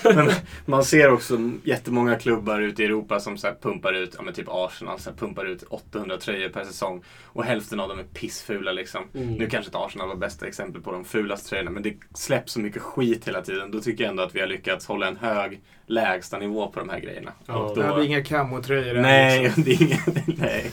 Men 0.15 0.31
man 0.67 0.85
ser 0.85 1.13
också 1.13 1.39
jättemånga 1.65 2.15
klubbar 2.15 2.61
ute 2.61 2.83
i 2.83 2.87
Europa 2.87 3.21
som 3.21 3.39
så 3.39 3.49
pumpar 3.63 3.93
ut, 3.93 4.15
ja 4.17 4.23
men 4.23 4.35
typ 4.35 4.47
Arsenal, 4.49 4.99
så 4.99 5.13
pumpar 5.13 5.45
ut 5.45 5.63
800 5.63 6.17
tröjor 6.17 6.49
per 6.49 6.65
säsong. 6.65 7.03
Och 7.25 7.45
hälften 7.45 7.81
av 7.81 7.89
dem 7.89 7.99
är 7.99 8.05
pissfula 8.05 8.73
liksom. 8.73 9.05
Mm. 9.15 9.35
Nu 9.35 9.49
kanske 9.49 9.69
inte 9.69 9.79
Arsenal 9.79 10.09
var 10.09 10.17
bästa 10.17 10.47
exempel 10.47 10.83
på 10.83 10.93
de 10.93 11.05
fulaste 11.05 11.49
tröjorna, 11.49 11.71
men 11.71 11.83
det 11.83 11.97
släpps 12.15 12.53
så 12.53 12.61
mycket 12.61 12.83
skit 12.83 13.29
hela 13.29 13.43
tiden. 13.43 13.71
Då 13.71 13.81
tycker 13.81 14.05
jag 14.05 14.11
ändå 14.11 14.23
att 14.23 14.35
vi 14.35 14.41
har 14.41 14.47
lyckats 14.47 14.87
hålla 14.87 15.09
en 15.09 15.17
hög 15.17 15.61
lägsta 15.87 16.39
nivå 16.39 16.69
på 16.69 16.81
de 16.81 16.89
här 16.89 17.01
grejerna. 17.01 17.33
Ja. 17.47 17.55
Och 17.55 17.77
Det 17.77 17.83
då, 17.83 17.89
hade 17.89 18.07
inga 18.07 18.25
camotröjor 18.25 18.95
nej, 18.95 19.43
liksom. 19.43 19.63
det 19.65 19.71
är 19.71 19.83
inga, 19.83 19.99
nej. 20.27 20.71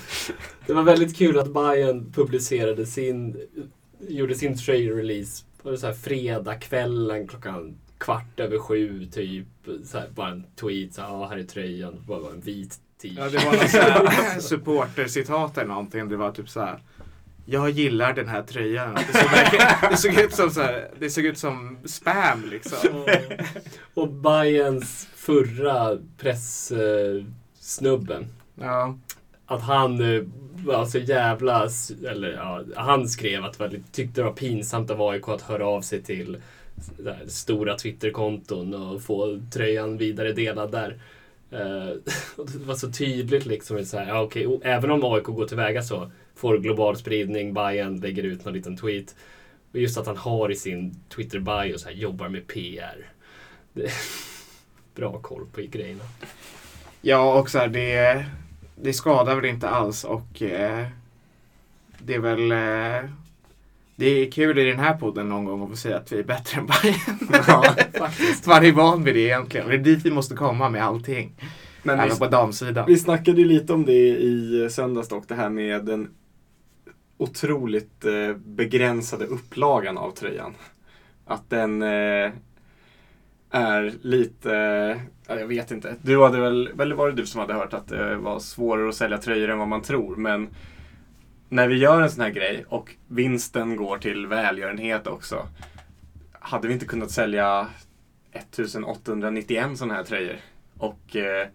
Det 0.66 0.74
var 0.74 0.84
väldigt 0.84 1.18
kul 1.18 1.40
att 1.40 1.54
Bayern 1.54 2.12
publicerade 2.12 2.86
sin, 2.86 3.38
gjorde 4.10 4.36
sin 4.36 4.56
trailer-release 4.56 5.44
på 5.62 5.78
så 5.78 5.88
här 5.88 5.94
fredagskvällen 5.94 7.28
klockan 7.28 7.76
kvart 7.98 8.40
över 8.40 8.60
sju 8.60 9.06
typ. 9.06 9.48
Så 9.86 9.98
här, 9.98 10.08
bara 10.16 10.30
en 10.30 10.44
tweet, 10.56 10.94
så 10.94 11.02
här, 11.02 11.28
här 11.28 11.38
är 11.38 11.44
tröjan, 11.44 12.04
bara 12.08 12.22
bara 12.22 12.32
en 12.32 12.42
vit 12.42 12.80
t-shirt. 13.02 13.18
Ja, 13.18 13.30
det 13.30 13.38
var 13.46 13.54
någon 14.34 14.42
supportercitat 14.42 15.58
eller 15.58 15.68
någonting. 15.68 16.10
Det 16.10 16.18
var 16.18 16.32
typ 16.32 16.50
så 16.50 16.60
här. 16.60 16.80
Jag 17.46 17.70
gillar 17.70 18.14
den 18.14 18.28
här 18.28 18.42
tröjan. 18.42 18.94
Det 18.94 19.18
såg, 19.18 19.30
det 19.90 19.98
såg 19.98 20.14
ut 20.26 20.34
som 20.34 20.50
så 20.50 20.62
här, 20.62 20.90
det 21.00 21.10
såg 21.10 21.26
ut 21.26 21.38
som 21.38 21.78
spam 21.86 22.46
liksom. 22.50 23.06
Och 23.94 24.10
Bayerns 24.10 25.08
förra 25.16 25.98
pressnubben, 26.18 28.28
Ja, 28.56 28.98
att 29.46 29.62
han 29.62 30.16
eh, 30.16 30.22
var 30.66 30.86
så 30.86 30.98
jävla, 30.98 31.70
eller 32.08 32.34
ja, 32.34 32.64
han 32.76 33.10
skrev 33.10 33.46
att 33.46 33.58
det 33.58 33.64
var, 33.64 33.80
tyckte 33.92 34.22
det 34.22 34.26
var 34.26 34.34
pinsamt 34.34 34.92
av 34.92 35.02
AIK 35.02 35.30
att 35.30 35.42
höra 35.42 35.68
av 35.68 35.82
sig 35.82 36.04
till 36.04 36.38
där, 36.98 37.20
stora 37.28 37.76
Twitterkonton 37.76 38.74
och 38.74 39.02
få 39.02 39.42
tröjan 39.54 39.98
vidare 39.98 40.32
delad 40.32 40.72
där. 40.72 41.00
Uh, 41.54 41.94
det 42.38 42.66
var 42.66 42.76
så 42.76 42.92
tydligt 42.92 43.46
liksom. 43.46 43.86
Så 43.86 43.98
här, 43.98 44.08
ja, 44.08 44.30
även 44.64 44.92
om 44.92 45.04
AIK 45.04 45.24
går 45.24 45.48
tillväga 45.48 45.84
så 45.84 46.12
får 46.36 46.58
global 46.58 46.98
spridning, 46.98 47.54
Bayern 47.54 48.00
lägger 48.00 48.24
ut 48.24 48.46
någon 48.46 48.54
liten 48.54 48.78
tweet. 48.78 49.16
Och 49.72 49.80
just 49.80 49.98
att 49.98 50.08
han 50.08 50.18
har 50.18 50.52
i 50.52 50.56
sin 50.56 50.96
Twitter-bio 51.16 51.78
så 51.78 51.90
här, 51.90 51.96
jobbar 51.96 52.30
med 52.30 52.48
PR. 52.48 53.12
Det, 53.74 53.92
bra 54.96 55.20
koll 55.22 55.46
på 55.54 55.62
grejerna. 55.62 56.04
ja 57.02 57.40
och 57.40 57.50
så 57.50 57.58
här, 57.58 57.68
det, 57.68 58.26
det 58.76 58.94
skadar 58.94 59.36
väl 59.36 59.46
inte 59.46 59.70
alls 59.70 60.04
och 60.04 60.42
eh, 60.42 60.88
det 62.00 62.14
är 62.14 62.20
väl 62.20 62.52
eh, 62.52 63.10
Det 63.96 64.06
är 64.06 64.32
kul 64.32 64.60
i 64.60 64.64
den 64.64 64.80
här 64.80 64.94
podden 64.98 65.30
någon 65.30 65.46
gång 65.46 65.64
att 65.64 65.70
få 65.70 65.76
säga 65.76 65.98
att 65.98 66.12
vi 66.12 66.20
är 66.20 66.24
bättre 66.24 66.60
än 66.60 66.68
Bayern. 66.68 67.44
Ja, 67.48 67.76
faktiskt. 67.94 68.46
Man 68.48 68.66
är 68.66 68.72
van 68.72 69.04
vid 69.04 69.16
det 69.16 69.20
egentligen. 69.20 69.68
Det 69.68 69.76
är 69.76 69.78
dit 69.78 70.06
vi 70.06 70.12
måste 70.12 70.36
komma 70.36 70.70
med 70.70 70.84
allting. 70.86 71.32
Men 71.84 72.00
Även 72.00 72.10
vi, 72.10 72.20
på 72.20 72.28
damsidan. 72.28 72.86
vi 72.88 72.98
snackade 72.98 73.42
ju 73.42 73.48
lite 73.48 73.74
om 73.74 73.86
det 73.86 74.10
i 74.10 74.68
söndags 74.72 75.08
dock, 75.08 75.28
det 75.28 75.36
här 75.36 75.50
med 75.50 75.86
den 75.86 76.10
otroligt 77.18 78.06
eh, 78.06 78.36
begränsade 78.36 79.26
upplagan 79.26 79.98
av 79.98 80.12
tröjan. 80.12 80.54
Att 81.26 81.50
den 81.50 81.82
eh, 81.82 82.32
är 83.56 83.94
lite, 84.02 84.50
ja, 85.28 85.40
jag 85.40 85.48
vet 85.48 85.72
inte. 85.72 85.96
Du 86.02 86.24
hade 86.24 86.40
väl, 86.40 86.70
eller 86.80 86.96
var 86.96 87.08
det 87.08 87.16
du 87.16 87.26
som 87.26 87.42
hade 87.42 87.54
hört 87.54 87.74
att 87.74 87.88
det 87.88 88.16
var 88.16 88.40
svårare 88.40 88.90
att 88.90 88.96
sälja 88.96 89.18
tröjor 89.18 89.50
än 89.50 89.60
vad 89.60 89.68
man 89.68 89.82
tror. 89.82 90.16
Men 90.16 90.50
när 91.50 91.68
vi 91.68 91.78
gör 91.78 92.02
en 92.02 92.12
sån 92.12 92.24
här 92.24 92.30
grej 92.30 92.66
och 92.70 92.96
vinsten 93.08 93.76
går 93.76 93.98
till 93.98 94.28
välgörenhet 94.28 95.08
också. 95.08 95.48
Hade 96.32 96.68
vi 96.68 96.74
inte 96.74 96.86
kunnat 96.86 97.12
sälja 97.12 97.68
1891 98.32 99.78
sådana 99.78 99.94
här 99.94 100.04
tröjor 100.04 100.36
och 100.78 101.16
eh, 101.16 101.48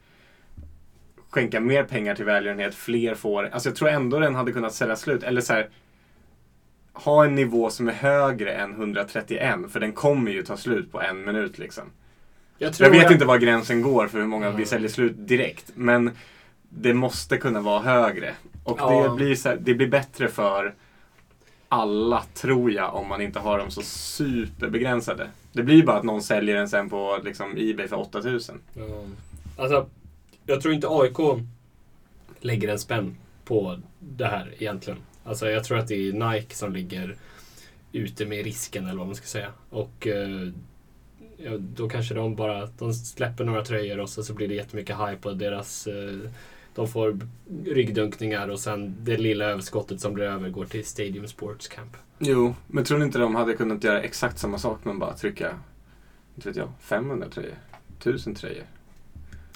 skänka 1.30 1.60
mer 1.60 1.84
pengar 1.84 2.14
till 2.14 2.24
välgörenhet, 2.24 2.74
fler 2.74 3.14
får. 3.14 3.44
Alltså 3.44 3.68
jag 3.68 3.76
tror 3.76 3.88
ändå 3.88 4.18
den 4.18 4.34
hade 4.34 4.52
kunnat 4.52 4.74
sälja 4.74 4.96
slut. 4.96 5.22
Eller 5.22 5.40
så 5.40 5.52
här, 5.52 5.68
ha 7.04 7.24
en 7.24 7.34
nivå 7.34 7.70
som 7.70 7.88
är 7.88 7.92
högre 7.92 8.52
än 8.52 8.72
131 8.72 9.54
för 9.70 9.80
den 9.80 9.92
kommer 9.92 10.30
ju 10.30 10.42
ta 10.42 10.56
slut 10.56 10.92
på 10.92 11.00
en 11.02 11.24
minut 11.24 11.58
liksom. 11.58 11.84
Jag, 12.58 12.74
Jag 12.78 12.90
vet 12.90 13.06
att- 13.06 13.12
inte 13.12 13.24
var 13.24 13.38
gränsen 13.38 13.82
går 13.82 14.06
för 14.08 14.18
hur 14.18 14.26
många 14.26 14.46
vi 14.48 14.54
Mm. 14.54 14.66
säljer 14.66 14.88
slut 14.88 15.12
direkt. 15.16 15.72
Men 15.74 16.10
det 16.68 16.94
måste 16.94 17.36
kunna 17.36 17.60
vara 17.60 17.80
högre. 17.82 18.34
Och 18.64 18.78
Ja. 18.80 19.02
det, 19.08 19.16
blir 19.16 19.34
så 19.34 19.48
här, 19.48 19.56
det 19.60 19.74
blir 19.74 19.88
bättre 19.88 20.28
för 20.28 20.74
alla, 21.68 22.22
tror 22.34 22.72
jag, 22.72 22.94
om 22.94 23.08
man 23.08 23.20
inte 23.20 23.38
har 23.38 23.58
dem 23.58 23.70
så 23.70 23.82
superbegränsade. 23.82 25.28
Det 25.52 25.62
blir 25.62 25.82
bara 25.86 25.96
att 25.96 26.04
någon 26.04 26.22
säljer 26.22 26.54
den 26.56 26.68
sen 26.68 26.90
på 26.90 27.18
liksom, 27.24 27.54
Ebay 27.56 27.88
för 27.88 27.96
8000. 27.98 28.58
Ja. 28.74 28.82
Alltså, 29.58 29.86
jag 30.46 30.60
tror 30.60 30.74
inte 30.74 30.86
AIK 30.90 31.44
lägger 32.40 32.68
en 32.68 32.78
spänn 32.78 33.16
på 33.44 33.78
det 33.98 34.26
här 34.26 34.54
egentligen. 34.58 34.98
Alltså, 35.24 35.50
jag 35.50 35.64
tror 35.64 35.78
att 35.78 35.88
det 35.88 36.08
är 36.08 36.32
Nike 36.32 36.54
som 36.54 36.72
ligger 36.72 37.16
ute 37.92 38.26
med 38.26 38.44
risken 38.44 38.86
eller 38.86 38.98
vad 38.98 39.06
man 39.06 39.16
ska 39.16 39.26
säga. 39.26 39.52
Och 39.70 40.06
eh, 40.06 40.50
då 41.58 41.88
kanske 41.88 42.14
de 42.14 42.36
bara 42.36 42.66
de 42.78 42.94
släpper 42.94 43.44
några 43.44 43.64
tröjor 43.64 44.00
och 44.00 44.08
så, 44.08 44.22
så 44.22 44.34
blir 44.34 44.48
det 44.48 44.54
jättemycket 44.54 44.96
hype 44.96 45.28
och 45.28 45.36
deras 45.36 45.86
eh, 45.86 46.30
de 46.74 46.88
får 46.88 47.18
ryggdunkningar 47.64 48.48
och 48.48 48.60
sen 48.60 48.96
det 49.00 49.16
lilla 49.16 49.44
överskottet 49.44 50.00
som 50.00 50.14
blir 50.14 50.24
över 50.24 50.50
går 50.50 50.64
till 50.64 50.84
Stadium 50.84 51.26
Sports 51.26 51.68
Camp. 51.68 51.96
Jo, 52.18 52.54
men 52.66 52.84
tror 52.84 52.98
ni 52.98 53.04
inte 53.04 53.18
de 53.18 53.34
hade 53.34 53.54
kunnat 53.54 53.84
göra 53.84 54.02
exakt 54.02 54.38
samma 54.38 54.58
sak 54.58 54.78
men 54.82 54.98
bara 54.98 55.16
trycka, 55.16 55.58
inte 56.34 56.48
vet 56.48 56.56
jag, 56.56 56.68
500 56.80 57.26
tröjor? 57.28 57.54
1000 57.98 58.34
tröjor? 58.34 58.64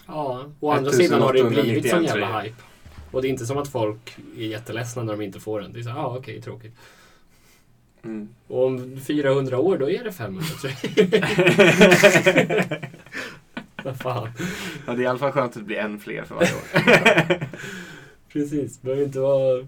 Ja, 0.07 0.45
å 0.61 0.71
andra 0.71 0.91
sidan 0.91 1.23
har 1.23 1.33
det 1.33 1.39
1891 1.39 1.65
blivit 1.65 1.91
sån 1.91 2.05
jävla 2.05 2.41
hype. 2.41 2.63
Och 3.15 3.23
det 3.23 3.29
är 3.29 3.31
inte 3.31 3.47
som 3.47 3.59
att 3.59 3.69
folk 3.69 4.17
är 4.39 4.47
jätteledsna 4.47 5.03
när 5.03 5.13
de 5.13 5.23
inte 5.23 5.41
får 5.41 5.61
den. 5.61 5.73
Det 5.73 5.79
är 5.79 5.83
så 5.83 5.89
ja 5.89 5.97
ah, 5.97 6.17
okej, 6.17 6.43
tråkigt. 6.43 6.73
Mm. 8.05 8.29
Och 8.47 8.67
om 8.67 9.01
400 9.01 9.59
år, 9.59 9.79
då 9.79 9.91
är 9.91 10.05
det 10.05 10.13
500 10.13 10.47
tröjor. 10.61 11.11
Vad 13.85 14.01
fan. 14.01 14.29
Ja, 14.87 14.93
det 14.93 15.01
är 15.01 15.05
i 15.05 15.07
alla 15.07 15.19
fall 15.19 15.33
skönt 15.33 15.53
att 15.53 15.59
det 15.59 15.65
blir 15.65 15.77
en 15.77 16.01
fler 16.01 16.25
för 16.25 16.35
varje 16.35 16.55
år. 16.55 16.63
Precis, 18.33 18.83
behöver 18.83 19.05
inte 19.05 19.21
vara 19.21 19.67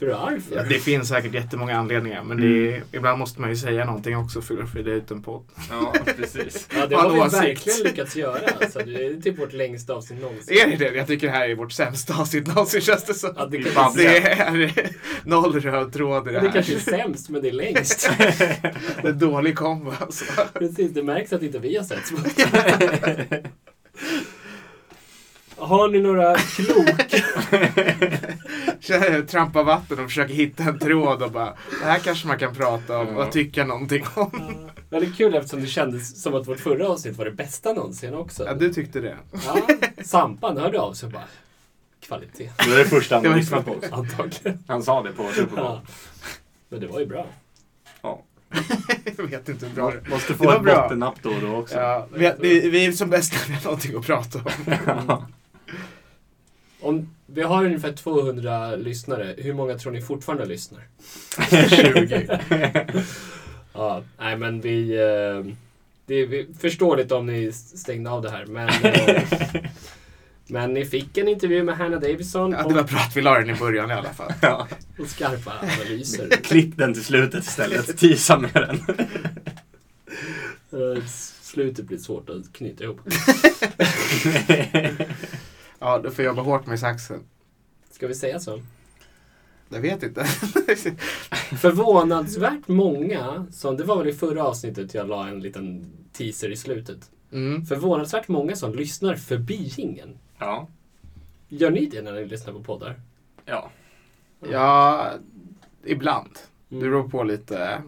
för 0.00 0.26
arg 0.28 0.40
för. 0.40 0.56
Ja, 0.56 0.62
det 0.62 0.78
finns 0.78 1.08
säkert 1.08 1.34
jättemånga 1.34 1.78
anledningar 1.78 2.22
men 2.22 2.40
det 2.40 2.76
är, 2.76 2.82
ibland 2.92 3.18
måste 3.18 3.40
man 3.40 3.50
ju 3.50 3.56
säga 3.56 3.84
någonting 3.84 4.16
också 4.16 4.42
för 4.42 4.62
att 4.62 4.72
frida 4.72 4.90
ut 4.90 5.10
en 5.10 5.22
podd. 5.22 5.44
Ja, 5.70 5.94
precis. 6.16 6.68
Ja, 6.74 6.86
det 6.86 6.96
Ha 6.96 7.02
har 7.02 7.24
vi 7.24 7.36
verkligen 7.36 7.82
lyckats 7.84 8.16
göra. 8.16 8.48
Alltså, 8.60 8.78
det 8.78 9.06
är 9.06 9.20
typ 9.20 9.38
vårt 9.38 9.52
längsta 9.52 9.94
avsnitt 9.94 10.20
någonsin. 10.20 10.58
Är 10.58 10.66
det 10.66 10.76
det? 10.76 10.96
Jag 10.96 11.06
tycker 11.06 11.26
det 11.26 11.32
här 11.32 11.48
är 11.48 11.54
vårt 11.54 11.72
sämsta 11.72 12.14
avsnitt 12.14 12.46
någonsin 12.46 12.80
känns 12.80 13.04
det 13.04 13.14
som. 13.14 13.34
Ja, 13.36 13.46
det, 13.46 13.62
kan. 13.62 13.96
Det 13.96 14.16
är 14.16 14.90
noll 15.24 15.60
röd 15.60 15.92
tråd 15.92 16.28
i 16.28 16.32
det 16.32 16.40
det 16.40 16.46
här. 16.46 16.52
kanske 16.52 16.74
är 16.74 16.78
sämst, 16.78 17.28
men 17.28 17.42
det 17.42 17.48
är 17.48 17.52
längst. 17.52 18.10
Det 19.02 19.08
är 19.08 19.12
dålig 19.12 19.56
kombo 19.56 19.92
alltså. 20.00 20.24
Precis, 20.54 20.92
det 20.92 21.02
märks 21.02 21.32
att 21.32 21.42
inte 21.42 21.58
vi 21.58 21.76
har 21.76 21.84
sett 21.84 22.12
Har 25.60 25.88
ni 25.88 26.00
några 26.00 26.36
kloka... 26.36 27.04
Känner 28.80 29.10
jag 29.10 29.28
trampar 29.28 29.64
vatten 29.64 29.98
och 29.98 30.04
försöker 30.04 30.34
hitta 30.34 30.62
en 30.62 30.78
tråd 30.78 31.22
och 31.22 31.30
bara 31.30 31.54
Det 31.80 31.84
här 31.84 31.98
kanske 31.98 32.28
man 32.28 32.38
kan 32.38 32.54
prata 32.54 32.98
om 32.98 33.16
och 33.16 33.32
tycka 33.32 33.64
någonting 33.64 34.04
om. 34.14 34.70
Väldigt 34.90 35.16
kul 35.16 35.34
eftersom 35.34 35.60
det 35.60 35.66
kändes 35.66 36.22
som 36.22 36.34
att 36.34 36.48
vårt 36.48 36.60
förra 36.60 36.88
avsnitt 36.88 37.16
var 37.16 37.24
det 37.24 37.30
bästa 37.30 37.72
någonsin 37.72 38.14
också. 38.14 38.44
Ja, 38.46 38.54
du 38.54 38.72
tyckte 38.72 39.00
det. 39.00 39.16
Ja, 39.46 39.68
Sampan 40.04 40.56
hörde 40.56 40.80
av 40.80 40.92
sig 40.92 41.06
och 41.06 41.12
bara 41.12 41.24
kvalitet. 42.00 42.50
Det 42.64 42.70
var 42.70 42.78
det 42.78 42.84
första 42.84 43.14
han 43.14 43.24
Det 43.24 43.36
lyssnade 43.36 43.62
på 43.62 43.70
också. 43.70 43.94
Antagligen. 43.94 44.64
Han 44.66 44.82
sa 44.82 45.02
det 45.02 45.12
på 45.12 45.28
Super 45.34 45.56
Bowl. 45.56 45.64
Ja. 45.64 45.82
Men 46.68 46.80
det 46.80 46.86
var 46.86 47.00
ju 47.00 47.06
bra. 47.06 47.26
Jag 49.16 49.26
vet 49.26 49.48
inte 49.48 49.66
hur 49.66 49.74
bra 49.74 49.90
det 49.90 50.10
Måste 50.10 50.32
Det 50.32 50.36
få 50.36 50.44
var 50.44 50.56
ett 50.56 50.62
bottennapp 50.62 51.22
då 51.22 51.30
och 51.30 51.40
då 51.40 51.56
också. 51.56 51.74
ja, 51.74 52.06
vi, 52.14 52.32
vi, 52.40 52.70
vi 52.70 52.86
är 52.86 52.92
som 52.92 53.10
bäst 53.10 53.32
när 53.32 53.48
vi 53.48 53.54
har 53.54 53.64
någonting 53.64 53.96
att 53.96 54.06
prata 54.06 54.38
om. 54.38 55.24
Om 56.82 57.14
vi 57.26 57.42
har 57.42 57.64
ungefär 57.64 57.92
200 57.92 58.76
lyssnare, 58.76 59.34
hur 59.38 59.54
många 59.54 59.78
tror 59.78 59.92
ni 59.92 60.00
fortfarande 60.00 60.44
lyssnar? 60.44 60.82
20. 61.68 62.38
ja, 63.72 64.02
nej 64.18 64.36
men 64.36 64.60
vi... 64.60 64.94
Eh, 64.96 65.52
det 66.06 66.26
vi- 66.26 66.46
förståeligt 66.60 67.12
om 67.12 67.26
ni 67.26 67.52
stängde 67.52 68.10
av 68.10 68.22
det 68.22 68.30
här, 68.30 68.46
men... 68.46 68.68
Eh, 68.68 69.22
men 70.46 70.72
ni 70.74 70.84
fick 70.84 71.18
en 71.18 71.28
intervju 71.28 71.62
med 71.62 71.76
Hannah 71.76 72.00
Davidson 72.00 72.52
Ja, 72.52 72.68
det 72.68 72.74
var 72.74 72.82
bra 72.82 72.98
att 72.98 73.16
vi 73.16 73.22
la 73.22 73.38
den 73.38 73.50
i 73.50 73.54
början 73.58 73.90
i 73.90 73.94
alla 73.94 74.12
fall. 74.12 74.32
Ja. 74.42 74.68
och, 74.98 75.00
och 75.00 75.08
skarpa 75.10 75.52
analyser. 75.62 76.28
Klipp 76.42 76.76
den 76.76 76.94
till 76.94 77.04
slutet 77.04 77.44
istället. 77.44 77.98
Tisa 77.98 78.38
med 78.38 78.50
den. 78.52 78.80
Eh, 80.72 81.02
Slutet 81.42 81.84
blir 81.84 81.98
svårt 81.98 82.30
att 82.30 82.52
knyta 82.52 82.84
ihop. 82.84 83.00
Ja, 85.82 85.98
du 85.98 86.10
får 86.10 86.24
jobba 86.24 86.42
hårt 86.42 86.66
med 86.66 86.80
saxen. 86.80 87.20
Ska 87.90 88.06
vi 88.06 88.14
säga 88.14 88.40
så? 88.40 88.62
Jag 89.68 89.80
vet 89.80 90.02
inte. 90.02 90.24
Förvånansvärt 91.60 92.68
många, 92.68 93.46
som 93.52 93.76
det 93.76 93.84
var 93.84 93.96
väl 93.96 94.08
i 94.08 94.12
förra 94.12 94.44
avsnittet 94.44 94.94
jag 94.94 95.08
la 95.08 95.28
en 95.28 95.40
liten 95.40 95.92
teaser 96.12 96.50
i 96.52 96.56
slutet. 96.56 97.10
Mm. 97.32 97.66
Förvånansvärt 97.66 98.28
många 98.28 98.56
som 98.56 98.74
lyssnar 98.74 99.14
förbi 99.14 99.68
ringen. 99.68 100.18
Ja. 100.38 100.68
Gör 101.48 101.70
ni 101.70 101.86
det 101.86 102.02
när 102.02 102.12
ni 102.12 102.24
lyssnar 102.24 102.52
på 102.52 102.62
poddar? 102.62 103.00
Ja. 103.44 103.70
Ja, 104.50 105.10
ibland. 105.84 106.30
Det 106.68 106.76
Mm. 106.76 106.90
beror 106.90 107.08
på 107.08 107.22
lite 107.24 107.82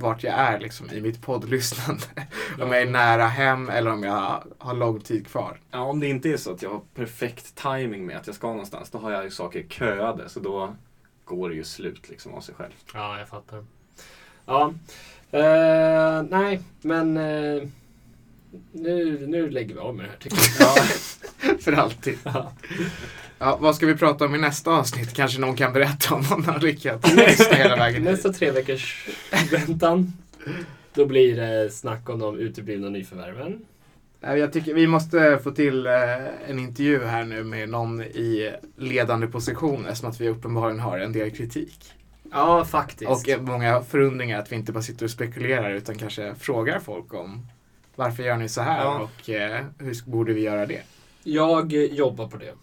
vart 0.00 0.22
jag 0.22 0.34
är 0.34 0.60
liksom 0.60 0.90
i 0.90 1.00
mitt 1.00 1.22
poddlyssnande. 1.22 2.04
Om 2.60 2.72
jag 2.72 2.82
är 2.82 2.90
nära 2.90 3.26
hem 3.26 3.68
eller 3.68 3.92
om 3.92 4.02
jag 4.02 4.42
har 4.58 4.74
lång 4.74 5.00
tid 5.00 5.26
kvar. 5.26 5.60
Ja, 5.70 5.78
om 5.80 6.00
det 6.00 6.06
inte 6.06 6.28
är 6.28 6.36
så 6.36 6.52
att 6.52 6.62
jag 6.62 6.70
har 6.70 6.80
perfekt 6.94 7.54
timing 7.54 8.06
med 8.06 8.16
att 8.16 8.26
jag 8.26 8.36
ska 8.36 8.46
någonstans, 8.46 8.90
då 8.90 8.98
har 8.98 9.10
jag 9.10 9.24
ju 9.24 9.30
saker 9.30 9.62
köade. 9.62 10.28
Så 10.28 10.40
då 10.40 10.76
går 11.24 11.48
det 11.48 11.54
ju 11.54 11.64
slut 11.64 12.08
liksom 12.08 12.34
av 12.34 12.40
sig 12.40 12.54
själv. 12.54 12.72
Ja, 12.94 13.18
jag 13.18 13.28
fattar. 13.28 13.64
Ja, 14.46 14.74
eh, 15.30 16.22
nej, 16.22 16.60
men 16.80 17.16
eh, 17.16 17.62
nu, 18.72 19.26
nu 19.26 19.50
lägger 19.50 19.74
vi 19.74 19.80
av 19.80 19.94
med 19.94 20.04
det 20.04 20.10
här 20.10 20.18
tycker 20.18 20.38
jag. 20.58 20.76
Ja. 21.42 21.58
För 21.60 21.72
alltid. 21.72 22.18
Ja. 22.22 22.52
Ja, 23.42 23.58
vad 23.60 23.76
ska 23.76 23.86
vi 23.86 23.94
prata 23.96 24.24
om 24.24 24.34
i 24.34 24.38
nästa 24.38 24.70
avsnitt? 24.70 25.14
Kanske 25.14 25.40
någon 25.40 25.56
kan 25.56 25.72
berätta 25.72 26.14
om 26.14 26.22
någon 26.30 26.44
har 26.44 26.60
lyckats 26.60 27.14
lyssna 27.14 27.56
hela 27.56 27.76
vägen. 27.76 28.02
Nästa 28.02 28.32
tre 28.32 28.50
veckors 28.50 29.08
väntan. 29.50 30.12
Då 30.94 31.06
blir 31.06 31.36
det 31.36 31.70
snack 31.70 32.08
om 32.08 32.18
de 32.18 32.38
uteblivna 32.38 32.88
nyförvärven. 32.88 33.60
Jag 34.20 34.52
tycker 34.52 34.74
vi 34.74 34.86
måste 34.86 35.38
få 35.44 35.50
till 35.50 35.86
eh, 35.86 35.92
en 36.48 36.58
intervju 36.58 37.04
här 37.04 37.24
nu 37.24 37.44
med 37.44 37.68
någon 37.68 38.02
i 38.02 38.52
ledande 38.76 39.26
position 39.26 39.86
eftersom 39.86 40.10
att 40.10 40.20
vi 40.20 40.28
uppenbarligen 40.28 40.80
har 40.80 40.98
en 40.98 41.12
del 41.12 41.30
kritik. 41.30 41.92
Ja, 42.32 42.64
faktiskt. 42.64 43.10
Och 43.10 43.28
eh, 43.28 43.40
många 43.40 43.82
förundringar 43.82 44.38
att 44.38 44.52
vi 44.52 44.56
inte 44.56 44.72
bara 44.72 44.82
sitter 44.82 45.04
och 45.04 45.10
spekulerar 45.10 45.70
utan 45.70 45.94
kanske 45.98 46.34
frågar 46.34 46.78
folk 46.80 47.14
om 47.14 47.46
varför 47.96 48.22
gör 48.22 48.36
ni 48.36 48.48
så 48.48 48.60
här 48.60 48.84
Ja. 48.84 48.98
och 49.22 49.30
eh, 49.30 49.64
hur 49.78 50.10
borde 50.10 50.32
vi 50.32 50.40
göra 50.40 50.66
det? 50.66 50.82
Jag 51.22 51.72
jobbar 51.72 52.28
på 52.28 52.36
det. 52.36 52.54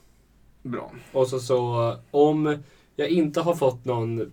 Bra. 0.68 0.92
Och 1.12 1.28
så, 1.28 1.40
så 1.40 1.96
om 2.12 2.58
jag 2.96 3.10
inte 3.10 3.42
har 3.42 3.56
fått 3.56 3.86
någon 3.86 4.32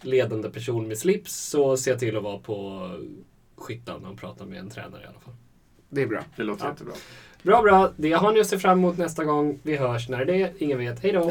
ledande 0.00 0.50
person 0.50 0.88
med 0.88 0.98
slips 0.98 1.36
så 1.36 1.76
ser 1.76 1.90
jag 1.90 2.00
till 2.00 2.16
att 2.16 2.22
vara 2.22 2.38
på 2.38 2.88
skyttan 3.56 4.04
och 4.06 4.18
prata 4.18 4.44
med 4.46 4.58
en 4.58 4.70
tränare 4.70 5.02
i 5.02 5.06
alla 5.06 5.20
fall. 5.20 5.34
Det 5.88 6.02
är 6.02 6.06
bra. 6.06 6.20
Det 6.36 6.42
låter 6.42 6.64
Ja. 6.64 6.70
jättebra. 6.70 6.94
Bra, 7.42 7.62
bra. 7.62 7.90
Det 7.96 8.12
har 8.12 8.32
ni 8.32 8.40
att 8.40 8.46
se 8.46 8.58
fram 8.58 8.78
emot 8.78 8.98
nästa 8.98 9.24
gång. 9.24 9.58
Vi 9.62 9.76
hörs 9.76 10.08
när 10.08 10.24
det 10.24 10.42
är. 10.42 10.52
Ingen 10.58 10.78
vet. 10.78 11.02
Hej 11.02 11.12
då! 11.12 11.30